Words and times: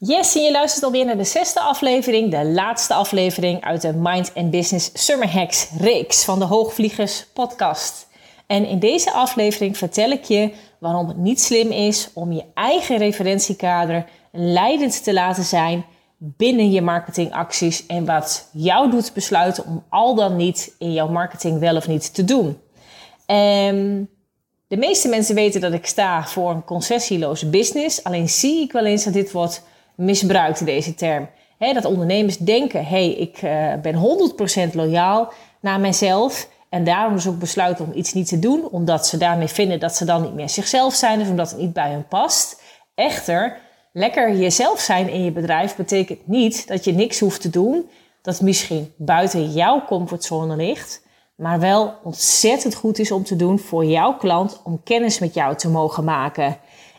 Yes, 0.00 0.36
en 0.36 0.42
je 0.42 0.50
luistert 0.50 0.84
alweer 0.84 1.04
naar 1.04 1.16
de 1.16 1.24
zesde 1.24 1.60
aflevering, 1.60 2.30
de 2.30 2.44
laatste 2.44 2.94
aflevering 2.94 3.64
uit 3.64 3.82
de 3.82 3.92
Mind 3.92 4.32
and 4.34 4.50
Business 4.50 4.90
Summer 4.94 5.30
Hacks 5.30 5.68
reeks 5.78 6.24
van 6.24 6.38
de 6.38 6.44
Hoogvliegers 6.44 7.26
podcast. 7.32 8.06
En 8.46 8.66
in 8.66 8.78
deze 8.78 9.12
aflevering 9.12 9.76
vertel 9.76 10.10
ik 10.10 10.24
je 10.24 10.52
waarom 10.80 11.08
het 11.08 11.16
niet 11.16 11.40
slim 11.40 11.70
is 11.70 12.10
om 12.14 12.32
je 12.32 12.44
eigen 12.54 12.96
referentiekader 12.96 14.04
leidend 14.32 15.04
te 15.04 15.12
laten 15.12 15.44
zijn 15.44 15.84
binnen 16.18 16.70
je 16.70 16.82
marketingacties 16.82 17.86
en 17.86 18.04
wat 18.04 18.48
jou 18.52 18.90
doet 18.90 19.12
besluiten 19.14 19.64
om 19.66 19.84
al 19.88 20.14
dan 20.14 20.36
niet 20.36 20.74
in 20.78 20.92
jouw 20.92 21.08
marketing 21.08 21.58
wel 21.58 21.76
of 21.76 21.88
niet 21.88 22.14
te 22.14 22.24
doen. 22.24 22.58
En 23.26 24.08
de 24.68 24.76
meeste 24.76 25.08
mensen 25.08 25.34
weten 25.34 25.60
dat 25.60 25.72
ik 25.72 25.86
sta 25.86 26.26
voor 26.26 26.50
een 26.50 26.64
concessieloze 26.64 27.50
business, 27.50 28.04
alleen 28.04 28.28
zie 28.28 28.62
ik 28.62 28.72
wel 28.72 28.84
eens 28.84 29.04
dat 29.04 29.12
dit 29.12 29.32
wordt 29.32 29.62
misbruikt, 29.98 30.64
deze 30.64 30.94
term. 30.94 31.28
dat 31.58 31.84
ondernemers 31.84 32.38
denken, 32.38 32.84
hé, 32.84 32.88
hey, 32.88 33.10
ik 33.12 33.42
uh, 33.42 33.74
ben 33.82 33.94
100% 34.70 34.74
loyaal 34.74 35.32
naar 35.60 35.80
mijzelf 35.80 36.48
en 36.68 36.84
daarom 36.84 37.14
dus 37.14 37.28
ook 37.28 37.38
besluiten 37.38 37.84
om 37.84 37.92
iets 37.94 38.12
niet 38.12 38.28
te 38.28 38.38
doen, 38.38 38.68
omdat 38.68 39.06
ze 39.06 39.16
daarmee 39.16 39.48
vinden 39.48 39.80
dat 39.80 39.96
ze 39.96 40.04
dan 40.04 40.22
niet 40.22 40.34
meer 40.34 40.48
zichzelf 40.48 40.94
zijn, 40.94 41.18
dus 41.18 41.28
omdat 41.28 41.50
het 41.50 41.60
niet 41.60 41.72
bij 41.72 41.90
hun 41.90 42.08
past. 42.08 42.62
Echter, 42.94 43.56
lekker 43.92 44.36
jezelf 44.36 44.80
zijn 44.80 45.08
in 45.08 45.24
je 45.24 45.32
bedrijf 45.32 45.76
betekent 45.76 46.26
niet 46.26 46.68
dat 46.68 46.84
je 46.84 46.92
niks 46.92 47.20
hoeft 47.20 47.40
te 47.40 47.50
doen 47.50 47.88
dat 48.22 48.40
misschien 48.40 48.92
buiten 48.96 49.52
jouw 49.52 49.84
comfortzone 49.84 50.56
ligt, 50.56 51.02
maar 51.34 51.60
wel 51.60 51.94
ontzettend 52.02 52.74
goed 52.74 52.98
is 52.98 53.10
om 53.10 53.24
te 53.24 53.36
doen 53.36 53.58
voor 53.58 53.84
jouw 53.84 54.16
klant 54.16 54.60
om 54.64 54.82
kennis 54.84 55.18
met 55.18 55.34
jou 55.34 55.56
te 55.56 55.68
mogen 55.68 56.04
maken. 56.04 56.56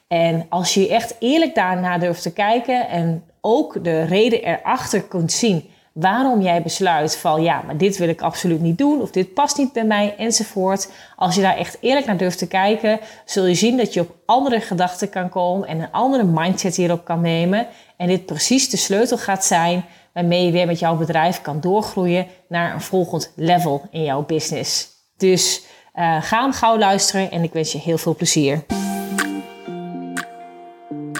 En 0.09 0.45
als 0.49 0.73
je 0.73 0.89
echt 0.89 1.15
eerlijk 1.19 1.55
daarna 1.55 1.97
durft 1.97 2.21
te 2.21 2.33
kijken 2.33 2.87
en 2.87 3.23
ook 3.41 3.83
de 3.83 4.03
reden 4.03 4.43
erachter 4.43 5.03
kunt 5.03 5.31
zien 5.31 5.69
waarom 5.93 6.41
jij 6.41 6.61
besluit 6.61 7.17
van 7.17 7.41
ja, 7.43 7.61
maar 7.65 7.77
dit 7.77 7.97
wil 7.97 8.09
ik 8.09 8.21
absoluut 8.21 8.61
niet 8.61 8.77
doen 8.77 9.01
of 9.01 9.11
dit 9.11 9.33
past 9.33 9.57
niet 9.57 9.73
bij 9.73 9.83
mij 9.83 10.15
enzovoort. 10.17 10.91
Als 11.15 11.35
je 11.35 11.41
daar 11.41 11.57
echt 11.57 11.77
eerlijk 11.81 12.05
naar 12.05 12.17
durft 12.17 12.37
te 12.37 12.47
kijken, 12.47 12.99
zul 13.25 13.45
je 13.45 13.55
zien 13.55 13.77
dat 13.77 13.93
je 13.93 13.99
op 13.99 14.15
andere 14.25 14.59
gedachten 14.59 15.09
kan 15.09 15.29
komen 15.29 15.67
en 15.67 15.79
een 15.79 15.91
andere 15.91 16.23
mindset 16.23 16.75
hierop 16.75 17.05
kan 17.05 17.21
nemen. 17.21 17.67
En 17.97 18.07
dit 18.07 18.25
precies 18.25 18.69
de 18.69 18.77
sleutel 18.77 19.17
gaat 19.17 19.45
zijn 19.45 19.85
waarmee 20.13 20.45
je 20.45 20.51
weer 20.51 20.67
met 20.67 20.79
jouw 20.79 20.95
bedrijf 20.95 21.41
kan 21.41 21.59
doorgroeien 21.59 22.27
naar 22.47 22.73
een 22.73 22.81
volgend 22.81 23.31
level 23.35 23.81
in 23.91 24.03
jouw 24.03 24.25
business. 24.25 24.87
Dus 25.17 25.61
uh, 25.95 26.21
ga 26.21 26.41
hem 26.41 26.53
gauw 26.53 26.77
luisteren 26.77 27.31
en 27.31 27.43
ik 27.43 27.53
wens 27.53 27.71
je 27.71 27.77
heel 27.77 27.97
veel 27.97 28.15
plezier. 28.15 28.63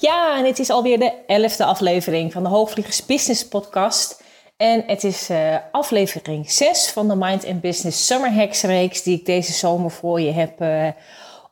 Ja, 0.00 0.38
en 0.38 0.44
het 0.44 0.58
is 0.58 0.70
alweer 0.70 0.98
de 0.98 1.12
elfde 1.26 1.64
aflevering 1.64 2.32
van 2.32 2.42
de 2.42 2.48
Hoogvliegers 2.48 3.06
Business 3.06 3.48
Podcast. 3.48 4.22
En 4.56 4.84
het 4.86 5.04
is 5.04 5.30
uh, 5.30 5.56
aflevering 5.72 6.50
6 6.50 6.90
van 6.90 7.08
de 7.08 7.16
Mind 7.16 7.46
and 7.46 7.60
Business 7.60 8.06
Summer 8.06 8.32
Hacks 8.32 8.62
reeks 8.62 9.02
die 9.02 9.18
ik 9.18 9.26
deze 9.26 9.52
zomer 9.52 9.90
voor 9.90 10.20
je 10.20 10.30
heb 10.30 10.62
uh, 10.62 10.88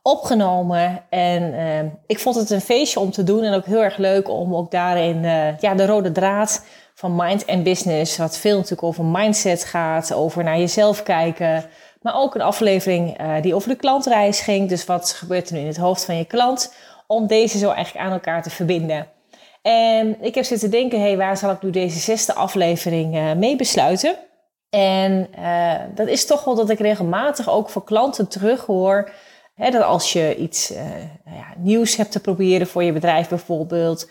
opgenomen. 0.02 1.02
En 1.08 1.42
uh, 1.54 1.90
ik 2.06 2.18
vond 2.18 2.36
het 2.36 2.50
een 2.50 2.60
feestje 2.60 3.00
om 3.00 3.10
te 3.10 3.24
doen 3.24 3.42
en 3.42 3.54
ook 3.54 3.66
heel 3.66 3.82
erg 3.82 3.96
leuk 3.96 4.28
om 4.28 4.54
ook 4.54 4.70
daarin 4.70 5.22
ja, 5.60 5.74
de 5.74 5.86
rode 5.86 6.12
draad 6.12 6.64
van 6.94 7.16
Mind 7.16 7.46
and 7.46 7.62
Business, 7.62 8.16
wat 8.16 8.38
veel 8.38 8.56
natuurlijk 8.56 8.82
over 8.82 9.04
mindset 9.04 9.64
gaat, 9.64 10.12
over 10.12 10.44
naar 10.44 10.58
jezelf 10.58 11.02
kijken. 11.02 11.64
Maar 12.02 12.16
ook 12.16 12.34
een 12.34 12.40
aflevering 12.40 13.16
die 13.40 13.54
over 13.54 13.68
de 13.68 13.76
klantreis 13.76 14.40
ging. 14.40 14.68
Dus 14.68 14.84
wat 14.84 15.12
gebeurt 15.12 15.48
er 15.48 15.54
nu 15.54 15.60
in 15.60 15.66
het 15.66 15.76
hoofd 15.76 16.04
van 16.04 16.16
je 16.16 16.24
klant? 16.24 16.72
Om 17.06 17.26
deze 17.26 17.58
zo 17.58 17.70
eigenlijk 17.70 18.06
aan 18.06 18.12
elkaar 18.12 18.42
te 18.42 18.50
verbinden. 18.50 19.08
En 19.62 20.16
ik 20.20 20.34
heb 20.34 20.44
zitten 20.44 20.70
denken, 20.70 21.00
hé, 21.00 21.06
hey, 21.06 21.16
waar 21.16 21.36
zal 21.36 21.50
ik 21.50 21.62
nu 21.62 21.70
deze 21.70 21.98
zesde 21.98 22.34
aflevering 22.34 23.16
uh, 23.16 23.32
mee 23.32 23.56
besluiten? 23.56 24.16
En 24.70 25.28
uh, 25.38 25.72
dat 25.94 26.06
is 26.06 26.26
toch 26.26 26.44
wel 26.44 26.54
dat 26.54 26.70
ik 26.70 26.78
regelmatig 26.78 27.48
ook 27.50 27.68
voor 27.68 27.84
klanten 27.84 28.28
terug 28.28 28.66
hoor. 28.66 29.10
Hè, 29.54 29.70
dat 29.70 29.82
als 29.82 30.12
je 30.12 30.36
iets 30.36 30.70
uh, 30.70 30.78
ja, 31.24 31.54
nieuws 31.56 31.96
hebt 31.96 32.12
te 32.12 32.20
proberen 32.20 32.66
voor 32.66 32.82
je 32.82 32.92
bedrijf 32.92 33.28
bijvoorbeeld. 33.28 34.10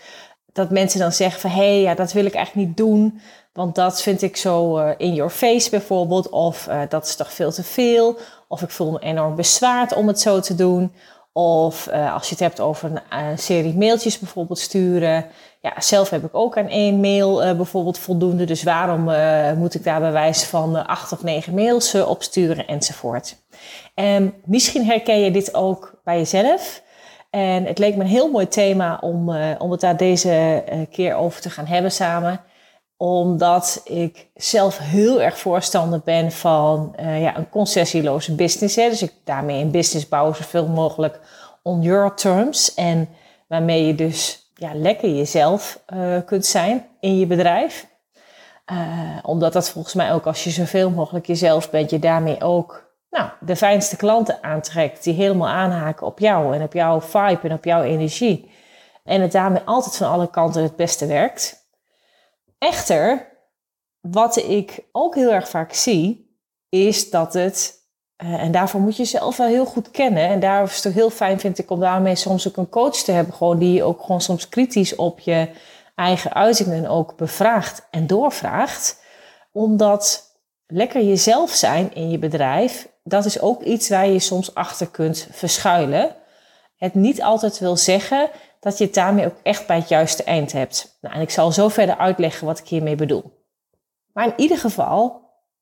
Dat 0.54 0.70
mensen 0.70 1.00
dan 1.00 1.12
zeggen 1.12 1.42
van, 1.42 1.50
hé, 1.50 1.58
hey, 1.58 1.82
ja, 1.82 1.96
dat 1.96 2.14
wil 2.14 2.26
ik 2.26 2.34
eigenlijk 2.34 2.68
niet 2.68 2.78
doen. 2.78 3.20
Want 3.54 3.76
dat 3.76 4.02
vind 4.02 4.22
ik 4.22 4.38
zo 4.38 4.78
in 4.98 5.14
your 5.14 5.32
face 5.32 5.70
bijvoorbeeld. 5.70 6.30
Of 6.30 6.70
dat 6.90 7.06
is 7.06 7.16
toch 7.16 7.34
veel 7.34 7.52
te 7.52 7.64
veel. 7.64 8.18
Of 8.48 8.62
ik 8.62 8.70
voel 8.70 8.92
me 8.92 9.00
enorm 9.00 9.36
bezwaard 9.36 9.94
om 9.94 10.08
het 10.08 10.20
zo 10.20 10.40
te 10.40 10.56
doen. 10.56 10.94
Of 11.38 11.88
uh, 11.92 12.14
als 12.14 12.24
je 12.24 12.30
het 12.30 12.40
hebt 12.40 12.60
over 12.60 12.92
een, 12.92 13.00
een, 13.10 13.32
eh, 13.32 13.38
serie 13.38 13.76
mailtjes 13.76 14.20
bijvoorbeeld 14.20 14.60
sturen. 14.60 15.26
Ja, 15.62 15.74
zelf 15.82 16.10
heb 16.10 16.24
ik 16.24 16.36
ook 16.36 16.58
aan 16.58 16.68
één 16.68 17.00
mail 17.00 17.46
uh, 17.46 17.56
bijvoorbeeld 17.56 17.98
voldoende. 17.98 18.46
Dus 18.46 18.64
waarom 18.64 19.02
moet 19.58 19.76
ik 19.76 19.84
daar 19.84 20.00
bij 20.00 20.12
wijze 20.12 20.46
van 20.46 20.88
acht 20.88 21.12
of 21.12 21.24
negen 21.24 21.54
mails 21.54 21.96
opsturen 21.96 22.68
enzovoort. 22.68 23.36
En 23.96 24.34
misschien 24.46 24.86
herken 24.86 25.20
je 25.20 25.32
dit 25.32 25.54
ook 25.54 26.02
bij 26.04 26.18
jezelf. 26.18 26.82
En 27.30 27.66
het 27.66 27.78
leek 27.78 27.96
me 27.96 28.04
een 28.04 28.10
heel 28.10 28.32
mooi 28.32 28.48
thema 28.48 28.98
om, 29.02 29.36
om 29.58 29.72
het 29.72 29.82
daar 29.82 29.98
deze 29.98 30.64
keer 30.92 31.16
over 31.16 31.42
te 31.42 31.50
gaan 31.50 31.66
hebben 31.66 31.92
samen 31.92 32.42
omdat 32.98 33.82
ik 33.84 34.28
zelf 34.36 34.78
heel 34.78 35.22
erg 35.22 35.38
voorstander 35.38 36.02
ben 36.04 36.32
van 36.32 36.96
uh, 37.00 37.22
ja, 37.22 37.38
een 37.38 37.50
concessieloze 37.50 38.36
business. 38.36 38.76
Hè. 38.76 38.90
Dus 38.90 39.02
ik 39.02 39.14
daarmee 39.24 39.62
een 39.62 39.72
business 39.72 40.08
bouwen 40.08 40.36
zoveel 40.36 40.68
mogelijk 40.68 41.20
on 41.64 41.82
your 41.82 42.14
terms. 42.14 42.74
En 42.74 43.10
waarmee 43.48 43.86
je 43.86 43.96
dus 43.96 44.50
ja, 44.54 44.72
lekker 44.74 45.10
jezelf 45.10 45.84
uh, 45.94 46.18
kunt 46.26 46.46
zijn 46.46 46.86
in 47.00 47.20
je 47.20 47.26
bedrijf. 47.26 47.88
Uh, 48.72 48.78
omdat 49.22 49.54
dat 49.54 49.70
volgens 49.70 49.94
mij 49.94 50.14
ook 50.14 50.26
als 50.26 50.44
je 50.44 50.50
zoveel 50.50 50.90
mogelijk 50.90 51.26
jezelf 51.26 51.70
bent, 51.70 51.90
je 51.90 52.00
daarmee 52.00 52.42
ook 52.42 52.94
nou, 53.10 53.30
de 53.40 53.56
fijnste 53.56 53.96
klanten 53.96 54.44
aantrekt. 54.44 55.04
Die 55.04 55.14
helemaal 55.14 55.48
aanhaken 55.48 56.08
op 56.08 56.20
jou 56.20 56.56
en 56.56 56.62
op 56.62 56.74
jouw 56.74 57.02
vibe 57.02 57.40
en 57.42 57.54
op 57.54 57.66
jouw 57.66 57.82
energie. 57.82 58.52
En 59.04 59.22
het 59.22 59.32
daarmee 59.32 59.62
altijd 59.66 59.98
van 59.98 60.10
alle 60.10 60.30
kanten 60.30 60.64
het 60.64 60.76
beste 60.76 61.06
werkt. 61.06 61.65
Echter, 62.66 63.28
wat 64.02 64.38
ik 64.38 64.86
ook 64.92 65.16
heel 65.16 65.32
erg 65.32 65.50
vaak 65.50 65.74
zie, 65.74 66.38
is 66.70 67.10
dat 67.10 67.34
het, 67.34 67.74
uh, 68.24 68.34
en 68.34 68.52
daarvoor 68.52 68.82
moet 68.82 68.98
je 68.98 69.06
zelf 69.06 69.38
wel 69.38 69.48
heel 69.48 69.66
goed 69.66 69.92
kennen. 69.92 70.28
En 70.28 70.40
daar 70.40 70.64
is 70.64 70.84
het 70.84 70.94
heel 70.94 71.10
fijn, 71.10 71.40
vind 71.40 71.58
ik, 71.58 71.70
om 71.70 71.80
daarmee 71.80 72.16
soms 72.16 72.48
ook 72.48 72.58
een 72.58 72.70
coach 72.70 72.96
te 72.96 73.12
hebben, 73.12 73.34
gewoon 73.34 73.60
die 73.60 73.74
je 73.74 73.84
ook 73.84 74.02
gewoon 74.02 74.22
soms 74.22 74.50
kritisch 74.50 74.96
op 74.96 75.20
je 75.20 75.50
eigen 75.96 76.34
uitingen 76.34 76.88
ook 76.88 77.16
bevraagt 77.16 77.88
en 77.92 78.08
doorvraagt. 78.08 79.04
Omdat 79.52 80.24
lekker 80.68 81.04
jezelf 81.04 81.50
zijn 81.52 81.94
in 81.94 82.10
je 82.10 82.20
bedrijf, 82.20 82.88
dat 83.04 83.26
is 83.26 83.42
ook 83.42 83.62
iets 83.62 83.90
waar 83.90 84.08
je 84.08 84.20
soms 84.20 84.56
achter 84.56 84.88
kunt 84.88 85.28
verschuilen. 85.32 86.16
Het 86.78 86.94
niet 86.94 87.22
altijd 87.22 87.60
wil 87.60 87.78
zeggen 87.78 88.30
dat 88.66 88.78
je 88.78 88.84
het 88.84 88.94
daarmee 88.94 89.26
ook 89.26 89.40
echt 89.44 89.68
bij 89.68 89.78
het 89.78 89.90
juiste 89.90 90.24
eind 90.24 90.52
hebt. 90.52 90.98
Nou, 91.02 91.16
en 91.16 91.22
ik 91.22 91.30
zal 91.30 91.52
zo 91.52 91.68
verder 91.68 91.98
uitleggen 91.98 92.48
wat 92.48 92.60
ik 92.60 92.68
hiermee 92.68 92.96
bedoel. 92.96 93.24
Maar 94.14 94.26
in 94.26 94.34
ieder 94.38 94.58
geval, 94.58 95.22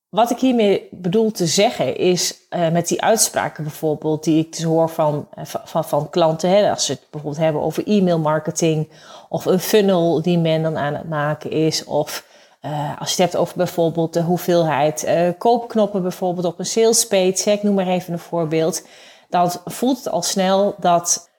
wat 0.09 0.31
ik 0.31 0.39
hiermee 0.39 0.87
bedoel 0.91 1.31
te 1.31 1.45
zeggen 1.45 1.97
is 1.97 2.37
uh, 2.49 2.69
met 2.69 2.87
die 2.87 3.01
uitspraken 3.01 3.63
bijvoorbeeld 3.63 4.23
die 4.23 4.39
ik 4.39 4.55
dus 4.55 4.63
hoor 4.63 4.89
van, 4.89 5.27
uh, 5.37 5.45
van, 5.45 5.85
van 5.85 6.09
klanten. 6.09 6.49
Hè, 6.49 6.69
als 6.69 6.85
ze 6.85 6.91
het 6.91 7.01
bijvoorbeeld 7.09 7.43
hebben 7.43 7.61
over 7.61 7.87
e-mail 7.87 8.19
marketing 8.19 8.89
of 9.29 9.45
een 9.45 9.59
funnel 9.59 10.21
die 10.21 10.39
men 10.39 10.61
dan 10.61 10.77
aan 10.77 10.93
het 10.93 11.09
maken 11.09 11.51
is. 11.51 11.83
Of 11.83 12.25
uh, 12.65 12.99
als 12.99 13.15
je 13.15 13.21
het 13.21 13.31
hebt 13.31 13.43
over 13.43 13.57
bijvoorbeeld 13.57 14.13
de 14.13 14.21
hoeveelheid 14.21 15.07
koopknoppen 15.37 16.01
bijvoorbeeld 16.01 16.45
op 16.45 16.59
een 16.59 16.65
sales 16.65 17.07
page. 17.07 17.51
ik 17.51 17.63
noem 17.63 17.75
maar 17.75 17.87
even 17.87 18.13
een 18.13 18.19
voorbeeld. 18.19 18.87
Dan 19.29 19.51
voelt 19.65 19.97
het 19.97 20.09
al 20.09 20.21
snel 20.21 20.75
dat 20.77 21.31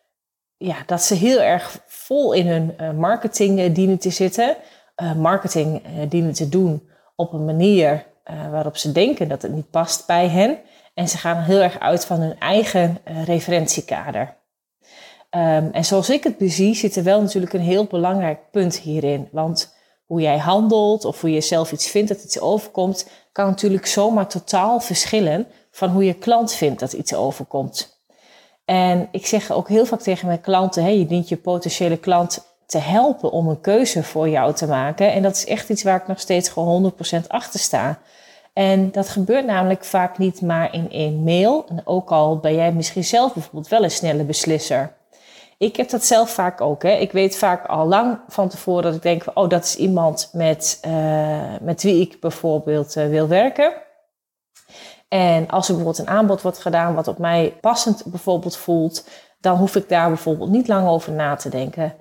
ja, 0.65 0.77
dat 0.87 1.03
ze 1.03 1.15
heel 1.15 1.41
erg 1.41 1.81
vol 1.87 2.33
in 2.33 2.47
hun 2.47 2.75
uh, 2.81 2.91
marketing 2.91 3.59
uh, 3.59 3.75
dienen 3.75 3.99
te 3.99 4.11
zitten. 4.11 4.57
Uh, 5.03 5.15
marketing 5.15 5.83
dienen 6.09 6.33
te 6.33 6.49
doen 6.49 6.89
op 7.17 7.33
een 7.33 7.45
manier 7.45 8.07
waarop 8.51 8.77
ze 8.77 8.93
denken 8.93 9.29
dat 9.29 9.43
het 9.43 9.53
niet 9.53 9.71
past 9.71 10.07
bij 10.07 10.29
hen. 10.29 10.59
En 10.95 11.09
ze 11.09 11.19
gaan 11.19 11.43
heel 11.43 11.61
erg 11.61 11.79
uit 11.79 12.07
van 12.07 12.21
hun 12.21 12.39
eigen 12.39 12.99
referentiekader. 13.25 14.37
Um, 15.31 15.71
en 15.73 15.85
zoals 15.85 16.11
ik 16.11 16.25
het 16.25 16.39
bezie, 16.39 16.75
zit 16.75 16.97
er 16.97 17.03
wel 17.03 17.21
natuurlijk 17.21 17.53
een 17.53 17.61
heel 17.61 17.85
belangrijk 17.85 18.51
punt 18.51 18.79
hierin. 18.79 19.29
Want 19.33 19.75
hoe 20.05 20.21
jij 20.21 20.39
handelt 20.39 21.05
of 21.05 21.21
hoe 21.21 21.31
je 21.31 21.41
zelf 21.41 21.73
iets 21.73 21.89
vindt 21.91 22.09
dat 22.09 22.25
iets 22.25 22.41
overkomt, 22.41 23.09
kan 23.33 23.47
natuurlijk 23.47 23.87
zomaar 23.87 24.29
totaal 24.29 24.81
verschillen 24.81 25.47
van 25.71 25.91
hoe 25.91 26.05
je 26.05 26.15
klant 26.15 26.53
vindt 26.53 26.81
dat 26.81 26.93
iets 26.93 27.15
overkomt. 27.15 27.94
En 28.65 29.09
ik 29.11 29.27
zeg 29.27 29.51
ook 29.51 29.69
heel 29.69 29.87
vaak 29.87 30.01
tegen 30.01 30.27
mijn 30.27 30.41
klanten: 30.41 30.99
je 30.99 31.07
dient 31.07 31.29
je 31.29 31.37
potentiële 31.37 31.97
klant 31.97 32.57
te 32.67 32.79
helpen 32.79 33.31
om 33.31 33.49
een 33.49 33.61
keuze 33.61 34.03
voor 34.03 34.29
jou 34.29 34.55
te 34.55 34.67
maken. 34.67 35.13
En 35.13 35.23
dat 35.23 35.37
is 35.37 35.47
echt 35.47 35.69
iets 35.69 35.83
waar 35.83 36.01
ik 36.01 36.07
nog 36.07 36.21
steeds 36.21 36.49
gewoon 36.49 36.93
100% 37.23 37.27
achter 37.27 37.61
sta. 37.61 37.99
En 38.53 38.91
dat 38.91 39.09
gebeurt 39.09 39.47
namelijk 39.47 39.85
vaak 39.85 40.19
niet 40.19 40.41
maar 40.41 40.75
in 40.75 40.91
één 40.91 41.23
mail. 41.23 41.67
En 41.69 41.81
ook 41.85 42.11
al 42.11 42.39
ben 42.39 42.55
jij 42.55 42.73
misschien 42.73 43.05
zelf 43.05 43.33
bijvoorbeeld 43.33 43.69
wel 43.69 43.85
een 43.85 43.91
snelle 43.91 44.25
beslisser. 44.25 44.93
Ik 45.59 45.77
heb 45.77 45.91
dat 45.91 46.05
zelf 46.05 46.31
vaak 46.31 46.61
ook. 46.61 46.83
Hè. 46.83 46.91
Ik 46.91 47.13
weet 47.13 47.37
vaak 47.37 47.67
al 47.67 47.87
lang 47.87 48.19
van 48.29 48.49
tevoren 48.49 48.83
dat 48.83 48.95
ik 48.95 49.03
denk: 49.03 49.25
oh, 49.35 49.49
dat 49.49 49.65
is 49.65 49.77
iemand 49.77 50.31
met, 50.33 50.81
uh, 50.87 51.57
met 51.61 51.83
wie 51.83 52.01
ik 52.01 52.21
bijvoorbeeld 52.21 52.97
uh, 52.97 53.09
wil 53.09 53.29
werken. 53.29 53.73
En 55.15 55.49
als 55.49 55.69
er 55.69 55.75
bijvoorbeeld 55.75 56.07
een 56.07 56.15
aanbod 56.15 56.43
wordt 56.43 56.59
gedaan 56.59 56.95
wat 56.95 57.09
op 57.09 57.19
mij 57.19 57.57
passend 57.61 58.03
bijvoorbeeld 58.07 58.57
voelt, 58.57 59.09
dan 59.41 59.57
hoef 59.57 59.77
ik 59.77 59.89
daar 59.89 60.09
bijvoorbeeld 60.09 60.51
niet 60.51 60.69
lang 60.69 60.89
over 60.89 61.13
na 61.13 61.35
te 61.35 61.49
denken. 61.49 61.95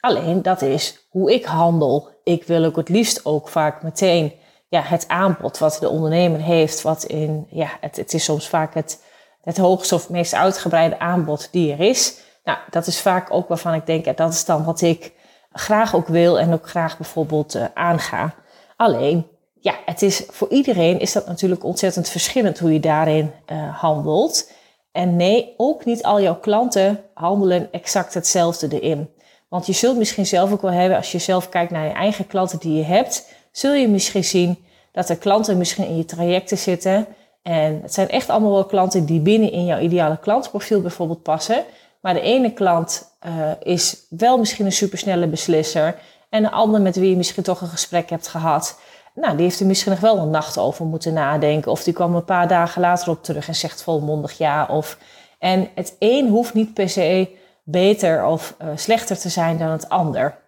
Alleen 0.00 0.42
dat 0.42 0.62
is 0.62 1.06
hoe 1.10 1.32
ik 1.32 1.44
handel. 1.44 2.08
Ik 2.24 2.44
wil 2.44 2.64
ook 2.64 2.76
het 2.76 2.88
liefst 2.88 3.24
ook 3.24 3.48
vaak 3.48 3.82
meteen 3.82 4.32
ja, 4.68 4.82
het 4.82 5.08
aanbod 5.08 5.58
wat 5.58 5.76
de 5.80 5.88
ondernemer 5.88 6.40
heeft, 6.40 6.82
wat 6.82 7.04
in, 7.04 7.46
ja, 7.50 7.68
het, 7.80 7.96
het 7.96 8.14
is 8.14 8.24
soms 8.24 8.48
vaak 8.48 8.74
het, 8.74 9.02
het 9.42 9.56
hoogste 9.56 9.94
of 9.94 10.10
meest 10.10 10.34
uitgebreide 10.34 10.98
aanbod 10.98 11.48
die 11.52 11.72
er 11.72 11.80
is. 11.80 12.20
Nou, 12.44 12.58
dat 12.70 12.86
is 12.86 13.00
vaak 13.00 13.32
ook 13.32 13.48
waarvan 13.48 13.74
ik 13.74 13.86
denk, 13.86 14.16
dat 14.16 14.32
is 14.32 14.44
dan 14.44 14.64
wat 14.64 14.80
ik 14.80 15.12
graag 15.52 15.94
ook 15.94 16.08
wil 16.08 16.38
en 16.38 16.52
ook 16.52 16.68
graag 16.68 16.96
bijvoorbeeld 16.96 17.56
uh, 17.56 17.64
aanga. 17.74 18.34
Alleen, 18.76 19.26
ja, 19.60 19.74
het 19.84 20.02
is 20.02 20.22
voor 20.30 20.50
iedereen 20.50 21.00
is 21.00 21.12
dat 21.12 21.26
natuurlijk 21.26 21.64
ontzettend 21.64 22.08
verschillend 22.08 22.58
hoe 22.58 22.72
je 22.72 22.80
daarin 22.80 23.30
uh, 23.52 23.78
handelt. 23.78 24.50
En 24.92 25.16
nee, 25.16 25.54
ook 25.56 25.84
niet 25.84 26.02
al 26.02 26.20
jouw 26.20 26.36
klanten 26.36 27.00
handelen 27.14 27.72
exact 27.72 28.14
hetzelfde 28.14 28.80
erin. 28.80 29.10
Want 29.48 29.66
je 29.66 29.72
zult 29.72 29.96
misschien 29.96 30.26
zelf 30.26 30.52
ook 30.52 30.62
wel 30.62 30.70
hebben, 30.70 30.96
als 30.96 31.12
je 31.12 31.18
zelf 31.18 31.48
kijkt 31.48 31.70
naar 31.70 31.84
je 31.84 31.92
eigen 31.92 32.26
klanten 32.26 32.58
die 32.58 32.76
je 32.76 32.84
hebt, 32.84 33.26
zul 33.52 33.74
je 33.74 33.88
misschien 33.88 34.24
zien 34.24 34.64
dat 34.92 35.08
er 35.08 35.16
klanten 35.16 35.58
misschien 35.58 35.86
in 35.86 35.96
je 35.96 36.04
trajecten 36.04 36.58
zitten. 36.58 37.06
En 37.42 37.80
het 37.82 37.94
zijn 37.94 38.08
echt 38.08 38.28
allemaal 38.28 38.52
wel 38.52 38.64
klanten 38.64 39.04
die 39.04 39.20
binnen 39.20 39.52
in 39.52 39.64
jouw 39.64 39.78
ideale 39.78 40.18
klantprofiel 40.18 40.80
bijvoorbeeld 40.80 41.22
passen. 41.22 41.64
Maar 42.00 42.14
de 42.14 42.20
ene 42.20 42.52
klant 42.52 43.16
uh, 43.26 43.50
is 43.62 43.96
wel 44.08 44.38
misschien 44.38 44.66
een 44.66 44.72
supersnelle 44.72 45.26
beslisser. 45.26 45.98
En 46.30 46.42
de 46.42 46.50
ander 46.50 46.80
met 46.80 46.96
wie 46.96 47.10
je 47.10 47.16
misschien 47.16 47.42
toch 47.42 47.60
een 47.60 47.68
gesprek 47.68 48.10
hebt 48.10 48.28
gehad. 48.28 48.78
Nou, 49.20 49.36
die 49.36 49.44
heeft 49.44 49.60
er 49.60 49.66
misschien 49.66 49.92
nog 49.92 50.00
wel 50.00 50.18
een 50.18 50.30
nacht 50.30 50.58
over 50.58 50.86
moeten 50.86 51.12
nadenken. 51.12 51.70
Of 51.70 51.82
die 51.82 51.92
kwam 51.92 52.14
een 52.14 52.24
paar 52.24 52.48
dagen 52.48 52.80
later 52.80 53.10
op 53.10 53.22
terug 53.22 53.48
en 53.48 53.54
zegt 53.54 53.82
volmondig 53.82 54.38
ja. 54.38 54.66
Of, 54.70 54.98
en 55.38 55.68
het 55.74 55.96
een 55.98 56.28
hoeft 56.28 56.54
niet 56.54 56.74
per 56.74 56.88
se 56.88 57.36
beter 57.64 58.24
of 58.24 58.54
uh, 58.62 58.68
slechter 58.74 59.18
te 59.18 59.28
zijn 59.28 59.58
dan 59.58 59.70
het 59.70 59.88
ander. 59.88 60.38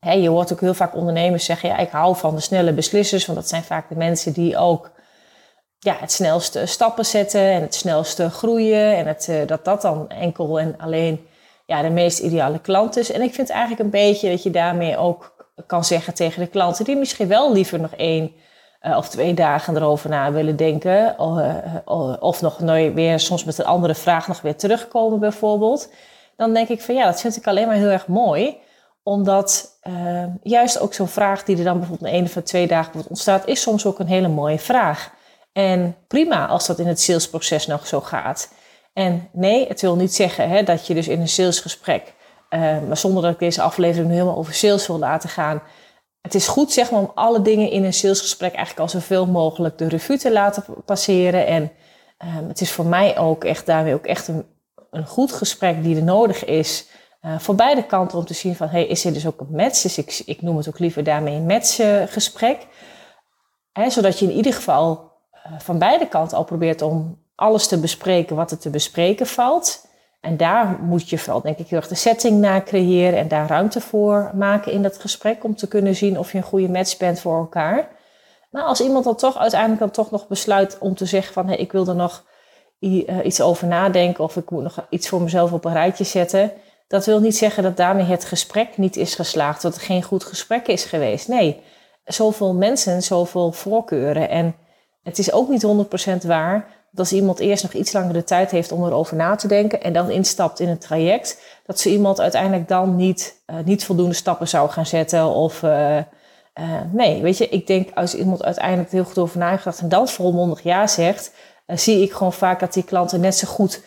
Je 0.00 0.28
hoort 0.28 0.52
ook 0.52 0.60
heel 0.60 0.74
vaak 0.74 0.94
ondernemers 0.94 1.44
zeggen, 1.44 1.68
ja, 1.68 1.76
ik 1.78 1.90
hou 1.90 2.16
van 2.16 2.34
de 2.34 2.40
snelle 2.40 2.72
beslissers, 2.72 3.26
want 3.26 3.38
dat 3.38 3.48
zijn 3.48 3.62
vaak 3.62 3.88
de 3.88 3.96
mensen 3.96 4.32
die 4.32 4.56
ook 4.56 4.90
ja, 5.78 5.96
het 6.00 6.12
snelste 6.12 6.66
stappen 6.66 7.06
zetten 7.06 7.40
en 7.40 7.60
het 7.60 7.74
snelste 7.74 8.30
groeien. 8.30 8.96
En 8.96 9.06
het, 9.06 9.26
uh, 9.30 9.46
dat 9.46 9.64
dat 9.64 9.82
dan 9.82 10.08
enkel 10.08 10.60
en 10.60 10.74
alleen 10.78 11.26
ja, 11.66 11.82
de 11.82 11.90
meest 11.90 12.18
ideale 12.18 12.58
klant 12.58 12.96
is. 12.96 13.10
En 13.10 13.22
ik 13.22 13.34
vind 13.34 13.50
eigenlijk 13.50 13.80
een 13.80 13.90
beetje 13.90 14.30
dat 14.30 14.42
je 14.42 14.50
daarmee 14.50 14.96
ook 14.96 15.37
kan 15.66 15.84
zeggen 15.84 16.14
tegen 16.14 16.42
de 16.42 16.48
klanten 16.48 16.84
die 16.84 16.96
misschien 16.96 17.28
wel 17.28 17.52
liever 17.52 17.80
nog 17.80 17.94
één 17.94 18.32
uh, 18.82 18.96
of 18.96 19.08
twee 19.08 19.34
dagen 19.34 19.76
erover 19.76 20.10
na 20.10 20.32
willen 20.32 20.56
denken. 20.56 21.16
Uh, 21.20 22.14
of 22.20 22.40
nog 22.40 22.60
nooit 22.60 22.94
weer 22.94 23.20
soms 23.20 23.44
met 23.44 23.58
een 23.58 23.64
andere 23.64 23.94
vraag 23.94 24.28
nog 24.28 24.40
weer 24.40 24.56
terugkomen 24.56 25.18
bijvoorbeeld. 25.20 25.92
Dan 26.36 26.54
denk 26.54 26.68
ik 26.68 26.80
van 26.80 26.94
ja, 26.94 27.04
dat 27.04 27.20
vind 27.20 27.36
ik 27.36 27.46
alleen 27.46 27.66
maar 27.66 27.76
heel 27.76 27.88
erg 27.88 28.06
mooi 28.06 28.56
omdat 29.08 29.78
uh, 29.82 30.24
juist 30.42 30.80
ook 30.80 30.94
zo'n 30.94 31.08
vraag 31.08 31.44
die 31.44 31.58
er 31.58 31.64
dan 31.64 31.78
bijvoorbeeld 31.78 32.12
één 32.12 32.24
of 32.24 32.42
twee 32.42 32.66
dagen 32.66 33.02
ontstaat, 33.08 33.46
is 33.46 33.60
soms 33.60 33.86
ook 33.86 33.98
een 33.98 34.06
hele 34.06 34.28
mooie 34.28 34.58
vraag. 34.58 35.10
En 35.52 35.96
prima 36.08 36.46
als 36.46 36.66
dat 36.66 36.78
in 36.78 36.86
het 36.86 37.00
salesproces 37.00 37.66
nog 37.66 37.86
zo 37.86 38.00
gaat. 38.00 38.52
En 38.92 39.28
nee, 39.32 39.68
het 39.68 39.80
wil 39.80 39.96
niet 39.96 40.14
zeggen 40.14 40.48
hè, 40.48 40.62
dat 40.62 40.86
je 40.86 40.94
dus 40.94 41.08
in 41.08 41.20
een 41.20 41.28
salesgesprek, 41.28 42.14
uh, 42.50 42.60
maar 42.86 42.96
zonder 42.96 43.22
dat 43.22 43.32
ik 43.32 43.38
deze 43.38 43.62
aflevering 43.62 44.08
nu 44.08 44.14
helemaal 44.14 44.36
over 44.36 44.54
sales 44.54 44.86
wil 44.86 44.98
laten 44.98 45.28
gaan. 45.28 45.62
Het 46.20 46.34
is 46.34 46.48
goed 46.48 46.72
zeg 46.72 46.90
maar, 46.90 47.00
om 47.00 47.12
alle 47.14 47.42
dingen 47.42 47.70
in 47.70 47.84
een 47.84 47.92
salesgesprek 47.92 48.54
eigenlijk 48.54 48.80
al 48.80 49.00
zoveel 49.00 49.26
mogelijk 49.26 49.78
de 49.78 49.88
revue 49.88 50.18
te 50.18 50.32
laten 50.32 50.64
passeren. 50.84 51.46
En 51.46 51.62
uh, 51.62 51.68
het 52.48 52.60
is 52.60 52.72
voor 52.72 52.86
mij 52.86 53.18
ook 53.18 53.44
echt 53.44 53.66
daarmee 53.66 53.94
ook 53.94 54.06
echt 54.06 54.28
een, 54.28 54.44
een 54.90 55.06
goed 55.06 55.32
gesprek 55.32 55.82
die 55.82 55.96
er 55.96 56.02
nodig 56.02 56.44
is. 56.44 56.86
Uh, 57.22 57.38
voor 57.38 57.54
beide 57.54 57.86
kanten 57.86 58.18
om 58.18 58.24
te 58.24 58.34
zien 58.34 58.56
van, 58.56 58.68
hey, 58.68 58.86
is 58.86 59.04
er 59.04 59.12
dus 59.12 59.26
ook 59.26 59.40
een 59.40 59.50
match? 59.50 59.82
Dus 59.82 59.98
ik, 59.98 60.22
ik 60.24 60.42
noem 60.42 60.56
het 60.56 60.68
ook 60.68 60.78
liever 60.78 61.04
daarmee 61.04 61.34
een 61.34 61.46
matchgesprek. 61.46 62.66
Uh, 63.78 63.88
zodat 63.88 64.18
je 64.18 64.26
in 64.26 64.36
ieder 64.36 64.52
geval 64.52 65.12
van 65.58 65.78
beide 65.78 66.08
kanten 66.08 66.36
al 66.36 66.44
probeert 66.44 66.82
om 66.82 67.26
alles 67.34 67.66
te 67.66 67.80
bespreken 67.80 68.36
wat 68.36 68.50
er 68.50 68.58
te 68.58 68.70
bespreken 68.70 69.26
valt. 69.26 69.87
En 70.20 70.36
daar 70.36 70.78
moet 70.80 71.08
je 71.08 71.18
vooral, 71.18 71.40
denk 71.40 71.58
ik, 71.58 71.68
heel 71.68 71.78
erg 71.78 71.88
de 71.88 71.94
setting 71.94 72.40
naar 72.40 72.64
creëren 72.64 73.18
en 73.18 73.28
daar 73.28 73.48
ruimte 73.48 73.80
voor 73.80 74.30
maken 74.34 74.72
in 74.72 74.82
dat 74.82 74.98
gesprek 74.98 75.44
om 75.44 75.56
te 75.56 75.68
kunnen 75.68 75.94
zien 75.94 76.18
of 76.18 76.32
je 76.32 76.38
een 76.38 76.44
goede 76.44 76.68
match 76.68 76.96
bent 76.96 77.20
voor 77.20 77.38
elkaar. 77.38 77.88
Maar 78.50 78.62
als 78.62 78.80
iemand 78.80 79.04
dan 79.04 79.16
toch 79.16 79.38
uiteindelijk 79.38 79.80
dan 79.80 79.90
toch 79.90 80.10
nog 80.10 80.28
besluit 80.28 80.78
om 80.78 80.94
te 80.94 81.06
zeggen 81.06 81.32
van, 81.32 81.46
hey, 81.46 81.56
ik 81.56 81.72
wil 81.72 81.86
er 81.86 81.94
nog 81.94 82.24
iets 83.22 83.40
over 83.40 83.66
nadenken 83.66 84.24
of 84.24 84.36
ik 84.36 84.50
moet 84.50 84.62
nog 84.62 84.86
iets 84.90 85.08
voor 85.08 85.22
mezelf 85.22 85.52
op 85.52 85.64
een 85.64 85.72
rijtje 85.72 86.04
zetten 86.04 86.52
dat 86.88 87.06
wil 87.06 87.20
niet 87.20 87.36
zeggen 87.36 87.62
dat 87.62 87.76
daarmee 87.76 88.04
het 88.04 88.24
gesprek 88.24 88.76
niet 88.76 88.96
is 88.96 89.14
geslaagd, 89.14 89.62
dat 89.62 89.74
er 89.74 89.80
geen 89.80 90.02
goed 90.02 90.24
gesprek 90.24 90.66
is 90.66 90.84
geweest. 90.84 91.28
Nee, 91.28 91.62
zoveel 92.04 92.54
mensen, 92.54 93.02
zoveel 93.02 93.52
voorkeuren. 93.52 94.28
En 94.28 94.56
het 95.02 95.18
is 95.18 95.32
ook 95.32 95.48
niet 95.48 95.66
100% 96.22 96.26
waar 96.26 96.77
dat 96.90 97.10
iemand 97.10 97.38
eerst 97.38 97.62
nog 97.62 97.72
iets 97.72 97.92
langer 97.92 98.12
de 98.12 98.24
tijd 98.24 98.50
heeft 98.50 98.72
om 98.72 98.84
erover 98.84 99.16
na 99.16 99.34
te 99.34 99.48
denken 99.48 99.82
en 99.82 99.92
dan 99.92 100.10
instapt 100.10 100.60
in 100.60 100.68
het 100.68 100.80
traject, 100.80 101.40
dat 101.66 101.80
ze 101.80 101.90
iemand 101.90 102.20
uiteindelijk 102.20 102.68
dan 102.68 102.96
niet, 102.96 103.42
uh, 103.46 103.56
niet 103.64 103.84
voldoende 103.84 104.14
stappen 104.14 104.48
zou 104.48 104.70
gaan 104.70 104.86
zetten. 104.86 105.26
Of 105.26 105.62
uh, 105.62 105.96
uh, 105.96 106.04
nee, 106.92 107.22
weet 107.22 107.38
je, 107.38 107.48
ik 107.48 107.66
denk 107.66 107.90
als 107.94 108.14
iemand 108.14 108.44
uiteindelijk 108.44 108.90
heel 108.90 109.04
goed 109.04 109.18
over 109.18 109.38
nagedacht 109.38 109.80
en 109.80 109.88
dan 109.88 110.08
volmondig 110.08 110.62
ja 110.62 110.86
zegt, 110.86 111.32
zie 111.66 112.02
ik 112.02 112.12
gewoon 112.12 112.32
vaak 112.32 112.60
dat 112.60 112.72
die 112.72 112.84
klanten 112.84 113.20
net 113.20 113.36
zo 113.36 113.48
goed 113.48 113.82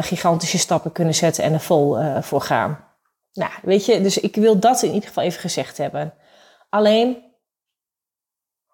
gigantische 0.00 0.58
stappen 0.58 0.92
kunnen 0.92 1.14
zetten 1.14 1.44
en 1.44 1.52
er 1.52 1.60
vol 1.60 1.98
voor 2.20 2.40
gaan. 2.40 2.84
Nou, 3.32 3.50
weet 3.62 3.84
je, 3.84 4.00
dus 4.00 4.18
ik 4.18 4.36
wil 4.36 4.58
dat 4.58 4.82
in 4.82 4.92
ieder 4.92 5.08
geval 5.08 5.24
even 5.24 5.40
gezegd 5.40 5.78
hebben. 5.78 6.14
Alleen, 6.68 7.22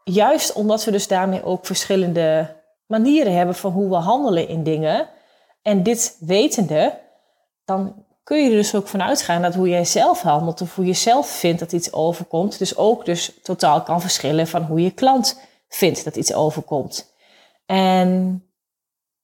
juist 0.04 0.52
omdat 0.52 0.84
we 0.84 0.90
dus 0.90 1.08
daarmee 1.08 1.44
ook 1.44 1.66
verschillende 1.66 2.59
manieren 2.90 3.36
hebben 3.36 3.54
van 3.54 3.72
hoe 3.72 3.88
we 3.88 3.96
handelen 3.96 4.48
in 4.48 4.62
dingen, 4.62 5.08
en 5.62 5.82
dit 5.82 6.16
wetende, 6.20 6.98
dan 7.64 8.04
kun 8.24 8.38
je 8.38 8.50
er 8.50 8.56
dus 8.56 8.74
ook 8.74 8.88
van 8.88 9.02
uitgaan 9.02 9.42
dat 9.42 9.54
hoe 9.54 9.68
jij 9.68 9.84
zelf 9.84 10.22
handelt 10.22 10.60
of 10.60 10.74
hoe 10.74 10.86
je 10.86 10.92
zelf 10.92 11.28
vindt 11.28 11.60
dat 11.60 11.72
iets 11.72 11.92
overkomt, 11.92 12.58
dus 12.58 12.76
ook 12.76 13.04
dus 13.04 13.32
totaal 13.42 13.82
kan 13.82 14.00
verschillen 14.00 14.46
van 14.46 14.62
hoe 14.62 14.82
je 14.82 14.90
klant 14.90 15.40
vindt 15.68 16.04
dat 16.04 16.16
iets 16.16 16.34
overkomt. 16.34 17.14
En 17.66 18.42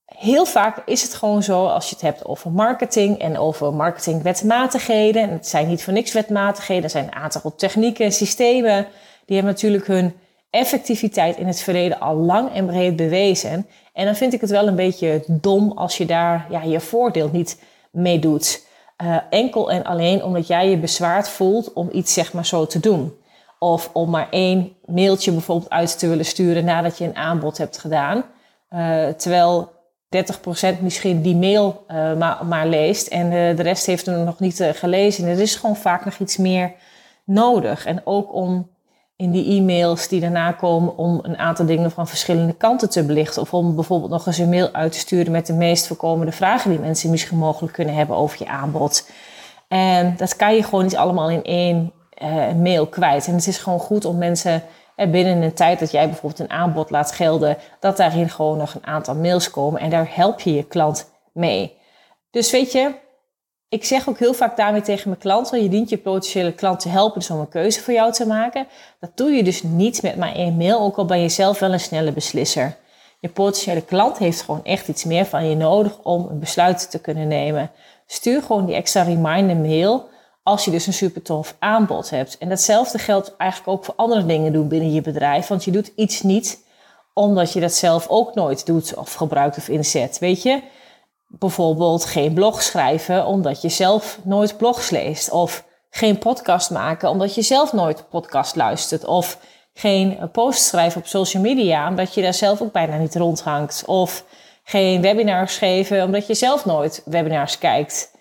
heel 0.04 0.46
vaak 0.46 0.82
is 0.86 1.02
het 1.02 1.14
gewoon 1.14 1.42
zo 1.42 1.66
als 1.66 1.88
je 1.88 1.94
het 1.94 2.04
hebt 2.04 2.24
over 2.24 2.52
marketing 2.52 3.18
en 3.18 3.38
over 3.38 3.74
marketingwetmatigheden. 3.74 5.22
En 5.22 5.30
het 5.30 5.48
zijn 5.48 5.68
niet 5.68 5.82
voor 5.84 5.92
niks 5.92 6.12
wetmatigheden, 6.12 6.84
er 6.84 6.90
zijn 6.90 7.04
een 7.04 7.14
aantal 7.14 7.54
technieken 7.54 8.04
en 8.04 8.12
systemen. 8.12 8.86
Die 9.24 9.36
hebben 9.36 9.54
natuurlijk 9.54 9.86
hun 9.86 10.14
effectiviteit 10.50 11.36
in 11.36 11.46
het 11.46 11.60
verleden 11.60 12.00
al 12.00 12.16
lang 12.16 12.52
en 12.52 12.66
breed 12.66 12.96
bewezen. 12.96 13.66
En 13.92 14.04
dan 14.04 14.14
vind 14.14 14.32
ik 14.32 14.40
het 14.40 14.50
wel 14.50 14.66
een 14.66 14.76
beetje 14.76 15.24
dom 15.26 15.72
als 15.72 15.96
je 15.96 16.06
daar 16.06 16.46
ja, 16.50 16.62
je 16.62 16.80
voordeel 16.80 17.28
niet 17.32 17.62
mee 17.90 18.18
doet. 18.18 18.64
Uh, 19.02 19.16
enkel 19.30 19.70
en 19.70 19.84
alleen 19.84 20.22
omdat 20.22 20.46
jij 20.46 20.70
je 20.70 20.78
bezwaard 20.78 21.28
voelt 21.28 21.72
om 21.72 21.88
iets 21.92 22.12
zeg 22.12 22.32
maar 22.32 22.46
zo 22.46 22.66
te 22.66 22.80
doen. 22.80 23.14
Of 23.58 23.90
om 23.92 24.10
maar 24.10 24.30
één 24.30 24.76
mailtje 24.84 25.32
bijvoorbeeld 25.32 25.70
uit 25.70 25.98
te 25.98 26.08
willen 26.08 26.24
sturen 26.24 26.64
nadat 26.64 26.98
je 26.98 27.04
een 27.04 27.16
aanbod 27.16 27.58
hebt 27.58 27.78
gedaan. 27.78 28.24
Uh, 28.70 29.08
terwijl 29.08 29.72
30% 30.76 30.80
misschien 30.80 31.22
die 31.22 31.36
mail 31.36 31.84
uh, 31.88 32.16
maar, 32.16 32.46
maar, 32.46 32.66
leest 32.66 33.06
en 33.06 33.30
de 33.30 33.62
rest 33.62 33.86
heeft 33.86 34.06
hem 34.06 34.24
nog 34.24 34.40
niet 34.40 34.70
gelezen. 34.72 35.28
Er 35.28 35.40
is 35.40 35.56
gewoon 35.56 35.76
vaak 35.76 36.04
nog 36.04 36.18
iets 36.18 36.36
meer 36.36 36.72
nodig. 37.24 37.86
En 37.86 38.00
ook 38.04 38.34
om 38.34 38.70
in 39.16 39.30
die 39.30 39.58
e-mails 39.58 40.08
die 40.08 40.20
daarna 40.20 40.52
komen 40.52 40.96
om 40.96 41.18
een 41.22 41.38
aantal 41.38 41.66
dingen 41.66 41.90
van 41.90 42.08
verschillende 42.08 42.52
kanten 42.52 42.90
te 42.90 43.04
belichten. 43.04 43.42
Of 43.42 43.54
om 43.54 43.74
bijvoorbeeld 43.74 44.10
nog 44.10 44.26
eens 44.26 44.38
een 44.38 44.48
mail 44.48 44.72
uit 44.72 44.92
te 44.92 44.98
sturen 44.98 45.32
met 45.32 45.46
de 45.46 45.52
meest 45.52 45.86
voorkomende 45.86 46.32
vragen 46.32 46.70
die 46.70 46.78
mensen 46.78 47.10
misschien 47.10 47.38
mogelijk 47.38 47.72
kunnen 47.72 47.94
hebben 47.94 48.16
over 48.16 48.38
je 48.38 48.48
aanbod. 48.48 49.10
En 49.68 50.14
dat 50.16 50.36
kan 50.36 50.54
je 50.54 50.62
gewoon 50.62 50.84
niet 50.84 50.96
allemaal 50.96 51.30
in 51.30 51.42
één 51.42 51.92
uh, 52.22 52.52
mail 52.52 52.86
kwijt. 52.86 53.26
En 53.26 53.34
het 53.34 53.46
is 53.46 53.58
gewoon 53.58 53.78
goed 53.78 54.04
om 54.04 54.18
mensen 54.18 54.62
uh, 54.96 55.10
binnen 55.10 55.42
een 55.42 55.54
tijd 55.54 55.78
dat 55.78 55.90
jij 55.90 56.06
bijvoorbeeld 56.06 56.40
een 56.40 56.56
aanbod 56.56 56.90
laat 56.90 57.12
gelden, 57.12 57.56
dat 57.80 57.96
daarin 57.96 58.30
gewoon 58.30 58.58
nog 58.58 58.74
een 58.74 58.86
aantal 58.86 59.14
mails 59.14 59.50
komen. 59.50 59.80
En 59.80 59.90
daar 59.90 60.08
help 60.10 60.40
je 60.40 60.54
je 60.54 60.64
klant 60.64 61.10
mee. 61.32 61.78
Dus 62.30 62.50
weet 62.50 62.72
je, 62.72 62.94
ik 63.68 63.84
zeg 63.84 64.08
ook 64.08 64.18
heel 64.18 64.34
vaak 64.34 64.56
daarmee 64.56 64.80
tegen 64.80 65.08
mijn 65.08 65.20
klanten: 65.20 65.62
je 65.62 65.68
dient 65.68 65.88
je 65.88 65.98
potentiële 65.98 66.52
klant 66.52 66.80
te 66.80 66.88
helpen 66.88 67.20
dus 67.20 67.30
om 67.30 67.40
een 67.40 67.48
keuze 67.48 67.82
voor 67.82 67.94
jou 67.94 68.12
te 68.12 68.26
maken. 68.26 68.66
Dat 69.00 69.10
doe 69.14 69.30
je 69.30 69.44
dus 69.44 69.62
niet 69.62 70.02
met 70.02 70.16
maar 70.16 70.34
één 70.34 70.56
mail, 70.56 70.80
ook 70.80 70.96
al 70.96 71.04
ben 71.04 71.20
je 71.20 71.28
zelf 71.28 71.58
wel 71.58 71.72
een 71.72 71.80
snelle 71.80 72.12
beslisser. 72.12 72.76
Je 73.20 73.28
potentiële 73.28 73.82
klant 73.82 74.18
heeft 74.18 74.42
gewoon 74.42 74.64
echt 74.64 74.88
iets 74.88 75.04
meer 75.04 75.24
van 75.24 75.48
je 75.48 75.56
nodig 75.56 75.98
om 76.02 76.26
een 76.30 76.38
besluit 76.38 76.90
te 76.90 77.00
kunnen 77.00 77.28
nemen. 77.28 77.70
Stuur 78.06 78.42
gewoon 78.42 78.66
die 78.66 78.74
extra 78.74 79.02
reminder 79.02 79.56
mail 79.56 80.08
als 80.42 80.64
je 80.64 80.70
dus 80.70 80.86
een 80.86 80.92
super 80.92 81.22
tof 81.22 81.56
aanbod 81.58 82.10
hebt. 82.10 82.38
En 82.38 82.48
datzelfde 82.48 82.98
geldt 82.98 83.34
eigenlijk 83.36 83.70
ook 83.70 83.84
voor 83.84 83.94
andere 83.96 84.26
dingen 84.26 84.52
doen 84.52 84.68
binnen 84.68 84.92
je 84.92 85.00
bedrijf. 85.00 85.46
Want 85.46 85.64
je 85.64 85.70
doet 85.70 85.92
iets 85.96 86.22
niet 86.22 86.64
omdat 87.14 87.52
je 87.52 87.60
dat 87.60 87.72
zelf 87.72 88.08
ook 88.08 88.34
nooit 88.34 88.66
doet 88.66 88.94
of 88.94 89.14
gebruikt 89.14 89.56
of 89.56 89.68
inzet. 89.68 90.18
Weet 90.18 90.42
je, 90.42 90.62
bijvoorbeeld 91.28 92.04
geen 92.04 92.32
blog 92.34 92.62
schrijven 92.62 93.26
omdat 93.26 93.62
je 93.62 93.68
zelf 93.68 94.18
nooit 94.22 94.56
blogs 94.56 94.90
leest. 94.90 95.30
Of 95.30 95.64
geen 95.90 96.18
podcast 96.18 96.70
maken 96.70 97.10
omdat 97.10 97.34
je 97.34 97.42
zelf 97.42 97.72
nooit 97.72 98.08
podcast 98.08 98.56
luistert. 98.56 99.04
Of 99.04 99.38
geen 99.74 100.30
post 100.32 100.62
schrijven 100.62 101.00
op 101.00 101.06
social 101.06 101.42
media 101.42 101.88
omdat 101.88 102.14
je 102.14 102.22
daar 102.22 102.34
zelf 102.34 102.60
ook 102.60 102.72
bijna 102.72 102.96
niet 102.96 103.16
rondhangt. 103.16 103.82
Of 103.86 104.24
geen 104.64 105.00
webinars 105.00 105.58
geven 105.58 106.04
omdat 106.04 106.26
je 106.26 106.34
zelf 106.34 106.64
nooit 106.64 107.02
webinars 107.04 107.58
kijkt. 107.58 108.14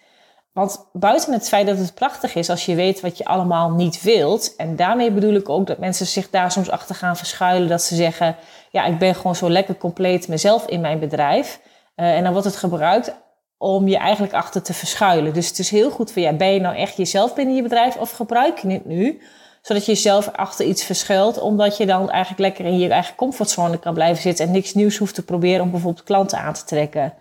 Want 0.53 0.89
buiten 0.93 1.33
het 1.33 1.47
feit 1.47 1.67
dat 1.67 1.77
het 1.77 1.93
prachtig 1.93 2.35
is 2.35 2.49
als 2.49 2.65
je 2.65 2.75
weet 2.75 3.01
wat 3.01 3.17
je 3.17 3.25
allemaal 3.25 3.71
niet 3.71 4.01
wilt. 4.01 4.55
En 4.55 4.75
daarmee 4.75 5.11
bedoel 5.11 5.33
ik 5.33 5.49
ook 5.49 5.67
dat 5.67 5.77
mensen 5.77 6.05
zich 6.05 6.29
daar 6.29 6.51
soms 6.51 6.69
achter 6.69 6.95
gaan 6.95 7.17
verschuilen. 7.17 7.67
Dat 7.67 7.81
ze 7.81 7.95
zeggen, 7.95 8.35
ja, 8.71 8.85
ik 8.85 8.97
ben 8.97 9.15
gewoon 9.15 9.35
zo 9.35 9.49
lekker 9.49 9.77
compleet 9.77 10.27
mezelf 10.27 10.67
in 10.67 10.81
mijn 10.81 10.99
bedrijf. 10.99 11.59
Uh, 11.95 12.15
en 12.15 12.23
dan 12.23 12.31
wordt 12.31 12.47
het 12.47 12.55
gebruikt 12.55 13.13
om 13.57 13.87
je 13.87 13.97
eigenlijk 13.97 14.33
achter 14.33 14.61
te 14.61 14.73
verschuilen. 14.73 15.33
Dus 15.33 15.47
het 15.47 15.59
is 15.59 15.69
heel 15.69 15.91
goed 15.91 16.11
voor 16.11 16.21
jou. 16.21 16.35
Ben 16.35 16.53
je 16.53 16.59
nou 16.59 16.75
echt 16.75 16.97
jezelf 16.97 17.33
binnen 17.35 17.55
je 17.55 17.61
bedrijf 17.61 17.95
of 17.95 18.11
gebruik 18.11 18.57
je 18.57 18.67
het 18.67 18.85
nu? 18.85 19.21
Zodat 19.61 19.85
je 19.85 19.91
jezelf 19.91 20.29
achter 20.31 20.65
iets 20.65 20.83
verschuilt. 20.83 21.39
Omdat 21.39 21.77
je 21.77 21.85
dan 21.85 22.09
eigenlijk 22.09 22.41
lekker 22.41 22.65
in 22.65 22.79
je 22.79 22.89
eigen 22.89 23.15
comfortzone 23.15 23.79
kan 23.79 23.93
blijven 23.93 24.21
zitten. 24.21 24.45
En 24.45 24.51
niks 24.51 24.73
nieuws 24.73 24.97
hoeft 24.97 25.15
te 25.15 25.25
proberen 25.25 25.61
om 25.61 25.71
bijvoorbeeld 25.71 26.05
klanten 26.05 26.37
aan 26.39 26.53
te 26.53 26.63
trekken. 26.63 27.13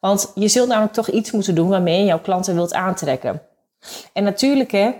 Want 0.00 0.32
je 0.34 0.48
zult 0.48 0.68
namelijk 0.68 0.94
toch 0.94 1.08
iets 1.08 1.30
moeten 1.30 1.54
doen 1.54 1.68
waarmee 1.68 1.98
je 1.98 2.04
jouw 2.04 2.20
klanten 2.20 2.54
wilt 2.54 2.74
aantrekken. 2.74 3.42
En 4.12 4.24
natuurlijk, 4.24 4.70
hè, 4.70 4.90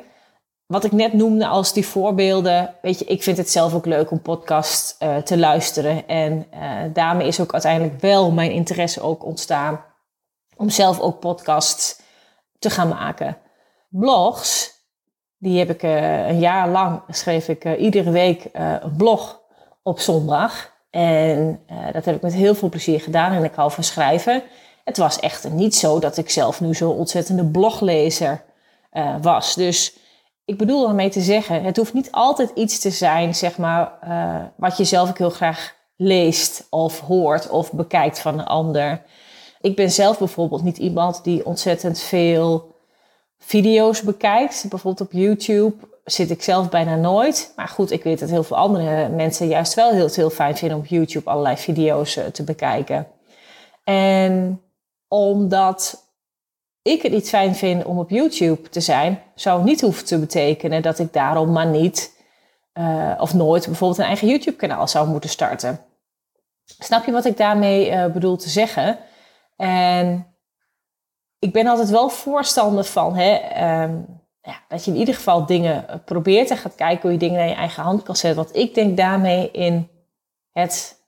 wat 0.66 0.84
ik 0.84 0.92
net 0.92 1.12
noemde 1.12 1.46
als 1.46 1.72
die 1.72 1.86
voorbeelden. 1.86 2.74
Weet 2.82 2.98
je, 2.98 3.04
ik 3.04 3.22
vind 3.22 3.36
het 3.36 3.50
zelf 3.50 3.74
ook 3.74 3.86
leuk 3.86 4.10
om 4.10 4.20
podcast 4.20 4.96
uh, 5.02 5.16
te 5.16 5.38
luisteren. 5.38 6.08
En 6.08 6.46
uh, 6.54 6.80
daarmee 6.92 7.26
is 7.26 7.40
ook 7.40 7.52
uiteindelijk 7.52 8.00
wel 8.00 8.30
mijn 8.30 8.50
interesse 8.50 9.00
ook 9.00 9.24
ontstaan 9.24 9.84
om 10.56 10.70
zelf 10.70 11.00
ook 11.00 11.20
podcasts 11.20 12.00
te 12.58 12.70
gaan 12.70 12.88
maken. 12.88 13.36
Blogs, 13.88 14.72
die 15.38 15.58
heb 15.58 15.70
ik 15.70 15.82
uh, 15.82 16.28
een 16.28 16.38
jaar 16.38 16.68
lang 16.68 17.02
schreef 17.08 17.48
ik 17.48 17.78
iedere 17.78 18.10
week 18.10 18.48
een 18.52 18.96
blog 18.96 19.40
op 19.82 20.00
zondag. 20.00 20.72
En 20.90 21.60
dat 21.92 22.04
heb 22.04 22.14
ik 22.14 22.22
met 22.22 22.34
heel 22.34 22.54
veel 22.54 22.68
plezier 22.68 23.00
gedaan 23.00 23.32
en 23.32 23.44
ik 23.44 23.54
hou 23.54 23.70
van 23.70 23.84
schrijven. 23.84 24.42
Het 24.84 24.96
was 24.96 25.20
echter 25.20 25.50
niet 25.50 25.74
zo 25.74 25.98
dat 25.98 26.16
ik 26.16 26.30
zelf 26.30 26.60
nu 26.60 26.74
zo'n 26.74 26.96
ontzettende 26.96 27.44
bloglezer 27.44 28.42
was. 29.20 29.54
Dus 29.54 29.96
ik 30.44 30.58
bedoel 30.58 30.86
daarmee 30.86 31.08
te 31.08 31.20
zeggen, 31.20 31.62
het 31.62 31.76
hoeft 31.76 31.94
niet 31.94 32.12
altijd 32.12 32.50
iets 32.54 32.78
te 32.78 32.90
zijn, 32.90 33.34
zeg 33.34 33.58
maar, 33.58 33.98
uh, 34.04 34.42
wat 34.56 34.76
je 34.76 34.84
zelf 34.84 35.08
ook 35.08 35.18
heel 35.18 35.30
graag 35.30 35.74
leest 35.96 36.66
of 36.70 37.00
hoort 37.00 37.48
of 37.48 37.72
bekijkt 37.72 38.18
van 38.18 38.38
een 38.38 38.44
ander. 38.44 39.02
Ik 39.60 39.76
ben 39.76 39.90
zelf 39.90 40.18
bijvoorbeeld 40.18 40.62
niet 40.62 40.78
iemand 40.78 41.24
die 41.24 41.46
ontzettend 41.46 42.00
veel 42.00 42.74
video's 43.38 44.02
bekijkt. 44.02 44.66
Bijvoorbeeld 44.68 45.08
op 45.08 45.12
YouTube 45.12 45.74
zit 46.04 46.30
ik 46.30 46.42
zelf 46.42 46.68
bijna 46.68 46.96
nooit. 46.96 47.52
Maar 47.56 47.68
goed, 47.68 47.90
ik 47.90 48.02
weet 48.02 48.18
dat 48.18 48.30
heel 48.30 48.42
veel 48.42 48.56
andere 48.56 49.08
mensen 49.08 49.48
juist 49.48 49.74
wel 49.74 49.90
heel, 49.90 50.08
heel 50.12 50.30
fijn 50.30 50.56
vinden 50.56 50.76
om 50.76 50.82
op 50.82 50.88
YouTube 50.88 51.30
allerlei 51.30 51.56
video's 51.56 52.16
uh, 52.16 52.24
te 52.24 52.44
bekijken. 52.44 53.06
En 53.84 54.62
omdat 55.08 56.03
ik 56.84 57.02
het 57.02 57.12
niet 57.12 57.28
fijn 57.28 57.54
vind 57.54 57.84
om 57.84 57.98
op 57.98 58.10
YouTube 58.10 58.68
te 58.68 58.80
zijn, 58.80 59.22
zou 59.34 59.64
niet 59.64 59.80
hoeven 59.80 60.04
te 60.04 60.18
betekenen 60.18 60.82
dat 60.82 60.98
ik 60.98 61.12
daarom 61.12 61.52
maar 61.52 61.66
niet 61.66 62.22
uh, 62.74 63.14
of 63.18 63.34
nooit 63.34 63.66
bijvoorbeeld 63.66 64.00
een 64.00 64.06
eigen 64.06 64.28
YouTube-kanaal 64.28 64.88
zou 64.88 65.08
moeten 65.08 65.30
starten. 65.30 65.80
Snap 66.64 67.04
je 67.04 67.12
wat 67.12 67.24
ik 67.24 67.36
daarmee 67.36 67.90
uh, 67.90 68.06
bedoel 68.06 68.36
te 68.36 68.48
zeggen? 68.48 68.98
En 69.56 70.26
ik 71.38 71.52
ben 71.52 71.66
altijd 71.66 71.90
wel 71.90 72.08
voorstander 72.08 72.84
van 72.84 73.16
hè, 73.16 73.32
um, 73.82 74.22
ja, 74.42 74.60
dat 74.68 74.84
je 74.84 74.90
in 74.90 74.96
ieder 74.96 75.14
geval 75.14 75.46
dingen 75.46 76.02
probeert 76.04 76.50
en 76.50 76.56
gaat 76.56 76.74
kijken 76.74 77.02
hoe 77.02 77.12
je 77.12 77.18
dingen 77.18 77.38
naar 77.38 77.48
je 77.48 77.54
eigen 77.54 77.82
hand 77.82 78.02
kan 78.02 78.16
zetten. 78.16 78.44
Want 78.44 78.56
ik 78.56 78.74
denk 78.74 78.96
daarmee 78.96 79.50
in 79.50 79.88
het 80.52 81.02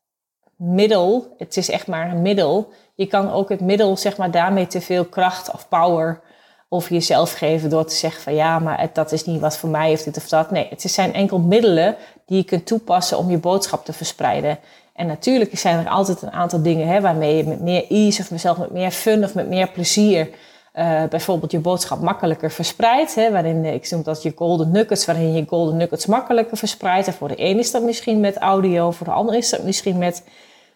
middel, 0.56 1.34
het 1.38 1.56
is 1.56 1.70
echt 1.70 1.86
maar 1.86 2.10
een 2.10 2.22
middel, 2.22 2.72
je 2.96 3.06
kan 3.06 3.32
ook 3.32 3.48
het 3.48 3.60
middel, 3.60 3.96
zeg 3.96 4.16
maar, 4.16 4.30
daarmee 4.30 4.66
te 4.66 4.80
veel 4.80 5.04
kracht 5.04 5.52
of 5.52 5.68
power 5.68 6.20
over 6.68 6.92
jezelf 6.92 7.32
geven 7.32 7.70
door 7.70 7.84
te 7.84 7.94
zeggen 7.94 8.22
van 8.22 8.34
ja, 8.34 8.58
maar 8.58 8.90
dat 8.92 9.12
is 9.12 9.24
niet 9.24 9.40
wat 9.40 9.56
voor 9.56 9.68
mij 9.68 9.92
of 9.92 10.02
dit 10.02 10.16
of 10.16 10.28
dat. 10.28 10.50
Nee, 10.50 10.66
het 10.70 10.82
zijn 10.82 11.14
enkel 11.14 11.38
middelen 11.38 11.96
die 12.26 12.36
je 12.36 12.44
kunt 12.44 12.66
toepassen 12.66 13.18
om 13.18 13.30
je 13.30 13.38
boodschap 13.38 13.84
te 13.84 13.92
verspreiden. 13.92 14.58
En 14.94 15.06
natuurlijk 15.06 15.58
zijn 15.58 15.78
er 15.78 15.90
altijd 15.90 16.22
een 16.22 16.32
aantal 16.32 16.62
dingen 16.62 16.88
hè, 16.88 17.00
waarmee 17.00 17.36
je 17.36 17.44
met 17.44 17.60
meer 17.60 17.84
ease 17.88 18.22
of 18.22 18.30
mezelf 18.30 18.58
met 18.58 18.70
meer 18.70 18.90
fun 18.90 19.24
of 19.24 19.34
met 19.34 19.48
meer 19.48 19.68
plezier 19.68 20.28
uh, 20.74 21.04
bijvoorbeeld 21.04 21.52
je 21.52 21.58
boodschap 21.58 22.00
makkelijker 22.00 22.50
verspreidt. 22.50 23.14
Waarin, 23.14 23.64
ik 23.64 23.90
noem 23.90 24.02
dat 24.02 24.22
je 24.22 24.32
golden 24.36 24.70
nuggets, 24.70 25.04
waarin 25.04 25.32
je 25.32 25.44
golden 25.46 25.76
nuggets 25.76 26.06
makkelijker 26.06 26.56
verspreidt. 26.56 27.06
En 27.06 27.12
voor 27.12 27.28
de 27.28 27.40
een 27.40 27.58
is 27.58 27.70
dat 27.70 27.82
misschien 27.82 28.20
met 28.20 28.36
audio, 28.36 28.90
voor 28.90 29.06
de 29.06 29.12
ander 29.12 29.34
is 29.34 29.50
dat 29.50 29.62
misschien 29.62 29.98
met 29.98 30.24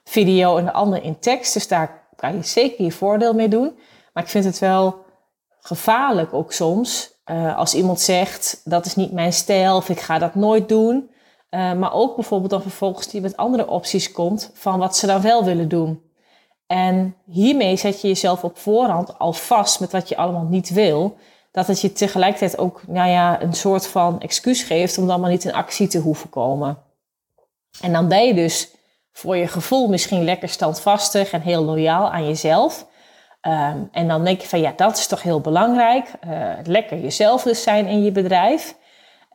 video 0.04 0.56
en 0.56 0.64
de 0.64 0.72
ander 0.72 1.04
in 1.04 1.18
tekst. 1.18 1.52
Dus 1.52 1.68
daar 1.68 2.02
kan 2.20 2.34
je 2.34 2.42
zeker 2.42 2.84
je 2.84 2.92
voordeel 2.92 3.34
mee 3.34 3.48
doen. 3.48 3.78
Maar 4.12 4.22
ik 4.22 4.28
vind 4.28 4.44
het 4.44 4.58
wel 4.58 5.04
gevaarlijk 5.60 6.32
ook 6.32 6.52
soms 6.52 7.20
uh, 7.30 7.58
als 7.58 7.74
iemand 7.74 8.00
zegt 8.00 8.60
dat 8.64 8.86
is 8.86 8.96
niet 8.96 9.12
mijn 9.12 9.32
stijl 9.32 9.76
of 9.76 9.88
ik 9.88 10.00
ga 10.00 10.18
dat 10.18 10.34
nooit 10.34 10.68
doen. 10.68 11.10
Uh, 11.50 11.72
maar 11.72 11.92
ook 11.92 12.14
bijvoorbeeld 12.14 12.50
dan 12.50 12.62
vervolgens 12.62 13.06
die 13.06 13.20
met 13.20 13.36
andere 13.36 13.68
opties 13.68 14.12
komt 14.12 14.50
van 14.54 14.78
wat 14.78 14.96
ze 14.96 15.06
dan 15.06 15.20
wel 15.20 15.44
willen 15.44 15.68
doen. 15.68 16.02
En 16.66 17.16
hiermee 17.26 17.76
zet 17.76 18.00
je 18.00 18.08
jezelf 18.08 18.44
op 18.44 18.58
voorhand 18.58 19.18
al 19.18 19.32
vast 19.32 19.80
met 19.80 19.92
wat 19.92 20.08
je 20.08 20.16
allemaal 20.16 20.46
niet 20.48 20.70
wil. 20.70 21.16
Dat 21.50 21.66
het 21.66 21.80
je 21.80 21.92
tegelijkertijd 21.92 22.58
ook 22.58 22.82
nou 22.86 23.10
ja, 23.10 23.42
een 23.42 23.54
soort 23.54 23.86
van 23.86 24.20
excuus 24.20 24.62
geeft 24.62 24.98
om 24.98 25.06
dan 25.06 25.20
maar 25.20 25.30
niet 25.30 25.44
in 25.44 25.52
actie 25.52 25.88
te 25.88 25.98
hoeven 25.98 26.30
komen. 26.30 26.78
En 27.80 27.92
dan 27.92 28.08
ben 28.08 28.26
je 28.26 28.34
dus 28.34 28.70
voor 29.20 29.36
je 29.36 29.48
gevoel 29.48 29.88
misschien 29.88 30.24
lekker 30.24 30.48
standvastig 30.48 31.30
en 31.30 31.40
heel 31.40 31.64
loyaal 31.64 32.10
aan 32.10 32.26
jezelf. 32.26 32.86
Um, 33.42 33.88
en 33.92 34.08
dan 34.08 34.24
denk 34.24 34.40
je 34.40 34.48
van 34.48 34.60
ja, 34.60 34.72
dat 34.76 34.96
is 34.96 35.06
toch 35.06 35.22
heel 35.22 35.40
belangrijk. 35.40 36.10
Uh, 36.26 36.52
lekker 36.62 36.98
jezelf 36.98 37.42
dus 37.42 37.62
zijn 37.62 37.86
in 37.86 38.04
je 38.04 38.12
bedrijf. 38.12 38.76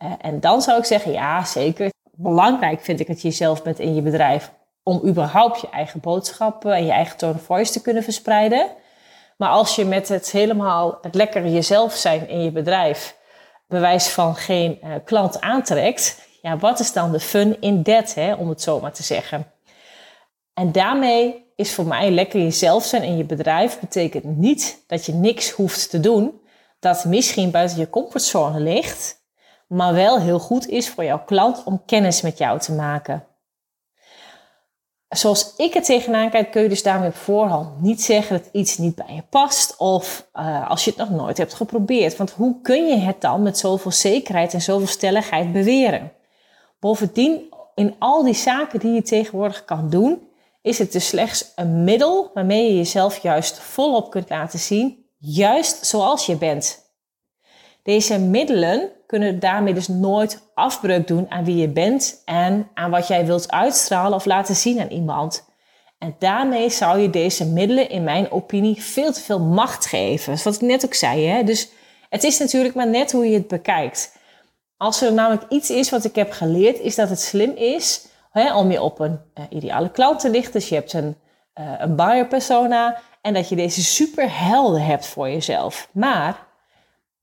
Uh, 0.04 0.12
en 0.22 0.40
dan 0.40 0.62
zou 0.62 0.78
ik 0.78 0.86
zeggen, 0.86 1.12
ja 1.12 1.44
zeker. 1.44 1.90
Belangrijk 2.12 2.82
vind 2.82 3.00
ik 3.00 3.08
dat 3.08 3.22
je 3.22 3.28
jezelf 3.28 3.64
bent 3.64 3.80
in 3.80 3.96
je 3.96 4.02
bedrijf. 4.02 4.52
Om 4.84 5.02
überhaupt 5.06 5.62
je 5.62 5.70
eigen 5.70 6.00
boodschappen 6.00 6.74
en 6.74 6.86
je 6.86 6.92
eigen 6.92 7.18
tone 7.18 7.34
of 7.34 7.42
voice 7.42 7.72
te 7.72 7.82
kunnen 7.82 8.04
verspreiden. 8.04 8.68
Maar 9.38 9.50
als 9.50 9.76
je 9.76 9.86
met 9.86 10.08
het 10.08 10.32
helemaal 10.32 10.98
het 11.02 11.16
lekker 11.16 11.48
jezelf 11.48 11.94
zijn 11.94 12.30
in 12.30 12.44
je 12.44 12.52
bedrijf 12.52 13.18
bewijs 13.68 14.08
van 14.08 14.36
geen 14.36 14.80
uh, 14.84 14.96
klant 15.06 15.42
aantrekt. 15.42 16.28
Ja, 16.42 16.58
wat 16.58 16.80
is 16.80 16.94
dan 16.94 17.12
de 17.12 17.20
fun 17.20 17.62
in 17.62 17.82
hè, 18.16 18.34
om 18.34 18.50
het 18.50 18.62
zo 18.62 18.80
maar 18.80 18.94
te 18.94 19.04
zeggen. 19.04 19.54
En 20.56 20.72
daarmee 20.72 21.46
is 21.56 21.74
voor 21.74 21.86
mij 21.86 22.12
lekker 22.12 22.42
jezelf 22.42 22.86
zijn 22.86 23.04
in 23.04 23.18
je 23.18 23.24
bedrijf 23.24 23.80
betekent 23.80 24.24
niet 24.24 24.84
dat 24.88 25.06
je 25.06 25.14
niks 25.14 25.52
hoeft 25.52 25.90
te 25.90 26.00
doen 26.00 26.40
dat 26.80 27.06
misschien 27.06 27.52
buiten 27.52 27.78
je 27.78 27.90
comfortzone 27.90 28.60
ligt, 28.60 29.24
maar 29.68 29.94
wel 29.94 30.20
heel 30.20 30.40
goed 30.40 30.68
is 30.68 30.90
voor 30.90 31.04
jouw 31.04 31.24
klant 31.24 31.64
om 31.64 31.82
kennis 31.86 32.22
met 32.22 32.38
jou 32.38 32.60
te 32.60 32.72
maken. 32.72 33.26
Zoals 35.10 35.54
ik 35.58 35.74
het 35.74 35.86
tegenaan 35.86 36.30
kijk, 36.30 36.52
kun 36.52 36.62
je 36.62 36.70
dus 36.70 36.84
daarmee 36.84 37.10
op 37.10 37.16
voorhand 37.16 37.82
niet 37.82 38.02
zeggen 38.02 38.38
dat 38.38 38.50
iets 38.52 38.78
niet 38.78 38.96
bij 38.96 39.16
je 39.16 39.24
past 39.30 39.78
of 39.78 40.28
uh, 40.34 40.70
als 40.70 40.84
je 40.84 40.90
het 40.90 41.00
nog 41.00 41.10
nooit 41.10 41.38
hebt 41.38 41.54
geprobeerd. 41.54 42.18
Want 42.18 42.32
hoe 42.32 42.62
kun 42.62 42.88
je 42.88 42.98
het 42.98 43.22
dan 43.22 43.42
met 43.42 43.58
zoveel 43.58 43.92
zekerheid 43.92 44.54
en 44.54 44.62
zoveel 44.62 44.88
stelligheid 44.88 45.52
beweren? 45.52 46.12
Bovendien, 46.80 47.54
in 47.76 47.96
al 48.00 48.24
die 48.24 48.34
zaken 48.34 48.80
die 48.80 48.94
je 48.94 49.02
tegenwoordig 49.02 49.66
kan 49.66 49.90
doen, 49.90 50.25
is 50.66 50.78
het 50.78 50.92
dus 50.92 51.08
slechts 51.08 51.52
een 51.56 51.84
middel 51.84 52.32
waarmee 52.34 52.68
je 52.68 52.76
jezelf 52.76 53.18
juist 53.18 53.60
volop 53.60 54.12
kunt 54.12 54.30
laten 54.30 54.60
zien, 54.60 55.06
juist 55.18 55.86
zoals 55.86 56.26
je 56.26 56.36
bent. 56.36 56.84
Deze 57.84 58.20
middelen 58.20 58.92
kunnen 59.08 59.40
daarmee 59.40 59.74
dus 59.74 59.88
nooit 59.88 60.52
afbreuk 60.54 61.08
doen 61.08 61.32
aan 61.32 61.46
wie 61.46 61.56
je 61.56 61.68
bent 61.68 62.22
en 62.26 62.70
aan 62.74 62.92
wat 62.92 63.08
jij 63.08 63.26
wilt 63.26 63.52
uitstralen 63.52 64.18
of 64.18 64.26
laten 64.26 64.56
zien 64.56 64.80
aan 64.80 64.90
iemand. 64.90 65.46
En 65.98 66.16
daarmee 66.20 66.70
zou 66.70 67.00
je 67.00 67.10
deze 67.10 67.46
middelen, 67.46 67.90
in 67.90 68.04
mijn 68.04 68.32
opinie, 68.32 68.82
veel 68.82 69.14
te 69.14 69.22
veel 69.22 69.40
macht 69.40 69.86
geven. 69.86 70.38
Wat 70.44 70.56
ik 70.56 70.62
net 70.62 70.86
ook 70.86 70.94
zei. 70.94 71.26
Hè? 71.26 71.44
Dus 71.44 71.70
het 72.10 72.24
is 72.24 72.38
natuurlijk 72.38 72.76
maar 72.76 72.90
net 72.90 73.12
hoe 73.12 73.30
je 73.30 73.38
het 73.38 73.48
bekijkt. 73.48 74.18
Als 74.78 75.02
er 75.02 75.14
namelijk 75.14 75.44
iets 75.50 75.70
is 75.70 75.90
wat 75.90 76.06
ik 76.06 76.16
heb 76.16 76.32
geleerd, 76.32 76.80
is 76.80 76.96
dat 76.96 77.10
het 77.10 77.20
slim 77.22 77.56
is 77.56 78.08
hè, 78.42 78.56
om 78.56 78.72
je 78.72 78.82
op 78.82 79.00
een 79.00 79.20
uh, 79.40 79.46
ideale 79.50 79.90
klant 79.90 80.20
te 80.20 80.30
lichten. 80.30 80.54
Dus 80.54 80.70
je 80.70 80.76
hebt 80.76 80.94
een, 80.94 81.16
uh, 81.60 81.74
een 81.78 81.96
buyer 81.96 82.28
persona 82.28 82.98
en 83.22 83.34
dat 83.34 83.50
je 83.50 83.56
deze 83.56 83.84
super 83.84 84.40
helder 84.40 84.86
hebt 84.86 85.08
voor 85.08 85.30
jezelf. 85.30 85.90
Maar 85.92 86.38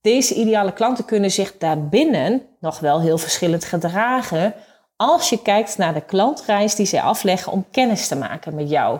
deze 0.00 0.35
ideale 0.35 0.73
klanten 0.73 1.04
kunnen 1.04 1.31
zich 1.31 1.59
daarbinnen 1.59 2.42
nog 2.61 2.78
wel 2.78 3.00
heel 3.00 3.19
verschillend 3.19 3.64
gedragen 3.64 4.54
als 4.97 5.28
je 5.28 5.42
kijkt 5.42 5.78
naar 5.78 5.95
de 5.95 6.00
klantreis 6.00 6.75
die 6.75 6.87
zij 6.87 7.02
afleggen 7.02 7.52
om 7.52 7.66
kennis 7.71 8.09
te 8.09 8.16
maken 8.16 8.54
met 8.54 8.71
jou. 8.71 8.99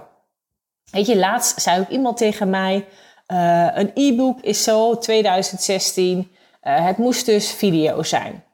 Weet 0.91 1.07
je, 1.07 1.17
laatst 1.17 1.61
zei 1.61 1.81
ook 1.81 1.89
iemand 1.89 2.17
tegen 2.17 2.51
mij: 2.51 2.87
uh, 3.33 3.69
een 3.75 3.91
e-book 3.95 4.41
is 4.41 4.63
zo 4.63 4.99
2016. 4.99 6.19
Uh, 6.19 6.77
eh, 6.77 6.85
het 6.85 6.97
moest 6.97 7.27
dus 7.27 7.51
video 7.53 8.03
zijn. 8.03 8.45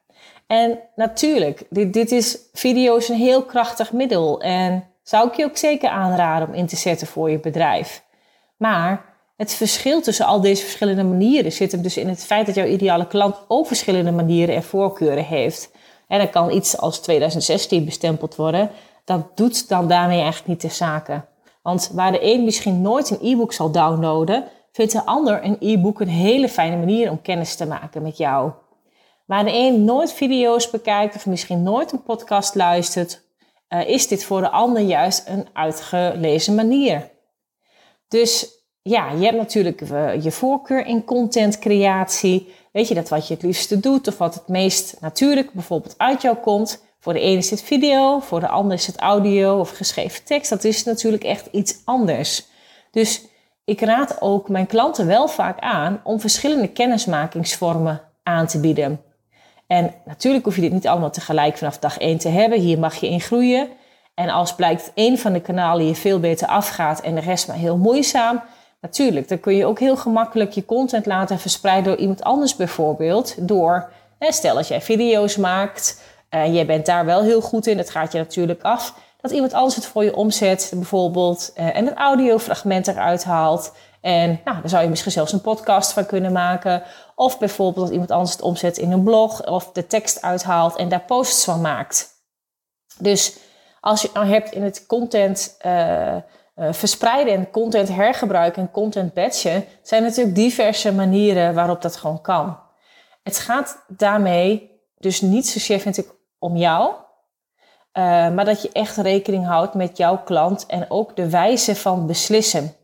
En 0.48 0.78
natuurlijk, 0.96 1.64
dit, 1.70 1.92
dit 1.92 2.12
is 2.12 2.38
video 2.52 2.96
is 2.96 3.08
een 3.08 3.16
heel 3.16 3.42
krachtig 3.42 3.92
middel. 3.92 4.40
En 4.40 4.84
zou 5.02 5.28
ik 5.28 5.34
je 5.34 5.44
ook 5.44 5.56
zeker 5.56 5.88
aanraden 5.88 6.48
om 6.48 6.54
in 6.54 6.66
te 6.66 6.76
zetten 6.76 7.06
voor 7.06 7.30
je 7.30 7.38
bedrijf. 7.38 8.04
Maar 8.56 9.04
het 9.36 9.54
verschil 9.54 10.00
tussen 10.00 10.26
al 10.26 10.40
deze 10.40 10.62
verschillende 10.62 11.04
manieren 11.04 11.52
zit 11.52 11.72
hem 11.72 11.82
dus 11.82 11.96
in 11.96 12.08
het 12.08 12.24
feit 12.24 12.46
dat 12.46 12.54
jouw 12.54 12.66
ideale 12.66 13.06
klant 13.06 13.36
ook 13.48 13.66
verschillende 13.66 14.10
manieren 14.10 14.54
en 14.54 14.62
voorkeuren 14.62 15.24
heeft. 15.24 15.70
En 16.06 16.18
dan 16.18 16.30
kan 16.30 16.50
iets 16.50 16.76
als 16.76 17.00
2016 17.00 17.84
bestempeld 17.84 18.36
worden. 18.36 18.70
Dat 19.04 19.36
doet 19.36 19.68
dan 19.68 19.88
daarmee 19.88 20.20
eigenlijk 20.20 20.48
niet 20.48 20.60
de 20.60 20.76
zaken. 20.76 21.24
Want 21.62 21.90
waar 21.92 22.12
de 22.12 22.32
een 22.32 22.44
misschien 22.44 22.82
nooit 22.82 23.10
een 23.10 23.32
e-book 23.32 23.52
zal 23.52 23.70
downloaden, 23.70 24.44
vindt 24.72 24.92
de 24.92 25.04
ander 25.04 25.44
een 25.44 25.56
e-book 25.60 26.00
een 26.00 26.08
hele 26.08 26.48
fijne 26.48 26.76
manier 26.76 27.10
om 27.10 27.22
kennis 27.22 27.54
te 27.54 27.66
maken 27.66 28.02
met 28.02 28.16
jou. 28.16 28.52
Waar 29.28 29.44
de 29.44 29.52
een 29.52 29.84
nooit 29.84 30.12
video's 30.12 30.70
bekijkt 30.70 31.14
of 31.14 31.26
misschien 31.26 31.62
nooit 31.62 31.92
een 31.92 32.02
podcast 32.02 32.54
luistert, 32.54 33.22
uh, 33.68 33.88
is 33.88 34.08
dit 34.08 34.24
voor 34.24 34.40
de 34.40 34.50
ander 34.50 34.82
juist 34.82 35.28
een 35.28 35.46
uitgelezen 35.52 36.54
manier. 36.54 37.10
Dus 38.08 38.48
ja, 38.82 39.10
je 39.10 39.24
hebt 39.24 39.36
natuurlijk 39.36 39.80
uh, 39.80 40.22
je 40.22 40.30
voorkeur 40.30 40.86
in 40.86 41.04
contentcreatie. 41.04 42.54
Weet 42.72 42.88
je 42.88 42.94
dat 42.94 43.08
wat 43.08 43.28
je 43.28 43.34
het 43.34 43.42
liefste 43.42 43.80
doet 43.80 44.08
of 44.08 44.18
wat 44.18 44.34
het 44.34 44.48
meest 44.48 44.96
natuurlijk 45.00 45.52
bijvoorbeeld 45.52 45.94
uit 45.98 46.22
jou 46.22 46.36
komt. 46.36 46.84
Voor 47.00 47.12
de 47.12 47.20
ene 47.20 47.38
is 47.38 47.50
het 47.50 47.62
video, 47.62 48.18
voor 48.18 48.40
de 48.40 48.48
ander 48.48 48.76
is 48.76 48.86
het 48.86 48.96
audio 48.96 49.58
of 49.58 49.70
geschreven 49.70 50.24
tekst. 50.24 50.50
Dat 50.50 50.64
is 50.64 50.84
natuurlijk 50.84 51.24
echt 51.24 51.48
iets 51.52 51.80
anders. 51.84 52.46
Dus 52.90 53.24
ik 53.64 53.80
raad 53.80 54.20
ook 54.20 54.48
mijn 54.48 54.66
klanten 54.66 55.06
wel 55.06 55.28
vaak 55.28 55.60
aan 55.60 56.00
om 56.04 56.20
verschillende 56.20 56.68
kennismakingsvormen 56.68 58.00
aan 58.22 58.46
te 58.46 58.60
bieden. 58.60 59.06
En 59.68 59.94
natuurlijk 60.04 60.44
hoef 60.44 60.54
je 60.54 60.60
dit 60.60 60.72
niet 60.72 60.88
allemaal 60.88 61.10
tegelijk 61.10 61.56
vanaf 61.56 61.78
dag 61.78 61.98
1 61.98 62.18
te 62.18 62.28
hebben. 62.28 62.58
Hier 62.58 62.78
mag 62.78 62.94
je 62.94 63.08
in 63.08 63.20
groeien. 63.20 63.68
En 64.14 64.28
als 64.28 64.54
blijkt 64.54 64.90
één 64.94 65.18
van 65.18 65.32
de 65.32 65.40
kanalen 65.40 65.86
je 65.86 65.94
veel 65.94 66.20
beter 66.20 66.48
afgaat 66.48 67.00
en 67.00 67.14
de 67.14 67.20
rest 67.20 67.48
maar 67.48 67.56
heel 67.56 67.76
moeizaam, 67.76 68.42
natuurlijk, 68.80 69.28
dan 69.28 69.40
kun 69.40 69.54
je 69.54 69.66
ook 69.66 69.78
heel 69.78 69.96
gemakkelijk 69.96 70.52
je 70.52 70.64
content 70.64 71.06
laten 71.06 71.38
verspreiden 71.38 71.84
door 71.84 72.00
iemand 72.00 72.22
anders 72.22 72.56
bijvoorbeeld. 72.56 73.48
Door, 73.48 73.90
stel 74.18 74.54
dat 74.54 74.68
jij 74.68 74.80
video's 74.80 75.36
maakt, 75.36 76.02
uh, 76.30 76.54
jij 76.54 76.66
bent 76.66 76.86
daar 76.86 77.04
wel 77.04 77.22
heel 77.22 77.40
goed 77.40 77.66
in, 77.66 77.76
dat 77.76 77.90
gaat 77.90 78.12
je 78.12 78.18
natuurlijk 78.18 78.62
af. 78.62 78.94
Dat 79.20 79.30
iemand 79.30 79.52
anders 79.52 79.74
het 79.74 79.86
voor 79.86 80.04
je 80.04 80.16
omzet, 80.16 80.72
bijvoorbeeld, 80.74 81.52
uh, 81.58 81.76
en 81.76 81.86
een 81.86 81.96
audiofragment 81.96 82.88
eruit 82.88 83.24
haalt. 83.24 83.72
En 84.00 84.40
nou, 84.44 84.60
daar 84.60 84.68
zou 84.68 84.82
je 84.82 84.88
misschien 84.88 85.12
zelfs 85.12 85.32
een 85.32 85.40
podcast 85.40 85.92
van 85.92 86.06
kunnen 86.06 86.32
maken. 86.32 86.82
Of 87.14 87.38
bijvoorbeeld 87.38 87.84
dat 87.84 87.92
iemand 87.92 88.10
anders 88.10 88.32
het 88.32 88.42
omzet 88.42 88.78
in 88.78 88.92
een 88.92 89.02
blog 89.02 89.46
of 89.46 89.72
de 89.72 89.86
tekst 89.86 90.22
uithaalt 90.22 90.76
en 90.76 90.88
daar 90.88 91.04
posts 91.04 91.44
van 91.44 91.60
maakt. 91.60 92.16
Dus 92.98 93.36
als 93.80 94.00
je 94.00 94.06
het 94.06 94.16
nou 94.16 94.28
hebt 94.28 94.52
in 94.52 94.62
het 94.62 94.86
content 94.86 95.56
uh, 95.66 96.16
verspreiden 96.70 97.34
en 97.34 97.50
content 97.50 97.88
hergebruiken 97.88 98.62
en 98.62 98.70
content 98.70 99.14
batchen, 99.14 99.64
zijn 99.82 100.02
natuurlijk 100.02 100.36
diverse 100.36 100.92
manieren 100.92 101.54
waarop 101.54 101.82
dat 101.82 101.96
gewoon 101.96 102.20
kan. 102.20 102.58
Het 103.22 103.38
gaat 103.38 103.84
daarmee 103.88 104.70
dus 104.98 105.20
niet 105.20 105.48
zozeer, 105.48 105.80
vind 105.80 105.98
ik, 105.98 106.14
om 106.38 106.56
jou, 106.56 106.94
uh, 107.98 108.04
maar 108.30 108.44
dat 108.44 108.62
je 108.62 108.70
echt 108.72 108.96
rekening 108.96 109.46
houdt 109.46 109.74
met 109.74 109.96
jouw 109.96 110.22
klant 110.22 110.66
en 110.66 110.90
ook 110.90 111.16
de 111.16 111.30
wijze 111.30 111.76
van 111.76 112.06
beslissen. 112.06 112.74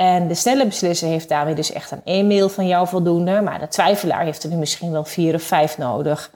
En 0.00 0.28
de 0.28 0.34
snelle 0.34 0.66
beslisser 0.66 1.08
heeft 1.08 1.28
daarmee 1.28 1.54
dus 1.54 1.72
echt 1.72 1.90
een 1.90 2.04
e-mail 2.04 2.48
van 2.48 2.66
jou 2.66 2.88
voldoende. 2.88 3.40
Maar 3.40 3.58
de 3.58 3.68
twijfelaar 3.68 4.24
heeft 4.24 4.42
er 4.42 4.50
nu 4.50 4.56
misschien 4.56 4.92
wel 4.92 5.04
vier 5.04 5.34
of 5.34 5.42
vijf 5.42 5.78
nodig. 5.78 6.30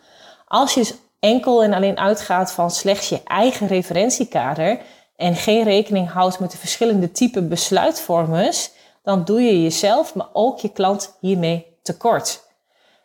Als 0.47 0.75
je 0.75 0.81
dus 0.81 0.95
enkel 1.21 1.63
en 1.63 1.73
alleen 1.73 1.99
uitgaat 1.99 2.53
van 2.53 2.71
slechts 2.71 3.09
je 3.09 3.21
eigen 3.25 3.67
referentiekader 3.67 4.81
en 5.17 5.35
geen 5.35 5.65
rekening 5.65 6.11
houdt 6.11 6.39
met 6.39 6.51
de 6.51 6.57
verschillende 6.57 7.13
type 7.13 7.43
besluitvormers, 7.43 8.71
dan 9.03 9.25
doe 9.25 9.43
je 9.43 9.63
jezelf, 9.63 10.15
maar 10.15 10.29
ook 10.33 10.59
je 10.59 10.73
klant 10.73 11.17
hiermee 11.21 11.79
tekort. 11.83 12.43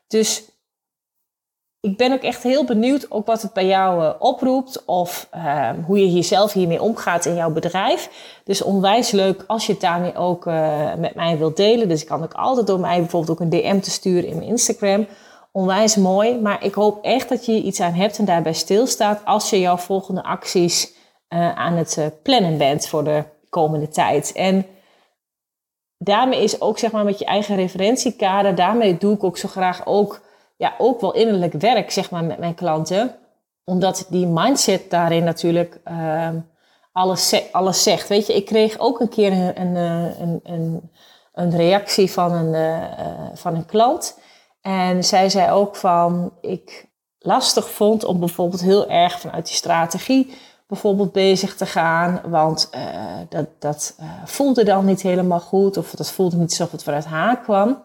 Dus 0.08 0.43
ik 1.82 1.98
ben 1.98 2.12
ook 2.12 2.22
echt 2.22 2.44
heel 2.44 2.65
benieuwd 2.65 3.12
ook 3.12 3.26
wat 3.26 3.42
het 3.42 3.54
bij 3.54 3.65
jou 3.65 4.04
uh, 4.04 4.13
oproept 4.20 4.86
of 4.86 5.30
uh, 5.36 5.70
hoe 5.86 6.00
je 6.00 6.12
jezelf 6.12 6.54
hiermee 6.54 6.82
omgaat 6.82 7.26
in 7.26 7.36
jouw 7.36 7.52
bedrijf. 7.52 8.10
Dus 8.44 8.62
onwijs 8.62 9.12
leuk 9.12 9.44
als 9.48 9.65
je 9.65 9.72
het 9.72 9.82
daarmee 9.82 10.15
ook 10.15 10.46
uh, 10.46 10.94
met 10.96 11.15
mij 11.15 11.38
wilt 11.38 11.58
delen. 11.58 11.88
Dus 11.88 12.02
ik 12.02 12.08
kan 12.08 12.24
ook 12.24 12.34
altijd 12.34 12.68
door 12.68 12.80
mij 12.80 12.98
bijvoorbeeld 13.00 13.32
ook 13.32 13.39
een 13.39 13.50
DM 13.50 13.80
te 13.80 13.92
sturen 13.92 14.30
in 14.30 14.38
mijn 14.38 14.50
Instagram. 14.50 15.08
Onwijs 15.52 15.96
mooi, 15.96 16.39
maar 16.39 16.63
ik 16.63 16.74
hoop 16.74 17.04
echt 17.04 17.30
dat 17.30 17.46
je 17.46 17.62
iets 17.62 17.80
aan 17.80 17.94
hebt 17.94 18.18
en 18.18 18.26
daarbij 18.26 18.54
stilstaat 18.54 19.26
als 19.26 19.50
je 19.50 19.60
jouw 19.60 19.78
volgende 19.78 20.24
acties 20.24 20.94
aan 21.56 21.74
het 21.74 22.12
plannen 22.24 22.58
bent 22.58 22.88
voor 22.88 23.04
de 23.04 23.24
komende 23.50 23.88
tijd. 23.88 24.32
En 24.32 24.65
daarmee 25.98 26.44
is 26.44 26.62
ook 26.62 26.80
zeg 26.80 26.92
maar 26.92 27.04
met 27.04 27.20
je 27.20 27.26
eigen 27.26 27.56
referentiekader, 27.56 28.56
daarmee 28.56 28.98
doe 28.98 29.13
ik 29.13 29.24
ook 29.24 29.38
zo 29.38 29.48
graag 29.48 29.86
ook 29.86 30.22
ja, 30.60 30.74
ook 30.78 31.02
wel 31.02 31.13
innerlijk 31.13 31.54
werk, 31.54 31.91
zeg 31.91 32.12
maar, 32.12 32.24
met 32.24 32.38
mijn 32.38 32.56
klanten. 32.56 33.15
Omdat 33.63 34.06
die 34.10 34.28
mindset 34.28 34.89
daarin 34.89 35.24
natuurlijk 35.24 35.80
uh, 35.91 36.30
alles, 36.91 37.52
alles 37.52 37.84
zegt. 37.84 38.08
Weet 38.08 38.28
je, 38.28 38.36
ik 38.36 38.45
kreeg 38.45 38.80
ook 38.80 39.00
een 39.00 39.10
keer 39.10 39.32
een, 39.32 39.62
een, 39.62 39.76
eh, 39.76 40.19
een, 40.43 40.91
een, 41.34 41.56
reactie 41.56 42.12
van 42.12 42.32
een, 42.32 42.54
uh, 42.54 43.30
van 43.34 43.56
een 43.56 43.65
klant. 43.65 44.19
En 44.62 45.04
zij 45.04 45.30
zei 45.30 45.52
ook 45.52 45.76
van, 45.76 46.34
ik 46.41 46.88
lastig 47.19 47.69
vond 47.69 48.06
om 48.06 48.19
bijvoorbeeld 48.19 48.62
heel 48.62 48.89
erg 48.89 49.19
vanuit 49.19 49.45
die 49.45 49.56
strategie 49.56 50.38
bijvoorbeeld 50.67 51.12
bezig 51.12 51.56
te 51.56 51.65
gaan. 51.65 52.22
Want 52.26 52.69
dat, 53.30 53.48
dat 53.60 53.95
voelde 54.26 54.63
dan 54.63 54.86
niet 54.86 55.02
helemaal 55.02 55.39
goed. 55.39 55.78
Of 55.78 55.91
dat 55.91 56.12
voelde 56.12 56.38
niet 56.38 56.54
zo 56.54 56.67
het 56.72 56.84
vanuit 56.84 57.06
haar 57.06 57.39
kwam. 57.39 57.84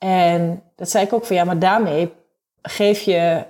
En 0.00 0.62
dat 0.76 0.90
zei 0.90 1.04
ik 1.04 1.12
ook 1.12 1.26
van 1.26 1.36
ja, 1.36 1.44
maar 1.44 1.58
daarmee 1.58 2.12
geef 2.62 3.00
je, 3.00 3.44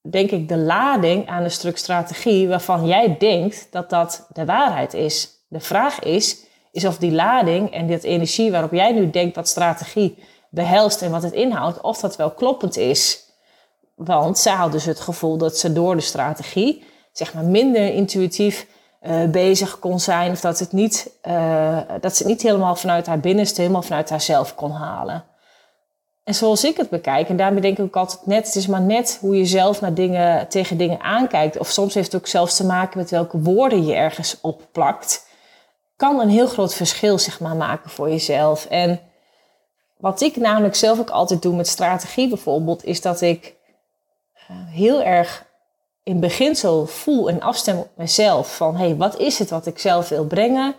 denk 0.00 0.30
ik, 0.30 0.48
de 0.48 0.56
lading 0.56 1.28
aan 1.28 1.42
een 1.42 1.50
stuk 1.50 1.78
strategie 1.78 2.48
waarvan 2.48 2.86
jij 2.86 3.16
denkt 3.18 3.66
dat 3.70 3.90
dat 3.90 4.26
de 4.32 4.44
waarheid 4.44 4.94
is. 4.94 5.30
De 5.48 5.60
vraag 5.60 6.00
is, 6.00 6.44
is 6.72 6.84
of 6.84 6.98
die 6.98 7.12
lading 7.12 7.70
en 7.72 7.86
dat 7.86 8.02
energie 8.02 8.50
waarop 8.50 8.72
jij 8.72 8.92
nu 8.92 9.10
denkt 9.10 9.36
wat 9.36 9.48
strategie 9.48 10.18
behelst 10.50 11.02
en 11.02 11.10
wat 11.10 11.22
het 11.22 11.32
inhoudt, 11.32 11.80
of 11.80 11.98
dat 11.98 12.16
wel 12.16 12.30
kloppend 12.30 12.76
is. 12.76 13.24
Want 13.94 14.38
zij 14.38 14.54
had 14.54 14.72
dus 14.72 14.84
het 14.84 15.00
gevoel 15.00 15.36
dat 15.36 15.58
ze 15.58 15.72
door 15.72 15.94
de 15.94 16.00
strategie, 16.00 16.84
zeg 17.12 17.34
maar, 17.34 17.44
minder 17.44 17.94
intuïtief 17.94 18.66
uh, 19.02 19.24
bezig 19.24 19.78
kon 19.78 20.00
zijn. 20.00 20.30
Of 20.30 20.40
dat, 20.40 20.58
het 20.58 20.72
niet, 20.72 21.10
uh, 21.28 21.78
dat 22.00 22.16
ze 22.16 22.22
het 22.22 22.32
niet 22.32 22.42
helemaal 22.42 22.76
vanuit 22.76 23.06
haar 23.06 23.20
binnenste, 23.20 23.60
helemaal 23.60 23.82
vanuit 23.82 24.10
haarzelf 24.10 24.54
kon 24.54 24.70
halen. 24.70 25.24
En 26.24 26.34
zoals 26.34 26.64
ik 26.64 26.76
het 26.76 26.90
bekijk, 26.90 27.28
en 27.28 27.36
daarmee 27.36 27.60
denk 27.60 27.78
ik 27.78 27.84
ook 27.84 27.96
altijd 27.96 28.26
net, 28.26 28.46
het 28.46 28.54
is 28.54 28.66
maar 28.66 28.80
net 28.80 29.18
hoe 29.20 29.36
je 29.36 29.46
zelf 29.46 29.80
naar 29.80 29.94
dingen, 29.94 30.48
tegen 30.48 30.76
dingen 30.76 31.00
aankijkt. 31.00 31.58
Of 31.58 31.68
soms 31.68 31.94
heeft 31.94 32.12
het 32.12 32.20
ook 32.20 32.26
zelfs 32.26 32.56
te 32.56 32.66
maken 32.66 32.98
met 32.98 33.10
welke 33.10 33.40
woorden 33.40 33.86
je 33.86 33.94
ergens 33.94 34.38
opplakt. 34.40 35.26
Kan 35.96 36.20
een 36.20 36.28
heel 36.28 36.46
groot 36.46 36.74
verschil 36.74 37.18
zeg 37.18 37.40
maar, 37.40 37.56
maken 37.56 37.90
voor 37.90 38.08
jezelf. 38.08 38.64
En 38.64 39.00
wat 39.96 40.20
ik 40.20 40.36
namelijk 40.36 40.74
zelf 40.74 40.98
ook 40.98 41.10
altijd 41.10 41.42
doe 41.42 41.56
met 41.56 41.68
strategie 41.68 42.28
bijvoorbeeld, 42.28 42.84
is 42.84 43.00
dat 43.00 43.20
ik 43.20 43.54
eh, 44.32 44.56
heel 44.68 45.02
erg 45.02 45.44
in 46.02 46.20
beginsel 46.20 46.86
voel 46.86 47.28
en 47.28 47.40
afstem 47.40 47.78
op 47.78 47.90
mezelf. 47.94 48.56
Van 48.56 48.76
hey, 48.76 48.96
wat 48.96 49.18
is 49.18 49.38
het 49.38 49.50
wat 49.50 49.66
ik 49.66 49.78
zelf 49.78 50.08
wil 50.08 50.24
brengen? 50.24 50.74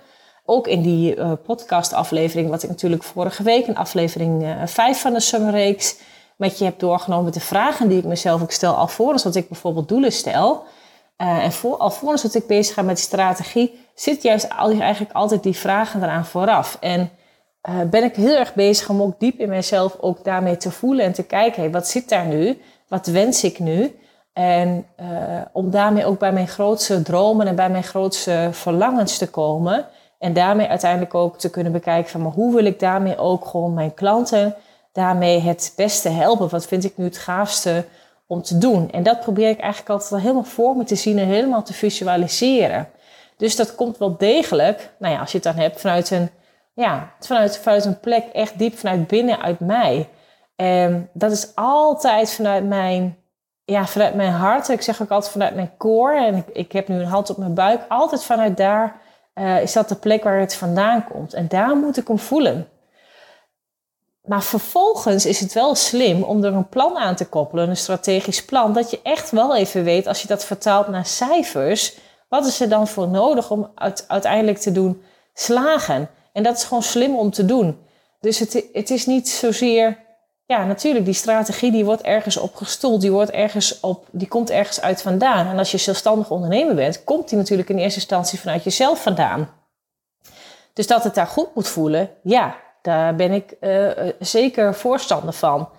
Ook 0.45 0.67
in 0.67 0.81
die 0.81 1.15
uh, 1.15 1.31
podcast-aflevering, 1.43 2.49
wat 2.49 2.63
ik 2.63 2.69
natuurlijk 2.69 3.03
vorige 3.03 3.43
week, 3.43 3.67
in 3.67 3.75
aflevering 3.75 4.43
uh, 4.43 4.61
5 4.65 5.01
van 5.01 5.13
de 5.13 5.19
Summerreeks, 5.19 5.97
met 6.37 6.57
je 6.57 6.65
heb 6.65 6.79
doorgenomen 6.79 7.25
met 7.25 7.33
de 7.33 7.39
vragen 7.39 7.87
die 7.87 7.97
ik 7.97 8.03
mezelf 8.03 8.41
ook 8.41 8.51
stel, 8.51 8.73
alvorens 8.73 9.23
dat 9.23 9.35
ik 9.35 9.47
bijvoorbeeld 9.47 9.87
doelen 9.87 10.11
stel. 10.11 10.63
Uh, 11.17 11.43
en 11.43 11.51
voor, 11.51 11.77
alvorens 11.77 12.21
dat 12.21 12.33
ik 12.33 12.47
bezig 12.47 12.73
ga 12.73 12.81
met 12.81 12.95
die 12.95 13.05
strategie, 13.05 13.79
zit 13.95 14.21
juist 14.21 14.47
eigenlijk 14.47 15.13
altijd 15.13 15.43
die 15.43 15.55
vragen 15.55 16.03
eraan 16.03 16.25
vooraf. 16.25 16.77
En 16.79 17.09
ben 17.89 18.03
ik 18.03 18.15
heel 18.15 18.35
erg 18.35 18.53
bezig 18.53 18.89
om 18.89 19.01
ook 19.01 19.19
diep 19.19 19.39
in 19.39 19.49
mezelf 19.49 19.97
ook 19.99 20.23
daarmee 20.23 20.57
te 20.57 20.71
voelen 20.71 21.05
en 21.05 21.13
te 21.13 21.23
kijken, 21.23 21.61
hey, 21.61 21.71
wat 21.71 21.87
zit 21.87 22.09
daar 22.09 22.25
nu? 22.25 22.61
Wat 22.87 23.07
wens 23.07 23.43
ik 23.43 23.59
nu? 23.59 23.99
En 24.33 24.85
om 25.51 25.71
daarmee 25.71 26.05
ook 26.05 26.19
bij 26.19 26.31
mijn 26.31 26.47
grootste 26.47 27.01
dromen 27.01 27.47
en 27.47 27.55
bij 27.55 27.69
mijn 27.69 27.83
grootste 27.83 28.49
verlangens 28.51 29.17
te 29.17 29.29
komen. 29.29 29.87
En 30.23 30.33
daarmee 30.33 30.67
uiteindelijk 30.67 31.13
ook 31.13 31.37
te 31.37 31.49
kunnen 31.49 31.71
bekijken 31.71 32.11
van, 32.11 32.21
maar 32.21 32.31
hoe 32.31 32.55
wil 32.55 32.65
ik 32.65 32.79
daarmee 32.79 33.17
ook 33.17 33.45
gewoon 33.45 33.73
mijn 33.73 33.93
klanten 33.93 34.55
daarmee 34.91 35.39
het 35.39 35.73
beste 35.75 36.09
helpen? 36.09 36.49
Wat 36.49 36.65
vind 36.65 36.83
ik 36.83 36.97
nu 36.97 37.05
het 37.05 37.17
gaafste 37.17 37.85
om 38.27 38.41
te 38.41 38.57
doen? 38.57 38.91
En 38.91 39.03
dat 39.03 39.19
probeer 39.19 39.49
ik 39.49 39.59
eigenlijk 39.59 39.89
altijd 39.89 40.09
wel 40.09 40.19
helemaal 40.19 40.43
voor 40.43 40.75
me 40.75 40.83
te 40.83 40.95
zien 40.95 41.19
en 41.19 41.27
helemaal 41.27 41.63
te 41.63 41.73
visualiseren. 41.73 42.89
Dus 43.37 43.55
dat 43.55 43.75
komt 43.75 43.97
wel 43.97 44.17
degelijk, 44.17 44.93
nou 44.99 45.13
ja, 45.13 45.19
als 45.19 45.31
je 45.31 45.37
het 45.37 45.45
dan 45.45 45.63
hebt 45.63 45.81
vanuit 45.81 46.11
een, 46.11 46.29
ja, 46.73 47.13
vanuit, 47.19 47.57
vanuit 47.57 47.85
een 47.85 47.99
plek 47.99 48.25
echt 48.33 48.57
diep 48.57 48.77
vanuit 48.77 49.07
binnen 49.07 49.41
uit 49.41 49.59
mij. 49.59 50.09
En 50.55 51.09
dat 51.13 51.31
is 51.31 51.51
altijd 51.55 52.33
vanuit 52.33 52.65
mijn, 52.65 53.17
ja, 53.65 53.85
vanuit 53.85 54.13
mijn 54.13 54.31
hart. 54.31 54.69
Ik 54.69 54.81
zeg 54.81 55.01
ook 55.01 55.11
altijd 55.11 55.31
vanuit 55.31 55.55
mijn 55.55 55.71
core. 55.77 56.25
En 56.25 56.35
ik, 56.35 56.47
ik 56.53 56.71
heb 56.71 56.87
nu 56.87 56.95
een 56.95 57.05
hand 57.05 57.29
op 57.29 57.37
mijn 57.37 57.53
buik. 57.53 57.81
Altijd 57.87 58.23
vanuit 58.23 58.57
daar 58.57 59.01
uh, 59.35 59.61
is 59.61 59.73
dat 59.73 59.89
de 59.89 59.95
plek 59.95 60.23
waar 60.23 60.39
het 60.39 60.55
vandaan 60.55 61.03
komt. 61.03 61.33
En 61.33 61.47
daar 61.47 61.75
moet 61.75 61.97
ik 61.97 62.07
hem 62.07 62.19
voelen. 62.19 62.67
Maar 64.21 64.43
vervolgens 64.43 65.25
is 65.25 65.39
het 65.39 65.53
wel 65.53 65.75
slim 65.75 66.23
om 66.23 66.43
er 66.43 66.53
een 66.53 66.69
plan 66.69 66.97
aan 66.97 67.15
te 67.15 67.25
koppelen, 67.25 67.69
een 67.69 67.77
strategisch 67.77 68.45
plan, 68.45 68.73
dat 68.73 68.91
je 68.91 68.99
echt 69.03 69.31
wel 69.31 69.55
even 69.55 69.83
weet, 69.83 70.07
als 70.07 70.21
je 70.21 70.27
dat 70.27 70.45
vertaalt 70.45 70.87
naar 70.87 71.05
cijfers, 71.05 71.97
wat 72.29 72.45
is 72.45 72.59
er 72.59 72.69
dan 72.69 72.87
voor 72.87 73.07
nodig 73.07 73.51
om 73.51 73.71
uiteindelijk 74.07 74.57
te 74.57 74.71
doen 74.71 75.01
slagen? 75.33 76.09
En 76.33 76.43
dat 76.43 76.57
is 76.57 76.63
gewoon 76.63 76.83
slim 76.83 77.15
om 77.15 77.31
te 77.31 77.45
doen. 77.45 77.77
Dus 78.19 78.39
het, 78.39 78.65
het 78.73 78.89
is 78.89 79.05
niet 79.05 79.29
zozeer, 79.29 80.02
ja, 80.45 80.65
natuurlijk, 80.65 81.05
die 81.05 81.13
strategie 81.13 81.71
die 81.71 81.85
wordt 81.85 82.01
ergens 82.01 82.37
op 82.37 82.55
gestoeld, 82.55 83.01
die, 83.01 83.11
wordt 83.11 83.31
ergens 83.31 83.79
op, 83.79 84.05
die 84.11 84.27
komt 84.27 84.49
ergens 84.49 84.81
uit 84.81 85.01
vandaan. 85.01 85.47
En 85.47 85.57
als 85.57 85.71
je 85.71 85.77
zelfstandig 85.77 86.29
ondernemer 86.29 86.75
bent, 86.75 87.03
komt 87.03 87.29
die 87.29 87.37
natuurlijk 87.37 87.69
in 87.69 87.77
eerste 87.77 87.99
instantie 87.99 88.39
vanuit 88.39 88.63
jezelf 88.63 89.01
vandaan. 89.01 89.49
Dus 90.73 90.87
dat 90.87 91.03
het 91.03 91.15
daar 91.15 91.27
goed 91.27 91.55
moet 91.55 91.67
voelen, 91.67 92.09
ja, 92.23 92.55
daar 92.81 93.15
ben 93.15 93.31
ik 93.31 93.55
uh, 93.61 93.89
zeker 94.19 94.75
voorstander 94.75 95.33
van. 95.33 95.69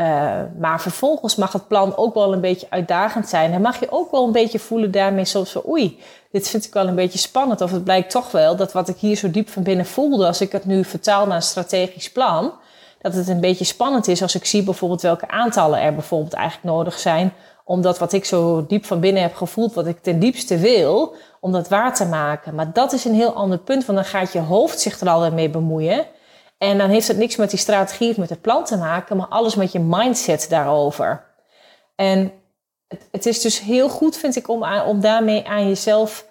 Uh, 0.00 0.40
maar 0.58 0.80
vervolgens 0.80 1.36
mag 1.36 1.52
het 1.52 1.68
plan 1.68 1.96
ook 1.96 2.14
wel 2.14 2.32
een 2.32 2.40
beetje 2.40 2.66
uitdagend 2.70 3.28
zijn. 3.28 3.52
En 3.52 3.60
mag 3.60 3.80
je 3.80 3.90
ook 3.90 4.10
wel 4.10 4.26
een 4.26 4.32
beetje 4.32 4.58
voelen 4.58 4.90
daarmee 4.90 5.24
soms 5.24 5.50
van 5.50 5.62
oei, 5.68 6.02
dit 6.30 6.48
vind 6.48 6.64
ik 6.64 6.72
wel 6.72 6.88
een 6.88 6.94
beetje 6.94 7.18
spannend. 7.18 7.60
Of 7.60 7.70
het 7.70 7.84
blijkt 7.84 8.10
toch 8.10 8.30
wel 8.30 8.56
dat 8.56 8.72
wat 8.72 8.88
ik 8.88 8.96
hier 8.96 9.16
zo 9.16 9.30
diep 9.30 9.48
van 9.48 9.62
binnen 9.62 9.86
voelde, 9.86 10.26
als 10.26 10.40
ik 10.40 10.52
het 10.52 10.64
nu 10.64 10.84
vertaal 10.84 11.26
naar 11.26 11.36
een 11.36 11.42
strategisch 11.42 12.12
plan, 12.12 12.52
dat 13.00 13.14
het 13.14 13.28
een 13.28 13.40
beetje 13.40 13.64
spannend 13.64 14.08
is 14.08 14.22
als 14.22 14.34
ik 14.34 14.44
zie 14.44 14.62
bijvoorbeeld 14.62 15.02
welke 15.02 15.28
aantallen 15.28 15.80
er 15.80 15.94
bijvoorbeeld 15.94 16.32
eigenlijk 16.32 16.74
nodig 16.74 16.98
zijn. 16.98 17.32
Om 17.64 17.80
dat 17.80 17.98
wat 17.98 18.12
ik 18.12 18.24
zo 18.24 18.66
diep 18.66 18.84
van 18.84 19.00
binnen 19.00 19.22
heb 19.22 19.34
gevoeld, 19.34 19.74
wat 19.74 19.86
ik 19.86 20.02
ten 20.02 20.18
diepste 20.18 20.58
wil, 20.58 21.14
om 21.40 21.52
dat 21.52 21.68
waar 21.68 21.94
te 21.94 22.06
maken. 22.06 22.54
Maar 22.54 22.72
dat 22.72 22.92
is 22.92 23.04
een 23.04 23.14
heel 23.14 23.32
ander 23.32 23.58
punt, 23.58 23.84
want 23.84 23.98
dan 23.98 24.06
gaat 24.06 24.32
je 24.32 24.40
hoofd 24.40 24.80
zich 24.80 25.00
er 25.00 25.08
alweer 25.08 25.32
mee 25.32 25.50
bemoeien. 25.50 26.06
En 26.58 26.78
dan 26.78 26.90
heeft 26.90 27.08
het 27.08 27.16
niks 27.16 27.36
met 27.36 27.50
die 27.50 27.58
strategie 27.58 28.10
of 28.10 28.16
met 28.16 28.30
het 28.30 28.40
plan 28.40 28.64
te 28.64 28.76
maken, 28.76 29.16
maar 29.16 29.26
alles 29.26 29.54
met 29.54 29.72
je 29.72 29.80
mindset 29.80 30.46
daarover. 30.48 31.24
En 31.96 32.32
het, 32.88 33.08
het 33.10 33.26
is 33.26 33.40
dus 33.40 33.60
heel 33.60 33.88
goed, 33.88 34.16
vind 34.16 34.36
ik, 34.36 34.48
om, 34.48 34.64
om 34.64 35.00
daarmee 35.00 35.48
aan 35.48 35.68
jezelf 35.68 36.26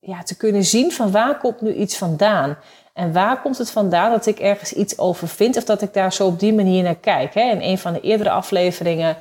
ja, 0.00 0.22
te 0.22 0.36
kunnen 0.36 0.64
zien 0.64 0.92
van 0.92 1.10
waar 1.10 1.38
komt 1.38 1.60
nu 1.60 1.74
iets 1.74 1.96
vandaan. 1.96 2.58
En 2.96 3.12
waar 3.12 3.40
komt 3.40 3.58
het 3.58 3.70
vandaan 3.70 4.10
dat 4.10 4.26
ik 4.26 4.38
ergens 4.38 4.72
iets 4.72 4.98
over 4.98 5.28
vind 5.28 5.56
of 5.56 5.64
dat 5.64 5.82
ik 5.82 5.94
daar 5.94 6.12
zo 6.12 6.26
op 6.26 6.40
die 6.40 6.54
manier 6.54 6.82
naar 6.82 6.96
kijk. 6.96 7.34
Hè? 7.34 7.50
In 7.50 7.60
een 7.62 7.78
van 7.78 7.92
de 7.92 8.00
eerdere 8.00 8.30
afleveringen, 8.30 9.16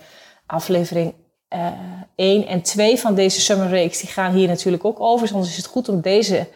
aflevering 0.46 1.14
uh, 1.54 1.66
eh, 1.68 1.74
1 2.16 2.48
en 2.48 2.62
2 2.62 3.00
van 3.00 3.16
deze 3.16 3.42
Summer 3.42 3.68
Reeks, 3.68 4.00
die 4.00 4.10
gaan 4.10 4.32
hier 4.32 4.48
natuurlijk 4.48 4.86
ook 4.86 5.00
over. 5.00 5.34
Dus 5.34 5.48
is 5.48 5.58
het 5.58 5.66
goed 5.66 5.90
om 5.90 6.02
deze 6.02 6.48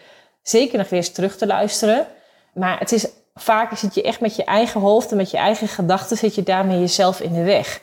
zeker 0.41 0.77
nog 0.77 0.89
weer 0.89 0.99
eens 0.99 1.11
terug 1.11 1.37
te 1.37 1.47
luisteren. 1.47 2.07
Maar 2.53 2.79
het 2.79 2.91
is 2.91 3.07
vaak 3.33 3.77
zit 3.77 3.95
je 3.95 4.01
echt 4.01 4.19
met 4.19 4.35
je 4.35 4.43
eigen 4.43 4.81
hoofd 4.81 5.11
en 5.11 5.17
met 5.17 5.31
je 5.31 5.37
eigen 5.37 5.67
gedachten 5.67 6.17
zit 6.17 6.35
je 6.35 6.43
daarmee 6.43 6.79
jezelf 6.79 7.21
in 7.21 7.33
de 7.33 7.43
weg. 7.43 7.81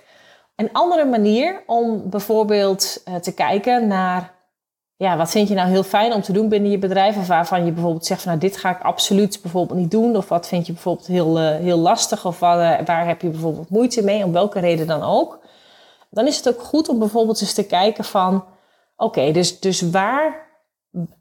Een 0.57 0.73
andere 0.73 1.05
manier 1.05 1.63
om 1.67 2.11
bijvoorbeeld 2.11 3.03
uh, 3.09 3.15
te 3.15 3.35
kijken 3.35 3.87
naar, 3.87 4.35
ja, 4.97 5.17
wat 5.17 5.31
vind 5.31 5.49
je 5.49 5.55
nou 5.55 5.69
heel 5.69 5.83
fijn 5.83 6.13
om 6.13 6.23
te 6.23 6.33
doen 6.33 6.49
binnen 6.49 6.71
je 6.71 6.79
bedrijf? 6.79 7.17
Of 7.17 7.27
waarvan 7.27 7.65
je 7.65 7.73
bijvoorbeeld 7.73 8.07
zegt 8.07 8.23
van, 8.23 8.31
nou, 8.31 8.45
dit 8.45 8.57
ga 8.57 8.71
ik 8.71 8.81
absoluut 8.81 9.39
bijvoorbeeld 9.43 9.79
niet 9.79 9.91
doen. 9.91 10.17
Of 10.17 10.29
wat 10.29 10.49
vind 10.49 10.67
je 10.67 10.73
bijvoorbeeld 10.73 11.07
heel, 11.07 11.41
uh, 11.41 11.57
heel 11.57 11.79
lastig? 11.79 12.25
Of 12.25 12.41
uh, 12.41 12.81
waar 12.85 13.07
heb 13.07 13.23
je 13.23 13.29
bijvoorbeeld 13.29 13.71
moeite 13.71 14.03
mee? 14.03 14.25
Om 14.25 14.33
welke 14.33 14.61
reden 14.61 14.87
dan 14.87 15.03
ook. 15.03 15.41
Dan 16.11 16.27
is 16.27 16.37
het 16.37 16.49
ook 16.49 16.63
goed 16.63 16.89
om 16.89 16.99
bijvoorbeeld 16.99 17.41
eens 17.41 17.53
te 17.55 17.67
kijken 17.67 18.05
van, 18.05 18.45
oké, 18.97 19.33
dus, 19.33 19.61
dus 19.61 19.81
waar 19.81 20.47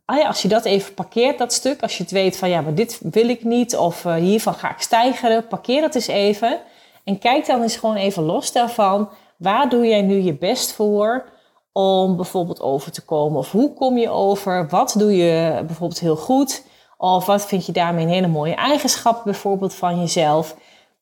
ah 0.06 0.18
ja, 0.18 0.28
als 0.28 0.42
je 0.42 0.48
dat 0.48 0.66
even 0.66 0.94
parkeert, 0.94 1.38
dat 1.38 1.54
stuk, 1.54 1.82
als 1.82 1.98
je 1.98 2.04
het 2.04 2.12
weet 2.12 2.38
van 2.38 2.50
ja, 2.50 2.62
maar 2.62 2.74
dit 2.74 3.00
wil 3.12 3.30
ik 3.30 3.44
niet 3.44 3.78
of 3.78 4.06
uh, 4.06 4.16
hiervan 4.16 4.54
ga 4.54 4.70
ik 4.70 4.82
stijgeren, 4.82 5.48
parkeer 5.48 5.82
het 5.82 5.96
eens 5.96 6.08
even. 6.08 6.60
En 7.04 7.20
kijk 7.20 7.46
dan 7.46 7.62
eens 7.62 7.76
gewoon 7.76 7.96
even 7.96 8.24
los 8.24 8.52
daarvan. 8.52 9.10
Waar 9.38 9.70
doe 9.70 9.88
jij 9.88 10.02
nu 10.02 10.22
je 10.22 10.34
best 10.34 10.72
voor 10.72 11.26
om 11.78 12.16
bijvoorbeeld 12.16 12.62
over 12.62 12.92
te 12.92 13.02
komen? 13.02 13.40
Of 13.40 13.52
hoe 13.52 13.74
kom 13.74 13.98
je 13.98 14.10
over? 14.10 14.68
Wat 14.70 14.96
doe 14.98 15.16
je 15.16 15.64
bijvoorbeeld 15.66 16.00
heel 16.00 16.16
goed? 16.16 16.64
Of 16.98 17.26
wat 17.26 17.46
vind 17.46 17.66
je 17.66 17.72
daarmee 17.72 18.06
een 18.06 18.12
hele 18.12 18.28
mooie 18.28 18.56
eigenschap 18.56 19.24
bijvoorbeeld 19.24 19.74
van 19.74 20.00
jezelf? 20.00 20.56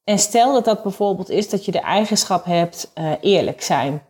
En 0.04 0.20
stel 0.20 0.54
dat 0.54 0.66
dat 0.66 0.84
bijvoorbeeld 0.84 1.30
is 1.30 1.50
dat 1.50 1.66
je 1.66 1.72
de 1.72 1.80
eigenschap 1.80 2.46
hebt 2.46 2.92
uh, 2.98 3.12
eerlijk 3.22 3.62
zijn. 3.62 4.02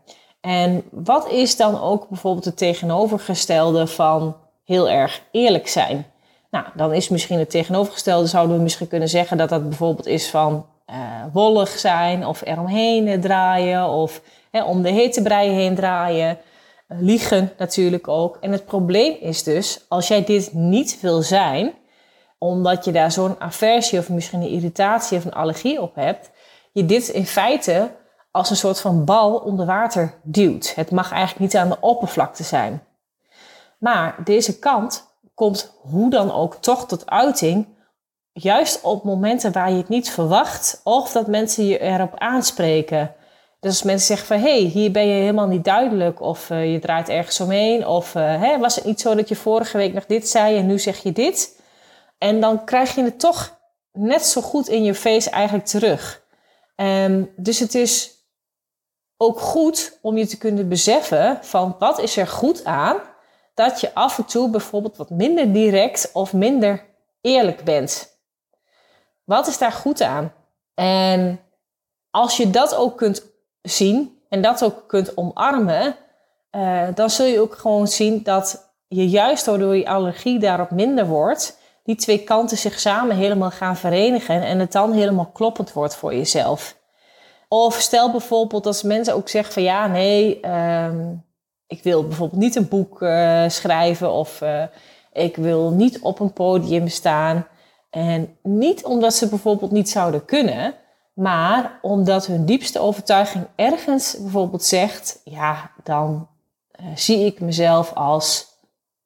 En 0.42 0.84
wat 0.92 1.30
is 1.30 1.56
dan 1.56 1.82
ook 1.82 2.10
bijvoorbeeld 2.10 2.46
het 2.46 2.58
tegenovergestelde 2.58 3.88
van 3.88 4.36
heel 4.66 4.90
erg 4.90 5.22
eerlijk 5.32 5.68
zijn. 5.68 6.06
Nou, 6.52 6.66
dan 6.76 6.94
is 6.94 7.10
misschien 7.10 7.40
het 7.40 7.50
tegenovergestelde, 7.50 8.28
zouden 8.28 8.58
we 8.58 8.64
misschien 8.64 8.88
kunnen 8.88 9.10
zeggen 9.10 9.38
dat 9.38 9.50
dat 9.50 9.70
bijvoorbeeld 9.70 10.08
is 10.08 10.30
van 10.30 10.66
uh, 10.90 10.96
wollig 11.34 11.70
zijn 11.70 12.26
of 12.26 12.42
eromheen 12.46 13.22
draaien 13.22 13.90
of 13.90 14.22
hè, 14.52 14.64
om 14.64 14.82
de 14.82 14.90
hete 14.90 15.22
brei 15.22 15.50
heen 15.50 15.76
draaien. 15.76 16.38
Liegen 17.00 17.52
natuurlijk 17.58 18.08
ook. 18.08 18.38
En 18.42 18.52
het 18.52 18.66
probleem 18.66 19.18
is 19.20 19.44
dus, 19.44 19.86
als 19.88 20.08
jij 20.08 20.24
dit 20.24 20.54
niet 20.54 21.00
wil 21.02 21.22
zijn, 21.22 21.74
omdat 22.38 22.86
je 22.86 22.92
daar 22.92 23.12
zo'n 23.12 23.40
aversie 23.40 24.00
of 24.00 24.10
misschien 24.10 24.42
een 24.42 24.50
irritatie 24.50 25.18
of 25.18 25.26
een 25.26 25.34
allergie 25.34 25.82
op 25.82 25.96
hebt, 25.96 26.30
je 26.72 26.86
dit 26.86 27.08
in 27.08 27.26
feite 27.26 27.92
als 28.32 28.50
een 28.50 28.56
soort 28.56 28.80
van 28.80 29.06
bal 29.06 29.36
onder 29.36 29.66
water 29.66 30.14
duwt. 30.24 30.76
Het 30.76 30.92
mag 30.92 31.12
eigenlijk 31.12 31.40
niet 31.40 31.62
aan 31.62 31.70
de 31.70 31.78
oppervlakte 31.80 32.44
zijn. 32.44 32.84
Maar 33.78 34.16
deze 34.24 34.60
kant 34.60 35.08
komt 35.34 35.74
hoe 35.82 36.10
dan 36.10 36.32
ook 36.32 36.56
toch 36.56 36.88
tot 36.88 37.10
uiting. 37.10 37.68
Juist 38.32 38.82
op 38.82 39.04
momenten 39.04 39.52
waar 39.52 39.72
je 39.72 39.78
het 39.78 39.90
niet 39.90 40.10
verwacht. 40.10 40.82
Of 40.84 41.12
dat 41.12 41.28
mensen 41.28 41.66
je 41.66 41.80
erop 41.80 42.18
aanspreken. 42.18 43.16
Dus 43.64 43.84
mensen 43.84 44.08
zeggen 44.08 44.28
van, 44.28 44.38
hé, 44.38 44.62
hey, 44.62 44.70
hier 44.70 44.92
ben 44.92 45.08
je 45.08 45.14
helemaal 45.14 45.48
niet 45.48 45.64
duidelijk. 45.64 46.22
Of 46.22 46.50
uh, 46.50 46.72
je 46.72 46.80
draait 46.80 47.10
ergens 47.10 47.40
omheen. 47.40 47.88
Of 47.88 48.14
hè, 48.14 48.58
was 48.58 48.76
het 48.76 48.86
niet 48.86 49.02
zo 49.02 49.16
dat 49.16 49.30
je 49.30 49.36
vorige 49.36 49.78
week 49.78 49.94
nog 49.94 50.06
dit 50.06 50.30
zei 50.30 50.58
en 50.58 50.66
nu 50.66 50.80
zeg 50.80 51.04
je 51.04 51.12
dit? 51.12 51.62
En 52.18 52.42
dan 52.42 52.66
krijg 52.66 52.96
je 52.96 53.04
het 53.04 53.20
toch 53.20 53.60
net 53.92 54.26
zo 54.26 54.42
goed 54.42 54.68
in 54.68 54.84
je 54.84 54.96
face 54.96 55.30
eigenlijk 55.30 55.68
terug. 55.68 56.24
Um, 56.76 57.34
dus 57.36 57.60
het 57.60 57.76
is 57.76 58.12
ook 59.18 59.40
goed 59.40 60.00
om 60.02 60.18
je 60.18 60.28
te 60.28 60.38
kunnen 60.38 60.70
beseffen 60.70 61.40
van 61.42 61.76
wat 61.80 62.00
is 62.00 62.18
er 62.18 62.28
goed 62.28 62.66
aan 62.66 62.98
dat 63.54 63.80
je 63.82 63.94
af 63.94 64.18
en 64.18 64.26
toe 64.26 64.50
bijvoorbeeld 64.50 64.98
wat 64.98 65.10
minder 65.10 65.54
direct 65.54 66.10
of 66.14 66.34
minder 66.34 66.86
eerlijk 67.22 67.64
bent. 67.64 68.18
Wat 69.24 69.48
is 69.48 69.58
daar 69.58 69.72
goed 69.72 70.02
aan? 70.02 70.34
En 70.74 71.40
als 72.10 72.38
je 72.38 72.50
dat 72.50 72.76
ook 72.76 72.98
kunt 72.98 73.33
zien 73.64 74.22
en 74.30 74.42
dat 74.42 74.64
ook 74.64 74.84
kunt 74.88 75.18
omarmen, 75.18 75.96
uh, 76.52 76.88
dan 76.96 77.10
zul 77.10 77.26
je 77.26 77.42
ook 77.42 77.56
gewoon 77.56 77.88
zien 77.88 78.24
dat 78.24 78.74
je 78.88 79.10
juist 79.10 79.46
door 79.46 79.76
je 79.76 79.88
allergie 79.88 80.40
daarop 80.40 80.72
minder 80.72 81.06
wordt, 81.06 81.58
die 81.84 81.96
twee 81.96 82.24
kanten 82.24 82.58
zich 82.58 82.80
samen 82.80 83.16
helemaal 83.16 83.52
gaan 83.52 83.78
verenigen 83.78 84.44
en 84.44 84.60
het 84.60 84.72
dan 84.72 84.92
helemaal 84.92 85.30
kloppend 85.34 85.74
wordt 85.74 85.96
voor 85.96 86.16
jezelf. 86.16 86.78
Of 87.48 87.76
stel 87.76 88.12
bijvoorbeeld 88.12 88.66
als 88.66 88.84
mensen 88.84 89.16
ook 89.16 89.30
zeggen 89.30 89.54
van 89.54 89.64
ja, 89.64 89.88
nee, 89.88 90.40
um, 90.50 91.24
ik 91.68 91.84
wil 91.84 92.08
bijvoorbeeld 92.08 92.42
niet 92.42 92.56
een 92.56 92.68
boek 92.68 93.02
uh, 93.02 93.44
schrijven 93.50 94.12
of 94.12 94.42
uh, 94.42 94.64
ik 95.14 95.36
wil 95.36 95.70
niet 95.70 96.00
op 96.00 96.20
een 96.20 96.34
podium 96.34 96.88
staan. 96.88 97.48
En 97.90 98.38
niet 98.44 98.86
omdat 98.86 99.14
ze 99.14 99.30
bijvoorbeeld 99.30 99.72
niet 99.72 99.90
zouden 99.90 100.26
kunnen, 100.26 100.74
maar 101.14 101.80
omdat 101.82 102.26
hun 102.26 102.46
diepste 102.46 102.80
overtuiging 102.80 103.48
ergens 103.56 104.18
bijvoorbeeld 104.20 104.64
zegt: 104.64 105.22
ja, 105.24 105.72
dan 105.84 106.28
uh, 106.80 106.86
zie 106.96 107.26
ik 107.26 107.40
mezelf 107.40 107.94
als 107.94 108.52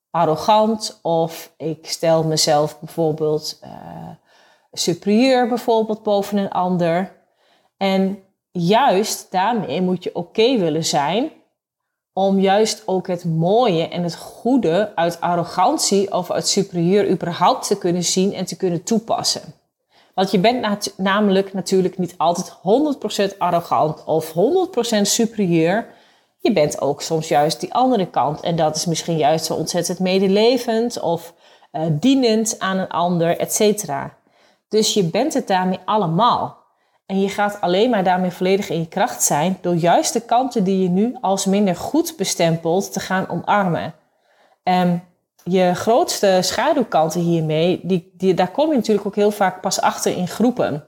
arrogant 0.09 0.99
of 1.01 1.53
ik 1.57 1.87
stel 1.87 2.23
mezelf 2.23 2.79
bijvoorbeeld 2.79 3.59
superieur 4.71 5.47
bijvoorbeeld 5.47 6.03
boven 6.03 6.37
een 6.37 6.51
ander. 6.51 7.15
En 7.77 8.19
juist 8.51 9.31
daarmee 9.31 9.81
moet 9.81 10.03
je 10.03 10.15
oké 10.15 10.57
willen 10.57 10.85
zijn 10.85 11.31
om 12.13 12.39
juist 12.39 12.83
ook 12.85 13.07
het 13.07 13.25
mooie 13.25 13.87
en 13.87 14.03
het 14.03 14.15
goede 14.15 14.91
uit 14.95 15.21
arrogantie 15.21 16.13
of 16.13 16.31
uit 16.31 16.47
superieur 16.47 17.09
überhaupt 17.09 17.67
te 17.67 17.77
kunnen 17.77 18.03
zien 18.03 18.33
en 18.33 18.45
te 18.45 18.57
kunnen 18.57 18.83
toepassen. 18.83 19.53
Want 20.17 20.31
je 20.31 20.39
bent 20.39 20.93
namelijk 20.97 21.53
natuurlijk 21.53 21.97
niet 21.97 22.13
altijd 22.17 22.53
100% 23.33 23.37
arrogant 23.37 24.03
of 24.03 24.33
100% 24.33 25.01
superieur. 25.01 25.87
Je 26.39 26.53
bent 26.53 26.81
ook 26.81 27.01
soms 27.01 27.27
juist 27.27 27.59
die 27.59 27.73
andere 27.73 28.09
kant. 28.09 28.41
En 28.41 28.55
dat 28.55 28.75
is 28.75 28.85
misschien 28.85 29.17
juist 29.17 29.45
zo 29.45 29.53
ontzettend 29.53 29.99
medelevend 29.99 30.99
of 30.99 31.33
uh, 31.71 31.81
dienend 31.91 32.59
aan 32.59 32.77
een 32.77 32.87
ander, 32.87 33.37
et 33.37 33.53
cetera. 33.53 34.17
Dus 34.69 34.93
je 34.93 35.03
bent 35.03 35.33
het 35.33 35.47
daarmee 35.47 35.79
allemaal. 35.85 36.57
En 37.05 37.21
je 37.21 37.29
gaat 37.29 37.61
alleen 37.61 37.89
maar 37.89 38.03
daarmee 38.03 38.31
volledig 38.31 38.69
in 38.69 38.79
je 38.79 38.87
kracht 38.87 39.23
zijn 39.23 39.57
door 39.61 39.75
juist 39.75 40.13
de 40.13 40.21
kanten 40.21 40.63
die 40.63 40.81
je 40.81 40.89
nu 40.89 41.17
als 41.21 41.45
minder 41.45 41.75
goed 41.75 42.13
bestempelt 42.17 42.93
te 42.93 42.99
gaan 42.99 43.29
omarmen. 43.29 43.93
En 44.63 45.03
je 45.47 45.73
grootste 45.73 46.39
schaduwkanten 46.41 47.21
hiermee, 47.21 47.79
die, 47.83 48.13
die, 48.17 48.33
daar 48.33 48.51
kom 48.51 48.69
je 48.69 48.75
natuurlijk 48.75 49.07
ook 49.07 49.15
heel 49.15 49.31
vaak 49.31 49.61
pas 49.61 49.81
achter 49.81 50.17
in 50.17 50.27
groepen. 50.27 50.83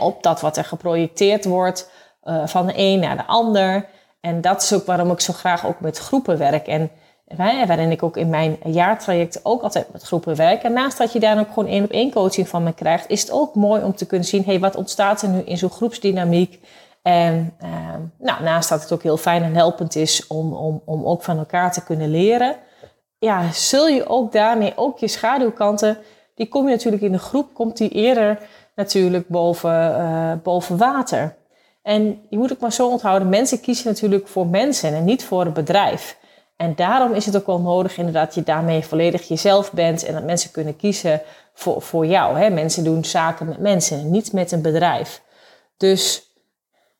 op 0.00 0.22
dat 0.22 0.40
wat 0.40 0.56
er 0.56 0.64
geprojecteerd 0.64 1.44
wordt 1.44 1.90
uh, 2.24 2.46
van 2.46 2.66
de 2.66 2.72
een 2.76 3.00
naar 3.00 3.16
de 3.16 3.26
ander. 3.26 3.88
En 4.20 4.40
dat 4.40 4.62
is 4.62 4.72
ook 4.72 4.86
waarom 4.86 5.10
ik 5.10 5.20
zo 5.20 5.32
graag 5.32 5.66
ook 5.66 5.80
met 5.80 5.98
groepen 5.98 6.38
werk. 6.38 6.66
En 6.66 6.90
waarin 7.36 7.90
ik 7.90 8.02
ook 8.02 8.16
in 8.16 8.28
mijn 8.28 8.58
jaartraject 8.64 9.40
ook 9.42 9.62
altijd 9.62 9.92
met 9.92 10.02
groepen 10.02 10.36
werk. 10.36 10.62
En 10.62 10.72
naast 10.72 10.98
dat 10.98 11.12
je 11.12 11.20
daar 11.20 11.38
ook 11.38 11.52
gewoon 11.52 11.68
één 11.68 11.84
op 11.84 11.90
één 11.90 12.12
coaching 12.12 12.48
van 12.48 12.62
me 12.62 12.72
krijgt, 12.72 13.08
is 13.08 13.20
het 13.20 13.30
ook 13.30 13.54
mooi 13.54 13.82
om 13.82 13.96
te 13.96 14.06
kunnen 14.06 14.26
zien, 14.26 14.44
hey, 14.44 14.60
wat 14.60 14.76
ontstaat 14.76 15.22
er 15.22 15.28
nu 15.28 15.40
in 15.40 15.58
zo'n 15.58 15.70
groepsdynamiek? 15.70 16.60
En 17.02 17.54
uh, 17.62 17.68
nou, 18.18 18.42
naast 18.42 18.68
dat 18.68 18.82
het 18.82 18.92
ook 18.92 19.02
heel 19.02 19.16
fijn 19.16 19.42
en 19.42 19.54
helpend 19.54 19.96
is 19.96 20.26
om, 20.26 20.52
om, 20.54 20.82
om 20.84 21.04
ook 21.04 21.22
van 21.22 21.38
elkaar 21.38 21.72
te 21.72 21.84
kunnen 21.84 22.10
leren, 22.10 22.56
ja, 23.22 23.52
zul 23.52 23.88
je 23.88 24.08
ook 24.08 24.32
daarmee 24.32 24.72
ook 24.76 24.98
je 24.98 25.08
schaduwkanten, 25.08 25.98
die 26.34 26.48
kom 26.48 26.68
je 26.68 26.74
natuurlijk 26.74 27.02
in 27.02 27.12
de 27.12 27.18
groep, 27.18 27.54
komt 27.54 27.76
die 27.76 27.88
eerder 27.88 28.38
natuurlijk 28.74 29.28
boven, 29.28 29.96
uh, 29.98 30.32
boven 30.42 30.76
water. 30.76 31.36
En 31.82 32.26
je 32.30 32.38
moet 32.38 32.52
ook 32.52 32.60
maar 32.60 32.72
zo 32.72 32.88
onthouden, 32.88 33.28
mensen 33.28 33.60
kiezen 33.60 33.86
natuurlijk 33.86 34.28
voor 34.28 34.46
mensen 34.46 34.94
en 34.94 35.04
niet 35.04 35.24
voor 35.24 35.46
een 35.46 35.52
bedrijf. 35.52 36.18
En 36.56 36.74
daarom 36.74 37.12
is 37.12 37.26
het 37.26 37.36
ook 37.36 37.46
wel 37.46 37.60
nodig 37.60 37.98
inderdaad 37.98 38.26
dat 38.26 38.34
je 38.34 38.42
daarmee 38.42 38.84
volledig 38.84 39.28
jezelf 39.28 39.72
bent 39.72 40.04
en 40.04 40.14
dat 40.14 40.24
mensen 40.24 40.50
kunnen 40.50 40.76
kiezen 40.76 41.22
voor, 41.52 41.82
voor 41.82 42.06
jou. 42.06 42.38
Hè? 42.38 42.50
Mensen 42.50 42.84
doen 42.84 43.04
zaken 43.04 43.46
met 43.46 43.58
mensen, 43.58 44.10
niet 44.10 44.32
met 44.32 44.52
een 44.52 44.62
bedrijf. 44.62 45.22
Dus 45.76 46.32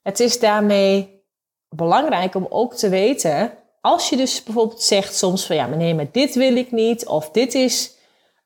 het 0.03 0.21
is 0.21 0.41
daarmee 0.41 1.25
belangrijk 1.69 2.35
om 2.35 2.47
ook 2.49 2.75
te 2.75 2.89
weten, 2.89 3.53
als 3.83 4.09
je 4.09 4.17
dus 4.17 4.43
bijvoorbeeld 4.43 4.83
zegt 4.83 5.17
soms 5.17 5.47
van 5.47 5.57
ja, 5.57 5.67
maar 5.67 5.77
nee, 5.77 5.95
maar 5.95 6.09
dit 6.13 6.35
wil 6.35 6.57
ik 6.57 6.73
niet 6.73 7.07
of 7.07 7.31
dit 7.31 7.55
is 7.55 7.97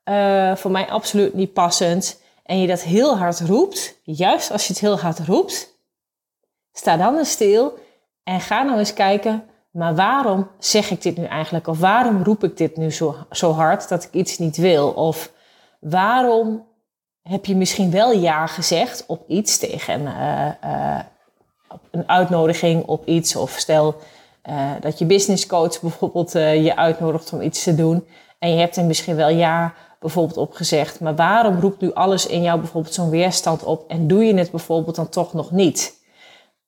uh, 0.05 0.57
voor 0.57 0.71
mij 0.71 0.89
absoluut 0.89 1.35
niet 1.35 1.53
passend 1.53 2.21
en 2.43 2.61
je 2.61 2.67
dat 2.67 2.83
heel 2.83 3.19
hard 3.19 3.41
roept, 3.41 3.99
juist 4.03 4.51
als 4.51 4.67
je 4.67 4.73
het 4.73 4.83
heel 4.83 4.99
hard 4.99 5.19
roept, 5.19 5.79
sta 6.73 6.97
dan 6.97 7.19
eens 7.19 7.31
stil 7.31 7.79
en 8.25 8.41
ga 8.41 8.63
nou 8.63 8.79
eens 8.79 8.93
kijken 8.93 9.49
maar 9.77 9.95
waarom 9.95 10.49
zeg 10.59 10.91
ik 10.91 11.03
dit 11.03 11.17
nu 11.17 11.25
eigenlijk? 11.25 11.67
Of 11.67 11.79
waarom 11.79 12.23
roep 12.23 12.45
ik 12.45 12.57
dit 12.57 12.77
nu 12.77 12.91
zo, 12.91 13.17
zo 13.31 13.53
hard 13.53 13.89
dat 13.89 14.05
ik 14.05 14.13
iets 14.13 14.39
niet 14.39 14.57
wil? 14.57 14.91
Of 14.91 15.33
waarom 15.81 16.67
heb 17.23 17.45
je 17.45 17.57
misschien 17.57 17.91
wel 17.91 18.13
ja 18.13 18.47
gezegd 18.47 19.05
op 19.07 19.29
iets 19.29 19.59
tegen 19.59 20.01
uh, 20.01 20.49
uh, 20.65 20.99
een 21.91 22.09
uitnodiging 22.09 22.85
op 22.87 23.07
iets? 23.07 23.37
Of 23.37 23.51
stel 23.51 23.95
uh, 24.49 24.71
dat 24.81 24.99
je 24.99 25.05
businesscoach 25.05 25.81
bijvoorbeeld 25.81 26.33
je 26.33 26.77
uitnodigt 26.77 27.33
om 27.33 27.41
iets 27.41 27.63
te 27.63 27.75
doen. 27.75 28.07
En 28.39 28.51
je 28.51 28.59
hebt 28.59 28.77
er 28.77 28.85
misschien 28.85 29.17
wel 29.17 29.29
ja 29.29 29.75
bijvoorbeeld 30.01 30.37
op 30.37 30.53
gezegd. 30.53 31.01
Maar 31.01 31.15
waarom 31.15 31.61
roept 31.61 31.81
nu 31.81 31.93
alles 31.93 32.27
in 32.27 32.43
jou 32.43 32.59
bijvoorbeeld 32.61 32.95
zo'n 32.95 33.11
weerstand 33.11 33.65
op? 33.65 33.91
En 33.91 34.07
doe 34.07 34.25
je 34.25 34.35
het 34.35 34.51
bijvoorbeeld 34.51 34.97
dan 34.97 35.09
toch 35.09 35.33
nog 35.33 35.51
niet? 35.51 35.97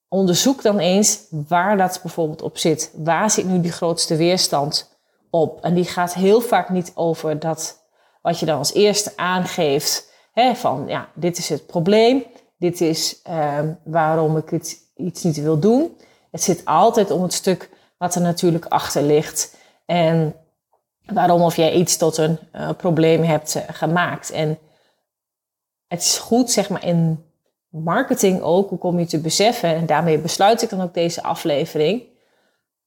onderzoek 0.09 0.63
dan 0.63 0.79
eens 0.79 1.27
waar 1.31 1.77
dat 1.77 1.99
bijvoorbeeld 2.03 2.43
op 2.43 2.59
zit. 2.59 2.93
Waar 2.97 3.31
zit 3.31 3.45
nu 3.45 3.61
die 3.61 3.73
grootste 3.73 4.17
weerstand 4.17 4.99
op? 5.31 5.65
En 5.65 5.75
die 5.75 5.85
gaat 5.85 6.15
heel 6.15 6.41
vaak 6.41 6.69
niet 6.69 6.93
over 6.95 7.39
dat 7.39 7.87
wat 8.23 8.39
je 8.39 8.47
dan 8.47 8.59
als 8.59 8.75
eerste 8.75 9.13
aangeeft. 9.17 10.13
Hè, 10.33 10.55
van 10.55 10.85
ja, 10.87 11.09
dit 11.15 11.39
is 11.39 11.49
het 11.49 11.67
probleem. 11.67 12.25
Dit 12.59 12.81
is 12.81 13.21
uh, 13.29 13.59
waarom 13.85 14.37
ik 14.37 14.51
het 14.51 14.77
iets 14.97 15.23
niet 15.23 15.37
wil 15.43 15.59
doen. 15.59 15.97
Het 16.31 16.43
zit 16.43 16.65
altijd 16.65 17.11
om 17.11 17.23
het 17.23 17.33
stuk 17.33 17.71
wat 17.99 18.15
er 18.15 18.21
natuurlijk 18.21 18.65
achter 18.65 19.03
ligt. 19.03 19.57
En 19.87 20.35
waarom 21.07 21.43
of 21.43 21.57
jij 21.57 21.73
iets 21.73 21.97
tot 21.97 22.17
een 22.17 22.39
uh, 22.55 22.71
probleem 22.77 23.23
hebt 23.23 23.57
uh, 23.57 23.63
gemaakt. 23.73 24.31
En 24.31 24.59
het 25.87 26.01
is 26.01 26.19
goed, 26.19 26.51
zeg 26.51 26.69
maar, 26.69 26.85
in 26.85 27.25
marketing 27.69 28.43
ook, 28.43 28.69
hoe 28.69 28.79
kom 28.79 28.99
je 28.99 29.07
te 29.07 29.21
beseffen, 29.21 29.75
en 29.75 29.87
daarmee 29.87 30.19
besluit 30.19 30.63
ik 30.63 30.71
dan 30.71 30.83
ook 30.83 30.95
deze 30.95 31.23
aflevering. 31.23 32.03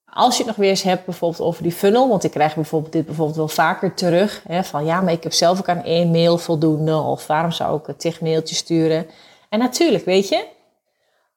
Als 0.05 0.33
je 0.33 0.37
het 0.37 0.47
nog 0.47 0.55
weer 0.55 0.69
eens 0.69 0.81
hebt 0.81 1.05
bijvoorbeeld 1.05 1.41
over 1.41 1.63
die 1.63 1.71
funnel, 1.71 2.09
want 2.09 2.23
ik 2.23 2.31
krijg 2.31 2.55
bijvoorbeeld 2.55 2.93
dit 2.93 3.05
bijvoorbeeld 3.05 3.37
wel 3.37 3.47
vaker 3.47 3.93
terug, 3.93 4.43
hè, 4.47 4.63
van 4.63 4.85
ja, 4.85 5.01
maar 5.01 5.13
ik 5.13 5.23
heb 5.23 5.33
zelf 5.33 5.59
ook 5.59 5.69
aan 5.69 5.83
één 5.83 6.11
mail 6.11 6.37
voldoende, 6.37 6.95
of 6.95 7.27
waarom 7.27 7.51
zou 7.51 7.81
ik 7.85 7.97
tig 7.97 8.21
mailtje 8.21 8.55
sturen? 8.55 9.07
En 9.49 9.59
natuurlijk, 9.59 10.05
weet 10.05 10.29
je, 10.29 10.47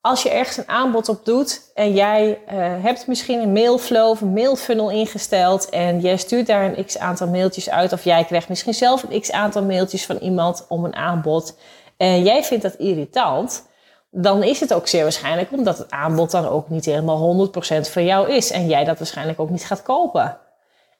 als 0.05 0.23
je 0.23 0.31
ergens 0.31 0.57
een 0.57 0.69
aanbod 0.69 1.09
op 1.09 1.25
doet 1.25 1.71
en 1.75 1.93
jij 1.93 2.29
uh, 2.29 2.55
hebt 2.83 3.07
misschien 3.07 3.41
een 3.41 3.53
mailflow 3.53 4.09
of 4.09 4.21
een 4.21 4.33
mailfunnel 4.33 4.91
ingesteld 4.91 5.69
en 5.69 6.01
jij 6.01 6.17
stuurt 6.17 6.47
daar 6.47 6.65
een 6.65 6.85
x 6.85 6.99
aantal 6.99 7.29
mailtjes 7.29 7.71
uit, 7.71 7.93
of 7.93 8.05
jij 8.05 8.25
krijgt 8.25 8.49
misschien 8.49 8.75
zelf 8.75 9.03
een 9.03 9.21
x 9.21 9.33
aantal 9.33 9.63
mailtjes 9.63 10.07
van 10.07 10.17
iemand 10.17 10.67
om 10.69 10.85
een 10.85 10.95
aanbod 10.95 11.57
en 11.97 12.23
jij 12.23 12.45
vindt 12.45 12.63
dat 12.63 12.75
irritant, 12.75 13.67
dan 14.11 14.43
is 14.43 14.61
het 14.61 14.75
ook 14.75 14.89
zeer 14.89 15.03
waarschijnlijk 15.03 15.53
omdat 15.53 15.79
het 15.79 15.91
aanbod 15.91 16.31
dan 16.31 16.47
ook 16.47 16.69
niet 16.69 16.85
helemaal 16.85 17.49
100% 17.49 17.91
voor 17.91 18.03
jou 18.03 18.31
is 18.31 18.51
en 18.51 18.67
jij 18.67 18.85
dat 18.85 18.99
waarschijnlijk 18.99 19.41
ook 19.41 19.51
niet 19.51 19.67
gaat 19.67 19.83
kopen. 19.83 20.39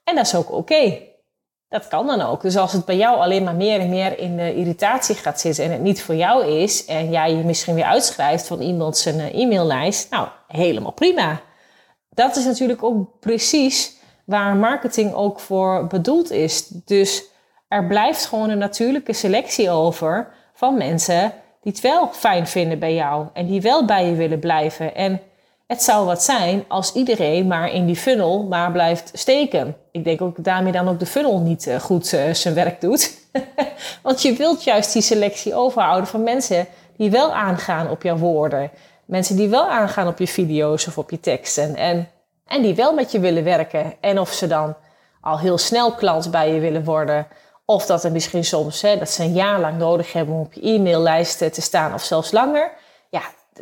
En 0.05 0.15
dat 0.15 0.27
is 0.27 0.35
ook 0.35 0.53
oké. 0.53 0.99
Dat 1.75 1.89
kan 1.89 2.07
dan 2.07 2.21
ook. 2.21 2.43
Dus 2.43 2.57
als 2.57 2.73
het 2.73 2.85
bij 2.85 2.97
jou 2.97 3.19
alleen 3.19 3.45
maar 3.45 3.55
meer 3.55 3.81
en 3.81 3.89
meer 3.89 4.19
in 4.19 4.37
de 4.37 4.55
irritatie 4.55 5.15
gaat 5.15 5.41
zitten 5.41 5.65
en 5.65 5.71
het 5.71 5.81
niet 5.81 6.03
voor 6.03 6.15
jou 6.15 6.47
is 6.47 6.85
en 6.85 7.11
jij 7.11 7.35
je 7.35 7.45
misschien 7.45 7.75
weer 7.75 7.85
uitschrijft 7.85 8.47
van 8.47 8.61
iemand 8.61 8.97
zijn 8.97 9.21
eh, 9.21 9.41
e-maillijst, 9.41 10.11
nou, 10.11 10.29
helemaal 10.49 10.93
prima. 10.93 11.41
Dat 12.11 12.37
is 12.37 12.45
natuurlijk 12.45 12.83
ook 12.83 13.21
precies 13.21 13.97
waar 14.25 14.57
marketing 14.57 15.15
ook 15.15 15.41
voor 15.41 15.87
bedoeld 15.87 16.31
is. 16.31 16.67
Dus 16.69 17.25
er 17.69 17.87
blijft 17.87 18.27
gewoon 18.27 18.51
een 18.51 18.59
natuurlijke 18.59 19.13
selectie 19.13 19.71
over 19.71 20.29
van 20.53 20.77
mensen 20.77 21.33
die 21.61 21.73
het 21.73 21.81
wel 21.81 22.09
fijn 22.13 22.47
vinden 22.47 22.79
bij 22.79 22.95
jou 22.95 23.27
en 23.33 23.47
die 23.47 23.61
wel 23.61 23.85
bij 23.85 24.07
je 24.07 24.15
willen 24.15 24.41
blijven. 24.41 24.95
En 24.95 25.21
het 25.67 25.83
zou 25.83 26.07
wat 26.07 26.23
zijn 26.23 26.65
als 26.69 26.93
iedereen 26.93 27.47
maar 27.47 27.73
in 27.73 27.87
die 27.87 27.97
funnel 27.97 28.43
maar 28.43 28.73
blijft 28.73 29.11
steken. 29.13 29.77
Ik 29.91 30.05
denk 30.05 30.21
ook 30.21 30.45
daarmee 30.45 30.73
dan 30.73 30.89
ook 30.89 30.99
de 30.99 31.07
funnel 31.07 31.41
niet 31.41 31.67
eh, 31.67 31.81
goed 31.81 32.13
uh, 32.13 32.35
zijn 32.35 32.55
werk 32.55 32.81
doet. 32.81 33.13
Want 34.03 34.23
je 34.23 34.33
wilt 34.33 34.65
juist 34.65 34.93
die 34.93 35.03
selectie 35.03 35.55
overhouden 35.55 36.07
van 36.07 36.23
mensen 36.23 36.67
die 36.97 37.11
wel 37.11 37.33
aangaan 37.33 37.91
op 37.91 38.03
jouw 38.03 38.17
woorden. 38.17 38.71
Mensen 39.05 39.37
die 39.37 39.49
wel 39.49 39.67
aangaan 39.67 40.09
op 40.09 40.19
je 40.19 40.27
video's 40.27 40.87
of 40.87 40.99
op 40.99 41.11
je 41.11 41.21
teksten. 41.21 41.77
En, 41.77 42.09
en 42.47 42.63
die 42.63 42.75
wel 42.75 42.95
met 42.95 43.13
je 43.13 43.21
willen 43.21 43.45
werken. 43.45 43.95
En 44.01 44.19
of 44.19 44.33
ze 44.33 44.47
dan 44.47 44.77
al 45.21 45.39
heel 45.39 45.59
snel 45.59 45.93
klant 45.93 46.31
bij 46.31 46.55
je 46.55 46.61
willen 46.61 46.85
worden. 46.85 47.27
Of 47.65 47.87
dat 47.87 48.05
er 48.05 48.13
misschien 48.13 48.45
soms, 48.45 48.83
hè, 48.83 48.99
dat 48.99 49.11
ze 49.11 49.23
een 49.23 49.33
jaar 49.33 49.61
lang 49.61 49.79
nodig 49.79 50.13
hebben 50.13 50.35
om 50.35 50.41
op 50.41 50.53
je 50.53 50.61
e-maillijst 50.61 51.39
te 51.39 51.61
staan 51.61 51.95
of 51.95 52.03
zelfs 52.03 52.33
langer. 52.33 52.71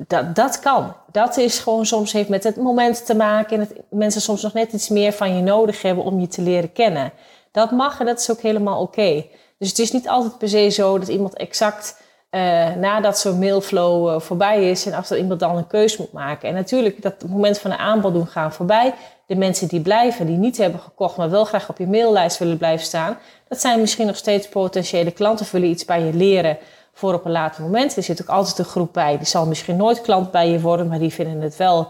Dat, 0.06 0.34
dat 0.34 0.58
kan. 0.58 0.94
Dat 1.10 1.36
is 1.36 1.58
gewoon 1.58 1.86
soms 1.86 2.12
heeft 2.12 2.28
met 2.28 2.44
het 2.44 2.56
moment 2.56 3.06
te 3.06 3.14
maken 3.14 3.60
en 3.60 3.68
dat 3.68 3.84
mensen 3.90 4.20
soms 4.20 4.42
nog 4.42 4.52
net 4.52 4.72
iets 4.72 4.88
meer 4.88 5.12
van 5.12 5.36
je 5.36 5.42
nodig 5.42 5.82
hebben 5.82 6.04
om 6.04 6.20
je 6.20 6.28
te 6.28 6.42
leren 6.42 6.72
kennen. 6.72 7.12
Dat 7.50 7.70
mag 7.70 8.00
en 8.00 8.06
dat 8.06 8.20
is 8.20 8.30
ook 8.30 8.40
helemaal 8.40 8.80
oké. 8.80 9.24
Dus 9.58 9.68
het 9.68 9.78
is 9.78 9.92
niet 9.92 10.08
altijd 10.08 10.38
per 10.38 10.48
se 10.48 10.68
zo 10.68 10.98
dat 10.98 11.08
iemand 11.08 11.36
exact 11.36 12.00
uh, 12.30 12.74
nadat 12.74 13.18
zo'n 13.18 13.38
mailflow 13.38 14.08
uh, 14.08 14.20
voorbij 14.20 14.70
is 14.70 14.86
en 14.86 14.92
als 14.92 15.10
er 15.10 15.18
iemand 15.18 15.40
dan 15.40 15.56
een 15.56 15.66
keus 15.66 15.96
moet 15.96 16.12
maken. 16.12 16.48
En 16.48 16.54
natuurlijk, 16.54 17.02
dat 17.02 17.24
moment 17.28 17.58
van 17.58 17.70
een 17.70 17.78
aanbod 17.78 18.12
doen 18.12 18.26
gaan 18.26 18.52
voorbij. 18.52 18.94
de 19.26 19.36
mensen 19.36 19.68
die 19.68 19.80
blijven, 19.80 20.26
die 20.26 20.36
niet 20.36 20.56
hebben 20.56 20.80
gekocht, 20.80 21.16
maar 21.16 21.30
wel 21.30 21.44
graag 21.44 21.68
op 21.68 21.78
je 21.78 21.86
maillijst 21.86 22.38
willen 22.38 22.58
blijven 22.58 22.86
staan, 22.86 23.18
dat 23.48 23.60
zijn 23.60 23.80
misschien 23.80 24.06
nog 24.06 24.16
steeds 24.16 24.48
potentiële 24.48 25.10
klanten, 25.10 25.46
willen 25.52 25.68
iets 25.68 25.84
bij 25.84 26.02
je 26.02 26.12
leren 26.12 26.58
voor 26.92 27.14
op 27.14 27.24
een 27.24 27.30
later 27.30 27.62
moment. 27.62 27.96
Er 27.96 28.02
zit 28.02 28.22
ook 28.22 28.28
altijd 28.28 28.58
een 28.58 28.64
groep 28.64 28.92
bij, 28.92 29.16
die 29.16 29.26
zal 29.26 29.46
misschien 29.46 29.76
nooit 29.76 30.00
klant 30.00 30.30
bij 30.30 30.48
je 30.48 30.60
worden, 30.60 30.88
maar 30.88 30.98
die 30.98 31.12
vinden 31.12 31.40
het 31.40 31.56
wel, 31.56 31.88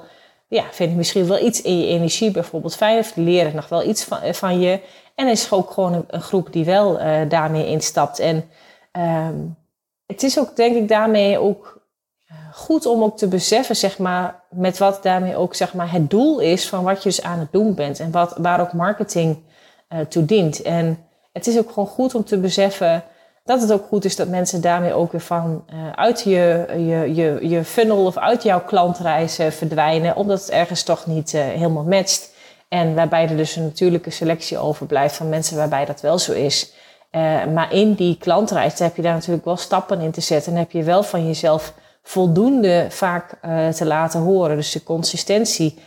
ja, 0.48 0.64
vinden 0.70 0.96
misschien 0.96 1.26
wel 1.26 1.44
iets 1.44 1.62
in 1.62 1.78
je 1.78 1.86
energie 1.86 2.30
bijvoorbeeld 2.30 2.76
fijn, 2.76 3.04
die 3.14 3.24
leren 3.24 3.54
nog 3.54 3.68
wel 3.68 3.82
iets 3.82 4.04
van, 4.04 4.20
eh, 4.20 4.32
van 4.32 4.60
je. 4.60 4.80
En 5.14 5.26
er 5.26 5.32
is 5.32 5.52
ook 5.52 5.70
gewoon 5.70 6.04
een, 6.08 6.20
groep 6.20 6.52
die 6.52 6.64
wel 6.64 7.00
uh, 7.00 7.28
daarmee 7.28 7.66
instapt. 7.66 8.18
En 8.18 8.44
um, 8.92 9.56
het 10.06 10.22
is 10.22 10.38
ook, 10.38 10.56
denk 10.56 10.76
ik, 10.76 10.88
daarmee 10.88 11.38
ook 11.38 11.82
goed 12.52 12.86
om 12.86 13.02
ook 13.02 13.16
te 13.16 13.28
beseffen, 13.28 13.76
zeg 13.76 13.98
maar, 13.98 14.42
met 14.50 14.78
wat 14.78 15.02
daarmee 15.02 15.36
ook 15.36 15.54
zeg 15.54 15.74
maar, 15.74 15.92
het 15.92 16.10
doel 16.10 16.40
is 16.40 16.68
van 16.68 16.84
wat 16.84 17.02
je 17.02 17.08
dus 17.08 17.22
aan 17.22 17.38
het 17.38 17.52
doen 17.52 17.74
bent 17.74 18.00
en 18.00 18.10
wat, 18.10 18.34
waar 18.36 18.60
ook 18.60 18.72
marketing 18.72 19.38
uh, 19.92 20.00
toe 20.00 20.24
dient. 20.24 20.62
En 20.62 21.06
het 21.32 21.46
is 21.46 21.58
ook 21.58 21.68
gewoon 21.68 21.88
goed 21.88 22.14
om 22.14 22.24
te 22.24 22.38
beseffen 22.38 23.04
dat 23.44 23.60
het 23.60 23.72
ook 23.72 23.86
goed 23.88 24.04
is 24.04 24.16
dat 24.16 24.28
mensen 24.28 24.60
daarmee 24.60 24.92
ook 24.92 25.12
weer 25.12 25.20
van 25.20 25.64
uh, 25.74 25.90
uit 25.92 26.22
je, 26.22 26.66
je, 26.76 27.14
je, 27.14 27.48
je 27.48 27.64
funnel 27.64 28.04
of 28.04 28.16
uit 28.16 28.42
jouw 28.42 28.60
klantreis 28.60 29.38
verdwijnen, 29.48 30.16
omdat 30.16 30.40
het 30.40 30.50
ergens 30.50 30.82
toch 30.82 31.06
niet 31.06 31.32
helemaal 31.32 31.84
matcht. 31.84 32.30
En 32.68 32.94
waarbij 32.94 33.28
er 33.28 33.36
dus 33.36 33.56
een 33.56 33.62
natuurlijke 33.62 34.10
selectie 34.10 34.58
overblijft 34.58 35.16
van 35.16 35.28
mensen 35.28 35.56
waarbij 35.56 35.84
dat 35.84 36.00
wel 36.00 36.18
zo 36.18 36.32
is. 36.32 36.72
maar 37.54 37.72
in 37.72 37.94
die 37.94 38.16
klantreis 38.18 38.78
heb 38.78 38.96
je 38.96 39.02
daar 39.02 39.14
natuurlijk 39.14 39.44
wel 39.44 39.56
stappen 39.56 40.00
in 40.00 40.10
te 40.10 40.20
zetten 40.20 40.52
en 40.52 40.58
heb 40.58 40.70
je 40.70 40.82
wel 40.82 41.02
van 41.02 41.26
jezelf 41.26 41.74
voldoende 42.02 42.86
vaak 42.88 43.38
te 43.74 43.86
laten 43.86 44.20
horen. 44.20 44.56
Dus 44.56 44.72
de 44.72 44.82
consistentie 44.82 45.78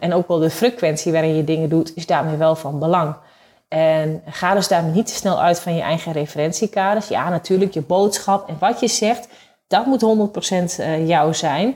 en 0.00 0.12
ook 0.12 0.28
wel 0.28 0.38
de 0.38 0.50
frequentie 0.50 1.12
waarin 1.12 1.36
je 1.36 1.44
dingen 1.44 1.68
doet, 1.68 1.96
is 1.96 2.06
daarmee 2.06 2.36
wel 2.36 2.56
van 2.56 2.78
belang. 2.78 3.14
En 3.72 4.22
ga 4.26 4.54
dus 4.54 4.68
daarmee 4.68 4.92
niet 4.92 5.06
te 5.06 5.14
snel 5.14 5.40
uit 5.40 5.60
van 5.60 5.74
je 5.74 5.80
eigen 5.80 6.12
referentiekaders. 6.12 7.08
Ja, 7.08 7.28
natuurlijk, 7.28 7.74
je 7.74 7.80
boodschap 7.80 8.48
en 8.48 8.56
wat 8.58 8.80
je 8.80 8.88
zegt, 8.88 9.28
dat 9.66 9.86
moet 9.86 10.04
100% 10.78 10.80
uh, 10.80 11.08
jou 11.08 11.34
zijn. 11.34 11.68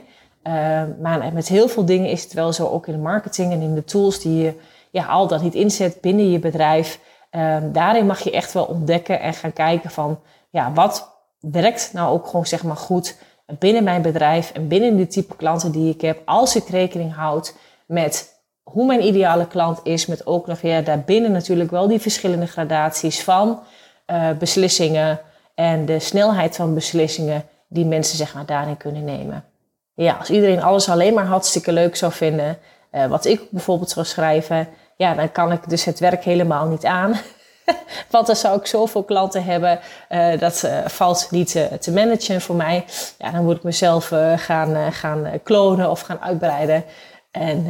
Uh, 0.43 0.53
maar 1.01 1.33
met 1.33 1.47
heel 1.47 1.67
veel 1.67 1.85
dingen 1.85 2.09
is 2.09 2.23
het 2.23 2.33
wel 2.33 2.53
zo, 2.53 2.67
ook 2.67 2.87
in 2.87 2.93
de 2.93 2.99
marketing 2.99 3.51
en 3.51 3.61
in 3.61 3.75
de 3.75 3.83
tools 3.83 4.19
die 4.19 4.43
je 4.43 4.53
ja, 4.91 5.05
al 5.05 5.27
dan 5.27 5.43
niet 5.43 5.55
inzet 5.55 6.01
binnen 6.01 6.31
je 6.31 6.39
bedrijf. 6.39 6.99
Uh, 7.31 7.57
daarin 7.63 8.05
mag 8.05 8.19
je 8.19 8.31
echt 8.31 8.53
wel 8.53 8.65
ontdekken 8.65 9.19
en 9.19 9.33
gaan 9.33 9.53
kijken 9.53 9.89
van, 9.89 10.19
ja, 10.49 10.73
wat 10.73 11.09
werkt 11.39 11.89
nou 11.93 12.13
ook 12.13 12.27
gewoon 12.27 12.45
zeg 12.45 12.63
maar 12.63 12.77
goed 12.77 13.17
binnen 13.59 13.83
mijn 13.83 14.01
bedrijf 14.01 14.51
en 14.51 14.67
binnen 14.67 14.97
de 14.97 15.07
type 15.07 15.35
klanten 15.35 15.71
die 15.71 15.93
ik 15.93 16.01
heb, 16.01 16.21
als 16.25 16.55
ik 16.55 16.67
rekening 16.67 17.15
houd 17.15 17.55
met 17.85 18.36
hoe 18.71 18.85
mijn 18.85 19.05
ideale 19.05 19.47
klant 19.47 19.79
is, 19.83 20.05
met 20.05 20.25
ook 20.25 20.47
nog 20.47 20.59
daarbinnen 20.59 21.31
natuurlijk 21.31 21.71
wel 21.71 21.87
die 21.87 21.99
verschillende 21.99 22.45
gradaties 22.45 23.23
van 23.23 23.59
uh, 24.11 24.31
beslissingen 24.39 25.19
en 25.55 25.85
de 25.85 25.99
snelheid 25.99 26.55
van 26.55 26.73
beslissingen 26.73 27.43
die 27.67 27.85
mensen 27.85 28.17
zeg 28.17 28.33
maar 28.33 28.45
daarin 28.45 28.77
kunnen 28.77 29.03
nemen. 29.03 29.43
Ja, 29.93 30.13
als 30.13 30.29
iedereen 30.29 30.63
alles 30.63 30.89
alleen 30.89 31.13
maar 31.13 31.25
hartstikke 31.25 31.71
leuk 31.71 31.95
zou 31.95 32.11
vinden, 32.11 32.57
uh, 32.91 33.05
wat 33.05 33.25
ik 33.25 33.41
bijvoorbeeld 33.49 33.89
zou 33.89 34.05
schrijven, 34.05 34.67
ja, 34.97 35.13
dan 35.13 35.31
kan 35.31 35.51
ik 35.51 35.69
dus 35.69 35.85
het 35.85 35.99
werk 35.99 36.23
helemaal 36.23 36.67
niet 36.67 36.85
aan. 36.85 37.15
Want 38.11 38.27
dan 38.27 38.35
zou 38.35 38.59
ik 38.59 38.65
zoveel 38.65 39.03
klanten 39.03 39.43
hebben, 39.43 39.79
uh, 40.09 40.39
dat 40.39 40.69
valt 40.85 41.27
niet 41.31 41.51
te 41.79 41.91
managen 41.91 42.41
voor 42.41 42.55
mij. 42.55 42.85
Ja, 43.17 43.31
dan 43.31 43.43
moet 43.43 43.55
ik 43.55 43.63
mezelf 43.63 44.11
gaan, 44.35 44.93
gaan 44.93 45.27
klonen 45.43 45.89
of 45.89 46.01
gaan 46.01 46.21
uitbreiden. 46.21 46.83
En, 47.39 47.65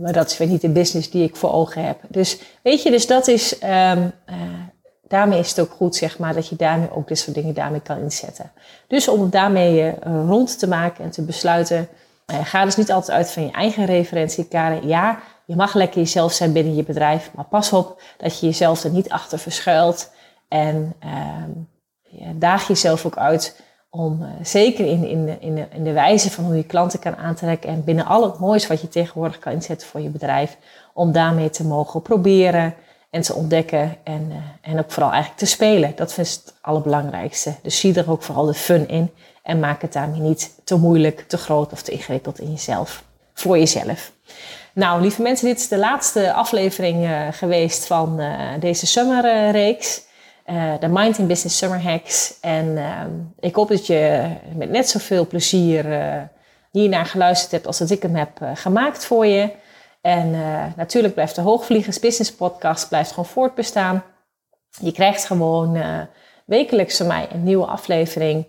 maar 0.00 0.12
dat 0.12 0.30
is 0.30 0.38
weer 0.38 0.48
niet 0.48 0.60
de 0.60 0.68
business 0.68 1.10
die 1.10 1.24
ik 1.24 1.36
voor 1.36 1.52
ogen 1.52 1.84
heb. 1.84 2.00
Dus 2.08 2.40
weet 2.62 2.82
je, 2.82 2.90
dus 2.90 3.06
dat 3.06 3.28
is, 3.28 3.62
um, 3.62 4.12
daarmee 5.08 5.38
is 5.38 5.48
het 5.48 5.60
ook 5.60 5.70
goed, 5.70 5.96
zeg 5.96 6.18
maar, 6.18 6.34
dat 6.34 6.48
je 6.48 6.56
daarmee 6.56 6.94
ook 6.94 7.08
dit 7.08 7.18
soort 7.18 7.36
dingen 7.36 7.54
daarmee 7.54 7.80
kan 7.80 7.98
inzetten. 7.98 8.52
Dus 8.86 9.08
om 9.08 9.30
daarmee 9.30 9.94
rond 10.26 10.58
te 10.58 10.68
maken 10.68 11.04
en 11.04 11.10
te 11.10 11.22
besluiten, 11.22 11.88
ga 12.42 12.64
dus 12.64 12.76
niet 12.76 12.92
altijd 12.92 13.16
uit 13.16 13.30
van 13.30 13.42
je 13.42 13.50
eigen 13.50 13.84
referentiekader. 13.84 14.86
Ja, 14.86 15.18
je 15.46 15.56
mag 15.56 15.74
lekker 15.74 16.00
jezelf 16.00 16.32
zijn 16.32 16.52
binnen 16.52 16.74
je 16.74 16.82
bedrijf, 16.82 17.30
maar 17.34 17.44
pas 17.44 17.72
op 17.72 18.02
dat 18.16 18.40
je 18.40 18.46
jezelf 18.46 18.84
er 18.84 18.90
niet 18.90 19.08
achter 19.08 19.38
verschuilt. 19.38 20.10
En 20.48 20.94
uh, 21.04 22.28
daag 22.34 22.68
jezelf 22.68 23.06
ook 23.06 23.16
uit 23.16 23.62
om 23.90 24.22
uh, 24.22 24.28
zeker 24.42 24.86
in, 24.86 25.04
in, 25.04 25.26
de, 25.26 25.36
in, 25.40 25.66
in 25.72 25.84
de 25.84 25.92
wijze 25.92 26.30
van 26.30 26.44
hoe 26.44 26.56
je 26.56 26.64
klanten 26.64 26.98
kan 26.98 27.16
aantrekken 27.16 27.70
en 27.70 27.84
binnen 27.84 28.06
al 28.06 28.22
het 28.22 28.38
moois 28.38 28.66
wat 28.66 28.80
je 28.80 28.88
tegenwoordig 28.88 29.38
kan 29.38 29.52
inzetten 29.52 29.88
voor 29.88 30.00
je 30.00 30.08
bedrijf, 30.08 30.56
om 30.94 31.12
daarmee 31.12 31.50
te 31.50 31.64
mogen 31.64 32.02
proberen 32.02 32.74
en 33.10 33.20
te 33.20 33.34
ontdekken 33.34 33.96
en, 34.04 34.26
uh, 34.30 34.36
en 34.72 34.78
ook 34.78 34.90
vooral 34.90 35.10
eigenlijk 35.10 35.40
te 35.40 35.46
spelen. 35.46 35.92
Dat 35.96 36.18
is 36.18 36.34
het 36.34 36.54
allerbelangrijkste. 36.60 37.54
Dus 37.62 37.80
zie 37.80 37.94
er 37.94 38.10
ook 38.10 38.22
vooral 38.22 38.46
de 38.46 38.54
fun 38.54 38.88
in 38.88 39.10
en 39.42 39.60
maak 39.60 39.82
het 39.82 39.92
daarmee 39.92 40.20
niet 40.20 40.60
te 40.64 40.76
moeilijk, 40.76 41.24
te 41.28 41.36
groot 41.36 41.72
of 41.72 41.82
te 41.82 41.92
ingewikkeld 41.92 42.40
in 42.40 42.50
jezelf. 42.50 43.04
Voor 43.34 43.58
jezelf. 43.58 44.12
Nou, 44.72 45.00
lieve 45.00 45.22
mensen, 45.22 45.46
dit 45.46 45.58
is 45.58 45.68
de 45.68 45.78
laatste 45.78 46.32
aflevering 46.32 47.04
uh, 47.04 47.26
geweest 47.30 47.86
van 47.86 48.20
deze 48.60 48.86
summerreeks. 48.86 50.06
Uh, 50.50 50.72
de 50.80 50.88
Mind 50.88 51.18
in 51.18 51.26
Business 51.26 51.58
Summer 51.58 51.82
Hacks. 51.82 52.40
En 52.40 52.78
ehm, 52.78 53.10
ik 53.38 53.54
hoop 53.54 53.68
dat 53.68 53.86
je 53.86 54.30
met 54.54 54.70
net 54.70 54.88
zoveel 54.88 55.26
plezier 55.26 55.84
hiernaar 56.70 57.06
geluisterd 57.06 57.52
hebt 57.52 57.66
als 57.66 57.78
dat 57.78 57.90
ik 57.90 58.02
hem 58.02 58.14
heb 58.14 58.30
gemaakt 58.54 59.04
voor 59.04 59.26
je. 59.26 59.50
En 60.00 60.30
natuurlijk 60.76 61.14
blijft 61.14 61.34
de 61.34 61.40
Hoogvliegers 61.40 62.00
Business 62.00 62.34
Podcast 62.34 62.88
blijft 62.88 63.10
gewoon 63.10 63.26
voortbestaan. 63.26 64.04
Je 64.80 64.92
krijgt 64.92 65.24
gewoon 65.24 65.78
wekelijks 66.46 66.96
van 66.96 67.06
mij 67.06 67.28
een 67.32 67.44
nieuwe 67.44 67.66
aflevering. 67.66 68.46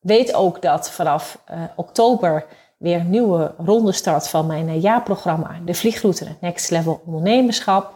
Weet 0.00 0.34
ook 0.34 0.62
dat 0.62 0.90
vanaf 0.90 1.42
oktober 1.76 2.46
weer 2.78 3.00
een 3.00 3.10
nieuwe 3.10 3.54
ronde 3.58 3.92
start 3.92 4.28
van 4.28 4.46
mijn 4.46 4.68
eh, 4.68 4.82
jaarprogramma, 4.82 5.58
de 5.64 5.74
Vliegroute 5.74 6.36
Next 6.40 6.70
Level 6.70 7.02
Ondernemerschap. 7.06 7.95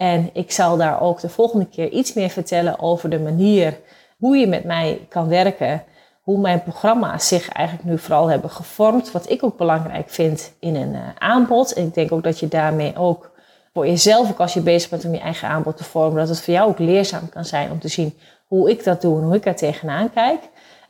En 0.00 0.30
ik 0.32 0.52
zal 0.52 0.76
daar 0.76 1.00
ook 1.00 1.20
de 1.20 1.28
volgende 1.28 1.66
keer 1.66 1.88
iets 1.90 2.12
meer 2.12 2.30
vertellen 2.30 2.78
over 2.78 3.10
de 3.10 3.18
manier 3.18 3.78
hoe 4.18 4.36
je 4.36 4.46
met 4.46 4.64
mij 4.64 5.06
kan 5.08 5.28
werken. 5.28 5.82
Hoe 6.22 6.38
mijn 6.38 6.62
programma's 6.62 7.28
zich 7.28 7.48
eigenlijk 7.48 7.88
nu 7.88 7.98
vooral 7.98 8.30
hebben 8.30 8.50
gevormd. 8.50 9.12
Wat 9.12 9.30
ik 9.30 9.44
ook 9.44 9.56
belangrijk 9.56 10.10
vind 10.10 10.52
in 10.60 10.74
een 10.74 10.92
uh, 10.92 11.00
aanbod. 11.18 11.72
En 11.72 11.86
ik 11.86 11.94
denk 11.94 12.12
ook 12.12 12.22
dat 12.22 12.38
je 12.38 12.48
daarmee 12.48 12.96
ook 12.96 13.30
voor 13.72 13.86
jezelf, 13.86 14.30
ook 14.30 14.40
als 14.40 14.54
je 14.54 14.60
bezig 14.60 14.90
bent 14.90 15.04
om 15.04 15.12
je 15.12 15.20
eigen 15.20 15.48
aanbod 15.48 15.76
te 15.76 15.84
vormen, 15.84 16.18
dat 16.18 16.28
het 16.28 16.40
voor 16.40 16.54
jou 16.54 16.68
ook 16.68 16.78
leerzaam 16.78 17.28
kan 17.28 17.44
zijn 17.44 17.70
om 17.70 17.78
te 17.78 17.88
zien 17.88 18.18
hoe 18.46 18.70
ik 18.70 18.84
dat 18.84 19.00
doe 19.00 19.18
en 19.18 19.24
hoe 19.24 19.34
ik 19.34 19.42
daar 19.42 19.56
tegenaan 19.56 20.10
kijk. 20.10 20.40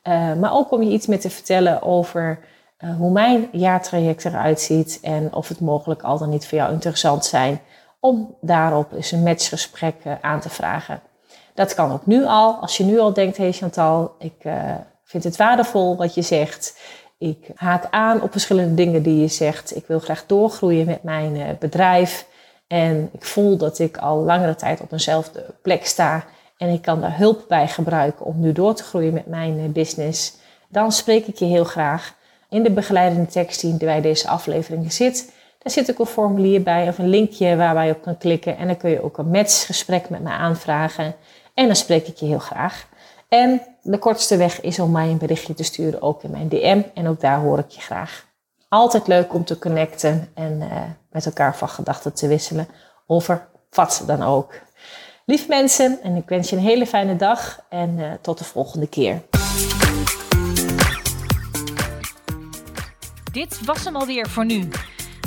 Uh, 0.08 0.34
maar 0.34 0.54
ook 0.54 0.72
om 0.72 0.82
je 0.82 0.90
iets 0.90 1.06
meer 1.06 1.20
te 1.20 1.30
vertellen 1.30 1.82
over 1.82 2.38
uh, 2.78 2.96
hoe 2.96 3.10
mijn 3.10 3.48
jaartraject 3.52 4.24
eruit 4.24 4.60
ziet 4.60 4.98
en 5.02 5.34
of 5.34 5.48
het 5.48 5.60
mogelijk 5.60 6.02
al 6.02 6.18
dan 6.18 6.30
niet 6.30 6.46
voor 6.46 6.58
jou 6.58 6.72
interessant 6.72 7.24
zijn 7.24 7.60
om 8.00 8.36
daarop 8.40 8.92
eens 8.92 9.12
een 9.12 9.22
matchgesprek 9.22 9.94
uh, 10.04 10.12
aan 10.20 10.40
te 10.40 10.48
vragen. 10.48 11.00
Dat 11.54 11.74
kan 11.74 11.92
ook 11.92 12.06
nu 12.06 12.24
al. 12.24 12.54
Als 12.54 12.76
je 12.76 12.84
nu 12.84 12.98
al 12.98 13.12
denkt, 13.12 13.36
hé 13.36 13.42
hey 13.42 13.52
Chantal, 13.52 14.14
ik 14.18 14.34
uh, 14.42 14.74
vind 15.04 15.24
het 15.24 15.36
waardevol 15.36 15.96
wat 15.96 16.14
je 16.14 16.22
zegt. 16.22 16.78
Ik 17.18 17.50
haak 17.54 17.86
aan 17.90 18.22
op 18.22 18.30
verschillende 18.30 18.74
dingen 18.74 19.02
die 19.02 19.20
je 19.20 19.28
zegt. 19.28 19.76
Ik 19.76 19.86
wil 19.86 19.98
graag 19.98 20.26
doorgroeien 20.26 20.86
met 20.86 21.02
mijn 21.02 21.56
bedrijf. 21.58 22.26
En 22.66 23.08
ik 23.12 23.24
voel 23.24 23.56
dat 23.56 23.78
ik 23.78 23.96
al 23.96 24.16
langere 24.16 24.54
tijd 24.54 24.80
op 24.80 24.92
eenzelfde 24.92 25.44
plek 25.62 25.86
sta. 25.86 26.24
En 26.56 26.68
ik 26.68 26.82
kan 26.82 27.00
daar 27.00 27.16
hulp 27.16 27.44
bij 27.48 27.68
gebruiken 27.68 28.24
om 28.24 28.40
nu 28.40 28.52
door 28.52 28.74
te 28.74 28.82
groeien 28.82 29.12
met 29.12 29.26
mijn 29.26 29.72
business. 29.72 30.32
Dan 30.68 30.92
spreek 30.92 31.26
ik 31.26 31.36
je 31.36 31.44
heel 31.44 31.64
graag. 31.64 32.14
In 32.48 32.62
de 32.62 32.70
begeleidende 32.70 33.26
tekst 33.26 33.60
die 33.60 33.74
bij 33.74 34.00
deze 34.00 34.28
aflevering 34.28 34.92
zit, 34.92 35.32
daar 35.62 35.72
zit 35.72 35.90
ook 35.90 35.98
een 35.98 36.06
formulier 36.06 36.62
bij 36.62 36.88
of 36.88 36.98
een 36.98 37.08
linkje 37.08 37.56
waar 37.56 37.86
je 37.86 37.92
op 37.92 38.02
kan 38.02 38.18
klikken. 38.18 38.56
En 38.56 38.66
dan 38.66 38.76
kun 38.76 38.90
je 38.90 39.02
ook 39.02 39.18
een 39.18 39.30
matchgesprek 39.30 40.11
met 40.11 40.22
mij 40.22 40.32
aanvragen. 40.32 41.14
En 41.54 41.66
dan 41.66 41.76
spreek 41.76 42.06
ik 42.06 42.16
je 42.16 42.26
heel 42.26 42.38
graag. 42.38 42.86
En 43.28 43.62
de 43.82 43.98
kortste 43.98 44.36
weg 44.36 44.61
is 44.61 44.78
om 44.78 44.90
mij 44.90 45.08
een 45.08 45.18
berichtje 45.18 45.54
te 45.54 45.62
sturen, 45.62 46.02
ook 46.02 46.22
in 46.22 46.30
mijn 46.30 46.48
DM. 46.48 46.82
En 46.94 47.08
ook 47.08 47.20
daar 47.20 47.40
hoor 47.40 47.58
ik 47.58 47.68
je 47.68 47.80
graag. 47.80 48.26
Altijd 48.68 49.06
leuk 49.06 49.34
om 49.34 49.44
te 49.44 49.58
connecten 49.58 50.28
en 50.34 50.61
uh, 50.61 50.82
met 51.11 51.26
elkaar 51.26 51.56
van 51.56 51.68
gedachten 51.68 52.14
te 52.14 52.28
wisselen 52.28 52.68
over 53.06 53.48
wat 53.70 54.02
dan 54.06 54.22
ook. 54.22 54.54
Lief 55.24 55.48
mensen, 55.48 56.02
en 56.02 56.16
ik 56.16 56.28
wens 56.28 56.50
je 56.50 56.56
een 56.56 56.62
hele 56.62 56.86
fijne 56.86 57.16
dag 57.16 57.64
en 57.68 57.98
uh, 57.98 58.12
tot 58.20 58.38
de 58.38 58.44
volgende 58.44 58.86
keer. 58.86 59.22
Dit 63.32 63.64
was 63.64 63.84
hem 63.84 63.96
alweer 63.96 64.28
voor 64.28 64.44
nu. 64.44 64.68